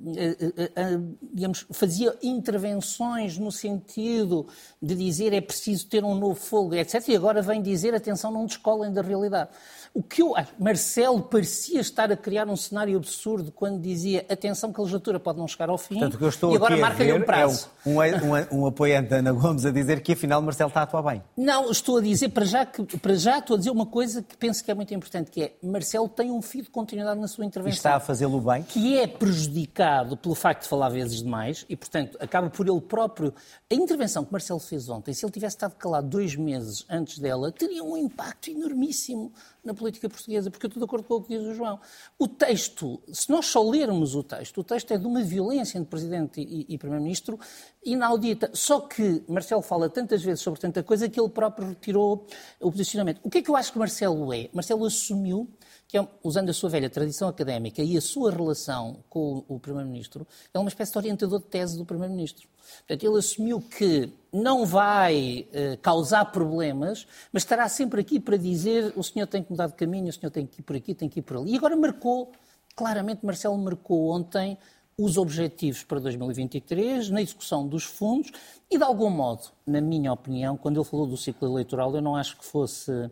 digamos, 1.33 1.64
fazia 1.70 2.12
intervenções 2.20 3.39
no 3.39 3.53
sentido 3.53 4.49
de 4.83 4.97
dizer 4.97 5.33
é 5.33 5.41
preciso 5.41 5.87
ter 5.87 6.03
um 6.03 6.16
novo 6.16 6.35
fogo, 6.35 6.75
etc. 6.75 7.07
E 7.09 7.14
agora 7.14 7.41
vem 7.41 7.62
dizer, 7.62 7.95
atenção, 7.95 8.33
não 8.33 8.47
descolem 8.47 8.93
da 8.93 9.01
realidade. 9.01 9.51
O 9.95 10.03
que 10.03 10.20
eu 10.20 10.36
acho, 10.36 10.51
Marcelo 10.59 11.22
parecia 11.22 11.80
estar 11.80 12.11
a 12.11 12.16
criar 12.16 12.49
um 12.49 12.57
cenário 12.57 12.97
absurdo 12.97 13.53
quando 13.53 13.80
dizia 13.80 14.26
atenção 14.28 14.72
que 14.72 14.80
a 14.80 14.82
legislatura 14.82 15.20
pode 15.20 15.38
não 15.38 15.47
chegar 15.47 15.68
ao 15.68 15.78
fim 15.78 15.95
Portanto, 15.95 16.18
que 16.18 16.24
eu 16.24 16.28
estou 16.28 16.53
e 16.53 16.57
agora 16.57 16.76
marca-lhe 16.76 17.12
um 17.12 17.22
prazo. 17.22 17.70
É 17.86 17.88
um, 17.88 18.01
um, 18.01 18.62
um, 18.62 18.66
apoiante 18.66 19.11
da 19.11 19.18
Ana 19.18 19.30
Gomes 19.30 19.64
a 19.64 19.70
dizer 19.70 20.03
que 20.03 20.11
afinal 20.11 20.42
Marcelo 20.42 20.66
está 20.66 20.80
a 20.80 20.82
atuar 20.82 21.03
bem. 21.03 21.22
Não, 21.36 21.70
estou 21.70 21.99
a 21.99 22.01
dizer, 22.01 22.30
para 22.30 22.45
já, 22.45 22.66
que, 22.66 22.82
para 22.99 23.14
já 23.14 23.38
estou 23.38 23.55
a 23.55 23.59
dizer 23.59 23.70
uma 23.70 23.86
coisa 23.86 24.20
que 24.20 24.36
penso 24.36 24.64
que 24.64 24.70
é 24.72 24.74
muito 24.74 24.92
importante, 24.92 25.30
que 25.30 25.42
é 25.45 25.53
Marcelo 25.62 26.09
tem 26.09 26.28
um 26.28 26.42
fio 26.42 26.64
de 26.64 26.70
continuidade 26.70 27.20
na 27.20 27.28
sua 27.28 27.45
intervenção. 27.45 27.76
E 27.76 27.78
está 27.78 27.95
a 27.95 28.01
fazê-lo 28.01 28.40
bem. 28.40 28.64
Que 28.64 28.99
é 28.99 29.07
prejudicado 29.07 30.16
pelo 30.16 30.34
facto 30.34 30.62
de 30.62 30.68
falar 30.68 30.88
vezes 30.88 31.22
demais 31.22 31.64
e, 31.68 31.76
portanto, 31.76 32.18
acaba 32.20 32.51
por 32.51 32.66
ele 32.66 32.80
próprio... 32.80 33.32
A 33.70 33.74
intervenção 33.76 34.24
que 34.24 34.32
Marcelo 34.32 34.59
fez 34.59 34.88
ontem, 34.88 35.14
se 35.14 35.24
ele 35.24 35.32
tivesse 35.32 35.55
estado 35.55 35.76
calado 35.76 36.09
dois 36.09 36.34
meses 36.34 36.84
antes 36.90 37.20
dela, 37.20 37.53
teria 37.53 37.84
um 37.84 37.97
impacto 37.97 38.51
enormíssimo 38.51 39.32
na 39.64 39.72
política 39.72 40.08
portuguesa, 40.08 40.50
porque 40.50 40.66
eu 40.66 40.68
estou 40.68 40.80
de 40.80 40.84
acordo 40.84 41.04
com 41.04 41.14
o 41.14 41.22
que 41.22 41.36
diz 41.36 41.46
o 41.46 41.54
João. 41.54 41.80
O 42.18 42.28
texto, 42.28 43.00
se 43.12 43.30
nós 43.30 43.46
só 43.46 43.62
lermos 43.62 44.14
o 44.14 44.22
texto, 44.22 44.60
o 44.60 44.64
texto 44.64 44.92
é 44.92 44.98
de 44.98 45.06
uma 45.06 45.22
violência 45.22 45.78
entre 45.78 45.88
Presidente 45.88 46.40
e, 46.40 46.66
e 46.68 46.76
Primeiro-Ministro 46.76 47.38
inaudita. 47.84 48.50
Só 48.52 48.80
que 48.80 49.24
Marcelo 49.26 49.62
fala 49.62 49.88
tantas 49.88 50.22
vezes 50.22 50.42
sobre 50.42 50.60
tanta 50.60 50.82
coisa 50.82 51.08
que 51.08 51.18
ele 51.18 51.30
próprio 51.30 51.68
retirou 51.68 52.26
o 52.60 52.70
posicionamento. 52.70 53.20
O 53.22 53.30
que 53.30 53.38
é 53.38 53.42
que 53.42 53.50
eu 53.50 53.56
acho 53.56 53.72
que 53.72 53.78
Marcelo 53.78 54.32
é? 54.32 54.50
Marcelo 54.52 54.84
assumiu 54.84 55.48
que, 55.95 55.99
é, 55.99 56.09
usando 56.24 56.51
a 56.51 56.53
sua 56.53 56.68
velha 56.68 56.90
tradição 56.90 57.28
académica 57.28 57.80
e 57.80 57.97
a 57.97 58.01
sua 58.01 58.32
relação 58.32 58.97
com 59.09 59.45
o 59.47 59.61
Primeiro-Ministro, 59.61 60.26
é 60.53 60.59
uma 60.59 60.68
espécie 60.68 60.90
de 60.90 60.99
orientador 60.99 61.38
de 61.38 61.45
tese 61.45 61.78
do 61.78 61.84
Primeiro-Ministro. 61.84 62.49
Portanto, 62.78 63.05
ele 63.05 63.16
assumiu 63.16 63.61
que 63.61 64.12
não 64.32 64.66
vai 64.66 65.47
uh, 65.51 65.78
causar 65.78 66.24
problemas, 66.32 67.07
mas 67.32 67.45
estará 67.45 67.68
sempre 67.68 68.01
aqui 68.01 68.18
para 68.18 68.36
dizer 68.36 68.92
o 68.97 69.05
senhor 69.05 69.28
tem 69.28 69.40
que 69.40 69.53
mudar 69.53 69.68
de 69.68 69.74
caminho, 69.74 70.09
o 70.09 70.12
senhor 70.12 70.32
tem 70.32 70.45
que 70.45 70.62
ir 70.62 70.64
por 70.64 70.74
aqui, 70.74 70.97
tem 70.97 71.09
que 71.09 71.20
ir 71.20 71.22
por 71.22 71.36
ali. 71.36 71.53
E 71.53 71.57
agora 71.57 71.76
marcou, 71.76 72.32
claramente 72.74 73.24
Marcelo 73.24 73.57
marcou 73.57 74.11
ontem 74.11 74.59
os 74.99 75.16
objetivos 75.16 75.84
para 75.84 76.01
2023, 76.01 77.11
na 77.11 77.22
execução 77.22 77.68
dos 77.68 77.84
fundos 77.84 78.32
e, 78.68 78.76
de 78.76 78.82
algum 78.82 79.11
modo, 79.11 79.42
na 79.64 79.80
minha 79.80 80.12
opinião, 80.12 80.57
quando 80.57 80.80
ele 80.80 80.88
falou 80.88 81.07
do 81.07 81.16
ciclo 81.16 81.49
eleitoral, 81.49 81.95
eu 81.95 82.03
não 82.03 82.16
acho 82.16 82.36
que 82.36 82.45
fosse 82.45 83.09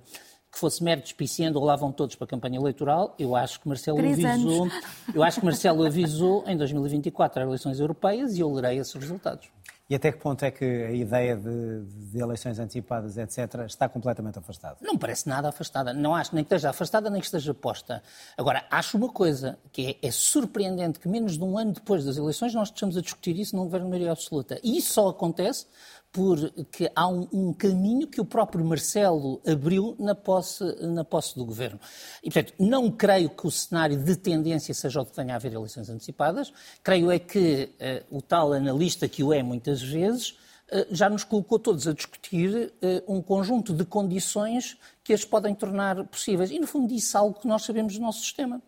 que 0.53 0.59
fosse 0.59 0.85
mero 0.85 1.01
despiciando 1.01 1.59
ou 1.59 1.65
lá 1.65 1.75
vão 1.75 1.91
todos 1.91 2.15
para 2.15 2.27
a 2.27 2.29
campanha 2.29 2.59
eleitoral, 2.59 3.15
eu 3.19 3.35
acho 3.35 3.59
que 3.59 3.67
Marcelo 3.67 3.97
Três 3.97 4.23
avisou, 4.23 4.65
anos. 4.65 4.75
eu 5.15 5.23
acho 5.23 5.41
que 5.41 5.47
Marcelo 5.47 5.87
avisou 5.87 6.45
em 6.47 6.57
2024 6.59 7.41
as 7.41 7.47
eleições 7.49 7.81
europeias 7.81 8.37
e 8.37 8.41
eu 8.41 8.53
lerei 8.53 8.79
esses 8.79 8.95
resultados. 8.95 9.49
E 9.93 9.95
até 9.95 10.11
que 10.11 10.19
ponto 10.19 10.43
é 10.43 10.51
que 10.51 10.65
a 10.65 10.91
ideia 10.91 11.37
de, 11.37 11.85
de, 11.85 12.19
eleições 12.19 12.59
antecipadas, 12.59 13.19
etc., 13.19 13.67
está 13.67 13.89
completamente 13.89 14.39
afastada? 14.39 14.77
Não 14.81 14.97
parece 14.97 15.29
nada 15.29 15.51
afastada. 15.51 15.93
Não 15.93 16.15
acho 16.15 16.35
nem 16.35 16.43
que 16.43 16.55
esteja 16.55 16.71
afastada, 16.71 17.11
nem 17.11 17.21
que 17.21 17.27
esteja 17.27 17.53
posta. 17.53 18.03
Agora, 18.37 18.65
acho 18.71 18.97
uma 18.97 19.11
coisa, 19.11 19.59
que 19.71 19.99
é, 20.03 20.09
é 20.09 20.11
surpreendente 20.11 20.99
que 20.99 21.09
menos 21.09 21.37
de 21.37 21.45
um 21.45 21.59
ano 21.59 21.73
depois 21.73 22.07
das 22.07 22.17
eleições 22.17 22.55
nós 22.55 22.69
estejamos 22.69 22.97
a 22.97 23.03
discutir 23.03 23.39
isso 23.39 23.55
num 23.55 23.65
governo 23.65 23.87
de 23.87 23.91
maioria 23.91 24.13
absoluta. 24.13 24.59
E 24.63 24.79
isso 24.79 24.95
só 24.95 25.09
acontece 25.09 25.67
porque 26.13 26.93
há 26.95 27.09
um, 27.09 27.27
um, 27.33 27.53
caminho 27.55 28.07
que 28.07 28.21
o 28.21 28.25
próprio 28.25 28.63
Marcelo 28.63 29.41
abriu 29.47 29.97
na 29.99 30.15
posse, 30.15 30.63
na 30.83 31.03
posse 31.03 31.35
do 31.35 31.45
governo. 31.45 31.81
E, 32.23 32.31
portanto, 32.31 32.55
não 32.59 32.91
creio 32.91 33.31
que 33.31 33.47
o 33.47 33.51
cenário 33.51 33.97
de 33.97 34.15
tendência 34.15 34.75
seja 34.75 35.01
o 35.01 35.07
que 35.07 35.13
tenha 35.13 35.33
a 35.33 35.37
haver 35.37 35.55
eleições 35.55 35.89
antecipadas. 35.89 36.53
Creio 36.83 37.11
é 37.11 37.19
que 37.19 37.71
uh, 38.11 38.19
o 38.19 38.21
tal 38.21 38.53
analista, 38.53 39.09
que 39.09 39.25
o 39.25 39.33
é 39.33 39.43
muitas 39.43 39.81
vezes, 39.83 40.33
uh, 40.71 40.87
já 40.91 41.09
nos 41.09 41.25
colocou 41.25 41.59
todos 41.59 41.89
a 41.89 41.95
discutir 41.95 42.75
uh, 42.83 43.15
um 43.15 43.23
conjunto 43.23 43.73
de 43.73 43.87
condições 43.87 44.77
que 45.03 45.15
as 45.15 45.25
podem 45.25 45.55
tornar 45.55 46.05
possíveis. 46.05 46.51
E, 46.51 46.59
no 46.59 46.67
fundo, 46.67 46.89
disse 46.89 47.17
algo 47.17 47.41
que 47.41 47.49
nós 47.49 47.63
sabemos 47.63 47.95
do 47.95 48.03
nosso 48.03 48.21
sistema 48.21 48.61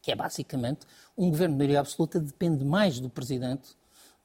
que 0.00 0.12
é 0.12 0.16
basicamente 0.16 0.86
um 1.18 1.28
governo 1.28 1.54
de 1.54 1.58
maioria 1.58 1.80
absoluta 1.80 2.18
depende 2.18 2.64
mais 2.64 2.98
do 2.98 3.10
Presidente 3.10 3.76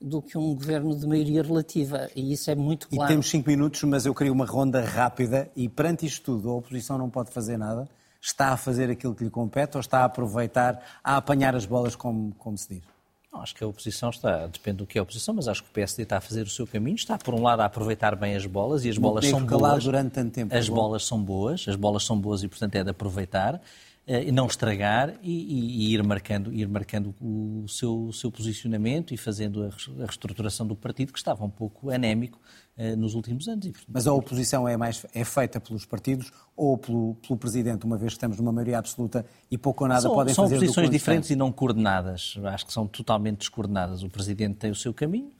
do 0.03 0.21
que 0.21 0.37
um 0.37 0.53
governo 0.53 0.93
de 0.93 1.07
maioria 1.07 1.41
relativa. 1.41 2.09
E 2.13 2.33
isso 2.33 2.51
é 2.51 2.55
muito 2.55 2.89
claro. 2.89 3.09
E 3.09 3.13
temos 3.13 3.29
cinco 3.29 3.49
minutos, 3.49 3.81
mas 3.83 4.05
eu 4.05 4.13
queria 4.13 4.33
uma 4.33 4.45
ronda 4.45 4.83
rápida 4.83 5.49
e 5.55 5.69
perante 5.69 6.05
isto 6.05 6.23
tudo, 6.23 6.49
a 6.49 6.55
oposição 6.55 6.97
não 6.97 7.09
pode 7.09 7.31
fazer 7.31 7.57
nada. 7.57 7.87
Está 8.21 8.49
a 8.49 8.57
fazer 8.57 8.89
aquilo 8.89 9.15
que 9.15 9.23
lhe 9.23 9.29
compete 9.29 9.77
ou 9.77 9.81
está 9.81 9.99
a 9.99 10.05
aproveitar, 10.05 10.81
a 11.03 11.17
apanhar 11.17 11.55
as 11.55 11.65
bolas, 11.65 11.95
como, 11.95 12.33
como 12.35 12.57
se 12.57 12.75
diz? 12.75 12.83
Não, 13.31 13.41
acho 13.41 13.55
que 13.55 13.63
a 13.63 13.67
oposição 13.67 14.09
está, 14.09 14.45
depende 14.45 14.77
do 14.77 14.85
que 14.85 14.97
é 14.97 14.99
a 14.99 15.03
oposição, 15.03 15.33
mas 15.33 15.47
acho 15.47 15.63
que 15.63 15.69
o 15.69 15.73
PSD 15.73 16.03
está 16.03 16.17
a 16.17 16.21
fazer 16.21 16.43
o 16.43 16.49
seu 16.49 16.67
caminho, 16.67 16.95
está 16.95 17.17
por 17.17 17.33
um 17.33 17.41
lado 17.41 17.61
a 17.61 17.65
aproveitar 17.65 18.15
bem 18.15 18.35
as 18.35 18.45
bolas 18.45 18.85
e 18.85 18.89
as 18.89 18.97
bolas 18.97 19.25
são 19.25 19.43
boas. 19.43 19.83
durante 19.83 20.11
tanto 20.11 20.31
tempo. 20.31 20.55
As 20.55 20.69
bolas 20.69 21.05
são 21.05 21.21
boas, 21.21 21.65
as 21.67 21.75
bolas 21.75 22.03
são 22.03 22.19
boas 22.19 22.43
e 22.43 22.47
portanto 22.47 22.75
é 22.75 22.83
de 22.83 22.91
aproveitar. 22.91 23.59
Eh, 24.05 24.33
não 24.33 24.47
estragar 24.47 25.13
e, 25.21 25.31
e, 25.31 25.87
e, 25.87 25.93
ir 25.93 26.03
marcando, 26.03 26.53
ir 26.53 26.67
marcando 26.67 27.15
o, 27.21 27.65
seu, 27.69 28.07
o 28.07 28.11
seu 28.11 28.29
posicionamento 28.29 29.13
e 29.13 29.17
fazendo 29.17 29.63
a, 29.63 29.69
reestruturação 29.99 30.67
do 30.67 30.75
partido, 30.75 31.13
que 31.13 31.17
estava 31.17 31.45
um 31.45 31.49
pouco 31.49 31.89
anémico 31.89 32.37
uh, 32.77 32.97
nos 32.97 33.15
últimos 33.15 33.47
anos. 33.47 33.65
E, 33.65 33.73
Mas 33.87 34.05
a 34.05 34.11
oposição 34.11 34.67
é, 34.67 34.75
mais, 34.75 35.05
é 35.13 35.23
feita 35.23 35.57
pelos 35.57 35.85
partidos 35.85 36.33
ou 36.53 36.77
pelo, 36.77 37.15
pelo 37.25 37.39
Presidente, 37.39 37.85
uma 37.85 37.97
vez 37.97 38.11
que 38.11 38.17
estamos 38.17 38.37
numa 38.37 38.51
maioria 38.51 38.77
absoluta 38.77 39.25
e 39.49 39.57
pouco 39.57 39.85
ou 39.85 39.87
nada 39.87 40.01
são, 40.01 40.13
podem 40.13 40.33
são 40.33 40.43
fazer 40.43 40.55
São 40.55 40.65
posições 40.65 40.89
diferentes 40.89 41.29
e 41.29 41.35
não 41.37 41.49
coordenadas. 41.49 42.37
Acho 42.43 42.65
que 42.65 42.73
são 42.73 42.85
totalmente 42.85 43.37
descoordenadas. 43.37 44.03
O 44.03 44.09
Presidente 44.09 44.55
tem 44.55 44.69
o 44.69 44.75
seu 44.75 44.93
caminho, 44.93 45.31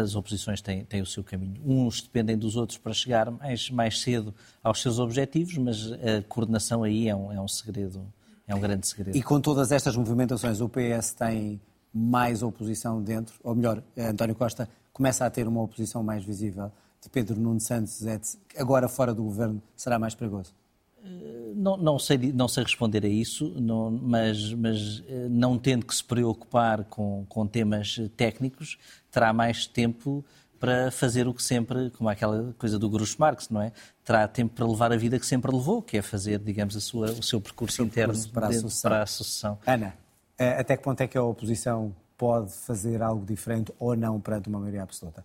as 0.00 0.14
oposições 0.14 0.60
têm, 0.60 0.84
têm, 0.84 1.00
o 1.00 1.06
seu 1.06 1.24
caminho. 1.24 1.60
Uns 1.64 2.02
dependem 2.02 2.36
dos 2.36 2.56
outros 2.56 2.78
para 2.78 2.92
chegar 2.92 3.30
mais, 3.30 3.70
mais 3.70 4.00
cedo 4.00 4.34
aos 4.62 4.82
seus 4.82 4.98
objetivos, 4.98 5.56
mas 5.56 5.92
a 5.92 6.22
coordenação 6.28 6.82
aí 6.82 7.08
é 7.08 7.16
um, 7.16 7.32
é 7.32 7.40
um 7.40 7.48
segredo, 7.48 8.06
é 8.46 8.54
um 8.54 8.60
grande 8.60 8.86
segredo. 8.86 9.16
E 9.16 9.22
com 9.22 9.40
todas 9.40 9.72
estas 9.72 9.96
movimentações, 9.96 10.60
o 10.60 10.68
PS 10.68 11.14
tem 11.14 11.60
mais 11.92 12.42
oposição 12.42 13.02
dentro, 13.02 13.34
ou 13.42 13.54
melhor, 13.54 13.82
António 13.96 14.34
Costa 14.34 14.68
começa 14.92 15.24
a 15.24 15.30
ter 15.30 15.48
uma 15.48 15.62
oposição 15.62 16.02
mais 16.02 16.24
visível 16.24 16.70
de 17.02 17.08
Pedro 17.08 17.40
Nuno 17.40 17.60
Santos, 17.60 18.04
agora 18.56 18.88
fora 18.88 19.14
do 19.14 19.22
governo, 19.22 19.62
será 19.76 19.98
mais 19.98 20.14
perigoso? 20.14 20.54
Não, 21.54 21.76
não, 21.76 21.98
sei, 21.98 22.18
não 22.32 22.48
sei 22.48 22.64
responder 22.64 23.04
a 23.04 23.08
isso, 23.08 23.54
não, 23.58 23.90
mas, 23.90 24.52
mas 24.52 25.02
eh, 25.08 25.26
não 25.30 25.58
tendo 25.58 25.86
que 25.86 25.94
se 25.94 26.04
preocupar 26.04 26.84
com, 26.84 27.24
com 27.28 27.46
temas 27.46 27.98
técnicos, 28.14 28.76
terá 29.10 29.32
mais 29.32 29.66
tempo 29.66 30.22
para 30.58 30.90
fazer 30.90 31.26
o 31.26 31.34
que 31.34 31.42
sempre, 31.42 31.90
como 31.90 32.08
aquela 32.08 32.54
coisa 32.58 32.78
do 32.78 32.88
Groucho 32.88 33.16
Marx, 33.18 33.48
não 33.48 33.62
é? 33.62 33.72
Terá 34.04 34.26
tempo 34.28 34.54
para 34.54 34.66
levar 34.66 34.92
a 34.92 34.96
vida 34.96 35.18
que 35.18 35.26
sempre 35.26 35.50
levou, 35.50 35.82
que 35.82 35.96
é 35.96 36.02
fazer, 36.02 36.38
digamos, 36.38 36.76
a 36.76 36.80
sua, 36.80 37.10
o 37.10 37.22
seu 37.22 37.40
percurso 37.40 37.82
o 37.82 37.86
interno 37.86 38.12
percurso 38.12 38.32
para, 38.32 38.48
a 38.48 38.52
sucessão. 38.52 38.90
para 38.90 39.02
a 39.02 39.06
sucessão. 39.06 39.58
Ana, 39.66 39.94
eh, 40.38 40.60
até 40.60 40.76
que 40.76 40.82
ponto 40.82 41.00
é 41.00 41.06
que 41.06 41.16
a 41.16 41.22
oposição 41.22 41.94
pode 42.16 42.52
fazer 42.52 43.02
algo 43.02 43.24
diferente 43.24 43.72
ou 43.78 43.94
não 43.96 44.20
perante 44.20 44.48
uma 44.48 44.58
maioria 44.58 44.82
absoluta? 44.82 45.24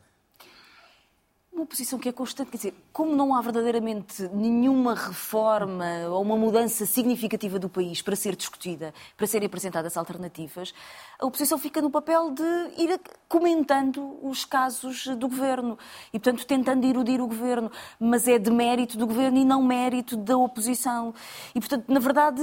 Uma 1.62 1.66
posição 1.68 1.99
que 1.99 2.09
é 2.09 2.12
constante. 2.12 2.49
Quer 2.49 2.57
dizer, 2.57 2.74
como 2.91 3.16
não 3.16 3.36
há 3.36 3.41
verdadeiramente 3.41 4.28
nenhuma 4.34 4.95
reforma 4.95 5.86
ou 6.09 6.22
uma 6.22 6.36
mudança 6.36 6.86
significativa 6.86 7.59
do 7.59 7.70
país 7.70 8.01
para 8.01 8.16
ser 8.16 8.36
discutida, 8.36 8.93
para 9.16 9.28
serem 9.28 9.45
apresentadas 9.45 9.95
alternativas, 9.95 10.74
a 11.20 11.26
oposição 11.26 11.57
fica 11.57 11.82
no 11.82 11.91
papel 11.91 12.32
de 12.32 12.43
ir 12.78 12.99
comentando 13.30 14.18
os 14.24 14.43
casos 14.43 15.05
do 15.07 15.30
governo 15.30 15.78
e, 16.12 16.20
portanto, 16.20 16.45
tentando 16.45 16.86
erudir 16.86 17.22
o 17.22 17.28
governo. 17.28 17.72
Mas 17.99 18.28
é 18.28 18.39
de 18.39 18.49
mérito 18.49 18.97
do 18.97 19.05
governo 19.05 19.38
e 19.38 19.45
não 19.45 19.62
mérito 19.62 20.18
da 20.18 20.36
oposição. 20.36 21.14
E, 21.53 21.59
portanto, 21.59 21.86
na 21.88 21.99
verdade, 21.99 22.41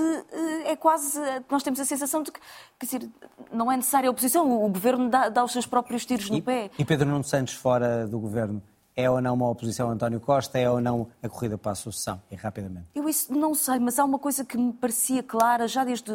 é 0.64 0.77
quase. 0.77 1.21
Nós 1.51 1.62
temos 1.62 1.81
a 1.81 1.85
sensação 1.85 2.23
de 2.23 2.31
que, 2.31 2.41
quer 2.79 2.87
dizer, 2.87 3.11
não 3.53 3.71
é 3.71 3.77
necessária 3.77 4.09
a 4.09 4.12
oposição, 4.12 4.64
o 4.64 4.69
governo 4.69 5.11
dá, 5.11 5.29
dá 5.29 5.43
os 5.43 5.53
seus 5.53 5.66
próprios 5.66 6.07
tiros 6.07 6.31
no 6.31 6.37
e, 6.37 6.43
pé. 6.43 6.71
E 6.79 6.85
Pedro 6.85 7.09
Nuno 7.09 7.25
Santos 7.25 7.55
fora 7.55 8.07
do 8.07 8.19
governo? 8.21 8.62
É 9.01 9.09
ou 9.09 9.21
não 9.21 9.35
uma 9.35 9.49
oposição 9.49 9.89
a 9.89 9.93
António 9.93 10.19
Costa? 10.19 10.59
É 10.59 10.69
ou 10.69 10.81
não 10.81 11.07
a 11.23 11.29
corrida 11.29 11.57
para 11.57 11.71
a 11.71 11.75
sucessão? 11.77 12.21
E 12.33 12.35
rapidamente. 12.35 12.89
Eu 12.97 13.09
isso 13.09 13.33
não 13.33 13.55
sei, 13.55 13.79
mas 13.79 13.97
há 13.97 14.05
uma 14.05 14.19
coisa 14.19 14.45
que 14.45 14.59
me 14.59 14.73
parecia 14.73 15.23
clara 15.23 15.69
já 15.69 15.85
desde, 15.85 16.11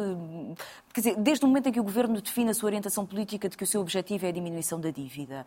quer 0.92 1.00
dizer, 1.00 1.16
desde 1.16 1.46
o 1.46 1.48
momento 1.48 1.70
em 1.70 1.72
que 1.72 1.80
o 1.80 1.82
Governo 1.82 2.20
define 2.20 2.50
a 2.50 2.54
sua 2.54 2.66
orientação 2.66 3.06
política 3.06 3.48
de 3.48 3.56
que 3.56 3.64
o 3.64 3.66
seu 3.66 3.80
objetivo 3.80 4.26
é 4.26 4.28
a 4.28 4.32
diminuição 4.32 4.78
da 4.78 4.90
dívida. 4.90 5.46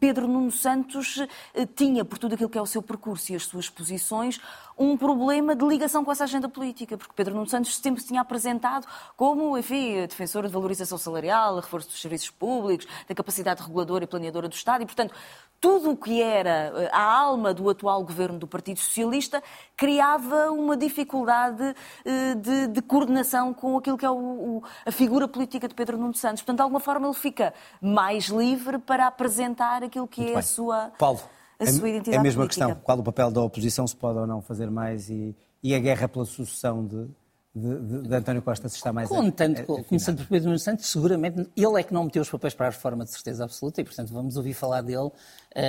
Pedro 0.00 0.26
Nuno 0.26 0.50
Santos 0.50 1.24
eh, 1.54 1.64
tinha, 1.64 2.04
por 2.04 2.18
tudo 2.18 2.34
aquilo 2.34 2.50
que 2.50 2.58
é 2.58 2.62
o 2.62 2.66
seu 2.66 2.82
percurso 2.82 3.32
e 3.32 3.36
as 3.36 3.44
suas 3.44 3.70
posições, 3.70 4.40
um 4.82 4.96
problema 4.96 5.54
de 5.54 5.64
ligação 5.64 6.04
com 6.04 6.10
essa 6.10 6.24
agenda 6.24 6.48
política, 6.48 6.98
porque 6.98 7.12
Pedro 7.14 7.34
Nuno 7.34 7.48
Santos 7.48 7.76
sempre 7.76 8.00
se 8.00 8.08
tinha 8.08 8.20
apresentado 8.20 8.86
como, 9.16 9.56
enfim, 9.56 10.06
defensor 10.06 10.46
de 10.46 10.52
valorização 10.52 10.98
salarial, 10.98 11.56
reforço 11.56 11.88
dos 11.88 12.00
serviços 12.00 12.30
públicos, 12.30 12.86
da 13.08 13.14
capacidade 13.14 13.62
reguladora 13.62 14.04
e 14.04 14.06
planeadora 14.06 14.48
do 14.48 14.54
Estado, 14.54 14.82
e, 14.82 14.86
portanto, 14.86 15.14
tudo 15.60 15.92
o 15.92 15.96
que 15.96 16.20
era 16.20 16.72
eh, 16.74 16.90
a 16.92 17.02
alma 17.02 17.54
do 17.54 17.70
atual 17.70 18.02
governo 18.02 18.36
do 18.36 18.48
Partido 18.48 18.80
Socialista 18.80 19.40
criava 19.76 20.50
uma 20.50 20.76
dificuldade 20.76 21.74
eh, 22.04 22.34
de, 22.34 22.66
de 22.66 22.82
coordenação 22.82 23.54
com 23.54 23.78
aquilo 23.78 23.96
que 23.96 24.04
é 24.04 24.10
o, 24.10 24.14
o, 24.14 24.62
a 24.84 24.90
figura 24.90 25.28
política 25.28 25.68
de 25.68 25.74
Pedro 25.74 25.96
Nuno 25.96 26.14
Santos. 26.14 26.42
Portanto, 26.42 26.56
de 26.56 26.62
alguma 26.62 26.80
forma, 26.80 27.06
ele 27.06 27.14
fica 27.14 27.54
mais 27.80 28.24
livre 28.24 28.78
para 28.78 29.06
apresentar 29.06 29.84
aquilo 29.84 30.08
que 30.08 30.20
Muito 30.20 30.30
é 30.30 30.34
bem. 30.34 30.40
a 30.40 30.42
sua. 30.42 30.92
Paulo, 30.98 31.20
a 31.62 31.72
sua 31.72 31.88
identidade 31.88 32.16
é 32.16 32.20
a 32.20 32.22
mesma 32.22 32.42
política. 32.42 32.66
questão. 32.66 32.82
Qual 32.82 32.98
o 32.98 33.02
papel 33.02 33.30
da 33.30 33.40
oposição, 33.42 33.86
se 33.86 33.96
pode 33.96 34.18
ou 34.18 34.26
não 34.26 34.40
fazer 34.40 34.70
mais, 34.70 35.08
e, 35.10 35.34
e 35.62 35.74
a 35.74 35.78
guerra 35.78 36.08
pela 36.08 36.24
sucessão 36.24 36.86
de, 36.86 37.06
de, 37.54 37.80
de, 37.80 38.08
de, 38.08 38.14
António 38.14 38.42
Costa 38.42 38.68
se 38.68 38.76
está 38.76 38.92
mais 38.92 39.08
Contando, 39.08 39.58
a, 39.58 39.62
a, 39.62 39.84
Começando 39.84 40.18
por 40.18 40.26
Pedro 40.28 40.48
Nuno 40.48 40.58
Santos, 40.58 40.86
seguramente 40.86 41.48
ele 41.56 41.80
é 41.80 41.82
que 41.82 41.92
não 41.92 42.04
meteu 42.04 42.22
os 42.22 42.30
papéis 42.30 42.54
para 42.54 42.66
a 42.66 42.70
reforma 42.70 43.04
de 43.04 43.10
certeza 43.12 43.44
absoluta 43.44 43.80
e, 43.80 43.84
portanto, 43.84 44.12
vamos 44.12 44.36
ouvir 44.36 44.54
falar 44.54 44.82
dele 44.82 45.10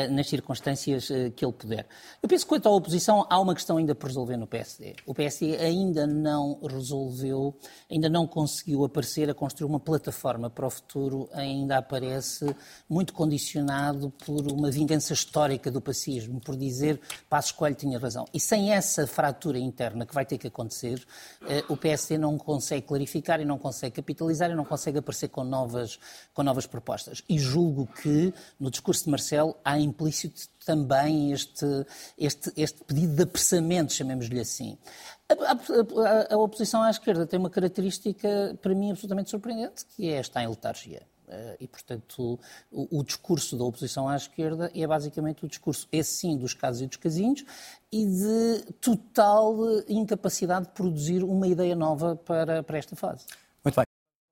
nas 0.10 0.28
circunstâncias 0.28 1.10
uh, 1.10 1.32
que 1.36 1.44
ele 1.44 1.54
puder. 1.54 1.86
Eu 2.22 2.30
penso 2.30 2.46
que 2.46 2.50
quanto 2.50 2.68
à 2.68 2.72
oposição, 2.72 3.26
há 3.30 3.40
uma 3.40 3.54
questão 3.54 3.78
ainda 3.78 3.94
por 3.94 4.08
resolver 4.08 4.38
no 4.38 4.48
PSD. 4.48 4.96
O 5.06 5.14
PSD 5.14 5.58
ainda 5.58 6.08
não 6.08 6.60
resolveu, 6.62 7.56
ainda 7.92 8.10
não 8.10 8.26
conseguiu 8.26 8.86
aparecer 8.86 9.30
a 9.30 9.34
construir 9.34 9.68
uma 9.68 9.80
plataforma 9.80 10.50
para 10.50 10.66
o 10.66 10.70
futuro, 10.70 11.30
ainda 11.34 11.78
aparece 11.78 12.56
muito 12.90 13.14
condicionado 13.14 14.10
por 14.26 14.52
uma 14.52 14.72
vingança 14.72 15.14
histórica 15.14 15.70
do 15.70 15.82
pacismo, 15.82 16.40
por 16.40 16.56
dizer 16.56 17.00
Passos 17.30 17.52
Coelho 17.52 17.76
tinha 17.76 18.00
razão. 18.00 18.26
E 18.34 18.40
sem 18.40 18.72
essa 18.72 19.06
fratura 19.06 19.60
interna 19.60 20.06
que 20.06 20.14
vai 20.14 20.26
ter 20.26 20.38
que 20.38 20.48
acontecer, 20.48 21.06
uh, 21.42 21.74
o 21.74 21.78
PSD 21.78 22.18
não 22.18 22.38
consegue 22.38 22.88
clarificar 22.88 23.42
e 23.42 23.46
não 23.46 23.58
consegue 23.58 23.96
capitalizar 23.96 24.50
e 24.50 24.56
não 24.56 24.66
consegue 24.66 25.00
aparecer 25.00 25.28
com 25.28 25.44
novas, 25.44 26.00
com 26.34 26.44
novas 26.44 26.66
propostas. 26.66 27.24
E 27.28 27.38
julgo 27.38 27.88
que 27.88 28.34
no 28.60 28.72
discurso 28.72 29.06
de 29.06 29.12
Marcelo 29.12 29.56
há 29.64 29.73
implícito 29.80 30.48
também 30.66 31.32
este, 31.32 31.66
este, 32.18 32.52
este 32.56 32.84
pedido 32.84 33.16
de 33.16 33.24
apressamento, 33.24 33.94
chamemos-lhe 33.94 34.40
assim. 34.40 34.78
A, 35.30 35.52
a, 35.52 36.36
a, 36.36 36.38
oposição 36.38 36.82
à 36.82 36.90
esquerda 36.90 37.26
tem 37.26 37.40
uma 37.40 37.50
característica, 37.50 38.58
para 38.62 38.74
mim, 38.76 38.92
absolutamente 38.92 39.30
surpreendente, 39.30 39.86
que 39.86 40.10
é 40.10 40.20
estar 40.20 40.44
em 40.44 40.48
letargia. 40.48 41.02
Eh, 41.28 41.58
e, 41.62 41.68
portanto, 41.68 42.40
o, 42.72 43.00
o, 43.00 43.04
discurso 43.04 43.58
da 43.58 43.64
oposição 43.64 44.08
à 44.08 44.16
esquerda 44.16 44.72
é 44.76 44.86
basicamente 44.86 45.46
o 45.46 45.48
discurso, 45.48 45.88
esse 45.92 46.12
sim, 46.16 46.38
dos 46.38 46.54
casos 46.54 46.82
e 46.82 46.88
dos 46.88 46.98
casinhos, 46.98 47.44
e 47.92 48.06
de 48.06 48.74
total 48.74 49.56
incapacidade 49.88 50.68
de 50.68 50.72
produzir 50.74 51.24
uma 51.24 51.48
ideia 51.48 51.76
nova 51.76 52.16
para, 52.16 52.62
para 52.62 52.78
esta 52.78 52.96
fase. 52.96 53.26
Muito 53.64 53.76
bem. 53.76 53.86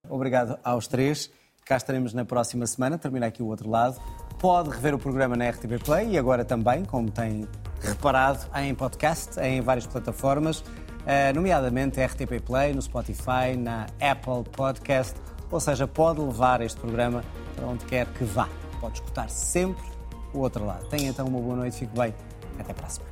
Obrigado 0.10 0.60
aos 0.64 0.88
três. 0.88 1.30
Cá 1.66 1.78
estaremos 1.78 2.14
na 2.14 2.26
próxima 2.26 2.68
semana. 2.68 2.98
Termina 2.98 3.28
aqui 3.28 3.42
o 3.42 3.48
outro 3.48 3.70
lado. 3.70 4.00
Pode 4.42 4.72
rever 4.72 4.96
o 4.96 5.00
programa 5.00 5.36
na 5.36 5.50
RTP 5.50 5.84
Play 5.86 6.10
e 6.10 6.18
agora 6.18 6.44
também, 6.44 6.84
como 6.84 7.10
tem 7.12 7.48
reparado, 7.80 8.39
em 8.56 8.74
podcast, 8.74 9.39
em 9.39 9.62
várias 9.62 9.86
plataformas, 9.86 10.64
eh, 11.06 11.32
nomeadamente 11.32 12.04
RTP 12.04 12.42
Play, 12.44 12.74
no 12.74 12.82
Spotify, 12.82 13.56
na 13.56 13.86
Apple 14.02 14.44
Podcast 14.52 15.16
ou 15.52 15.60
seja, 15.60 15.86
pode 15.86 16.22
levar 16.22 16.62
este 16.62 16.80
programa 16.80 17.24
para 17.56 17.66
onde 17.66 17.84
quer 17.86 18.08
que 18.08 18.24
vá. 18.24 18.48
Pode 18.80 18.96
escutar 18.96 19.30
sempre 19.30 19.84
o 20.34 20.39
outro 20.39 20.66
lado. 20.66 20.88
Tenha 20.88 21.10
então 21.10 21.28
uma 21.28 21.39
boa 21.39 21.58
noite, 21.58 21.78
fique 21.78 21.96
bem. 21.96 22.16
Até 22.58 22.74
a 22.84 22.89
semana. 22.89 23.12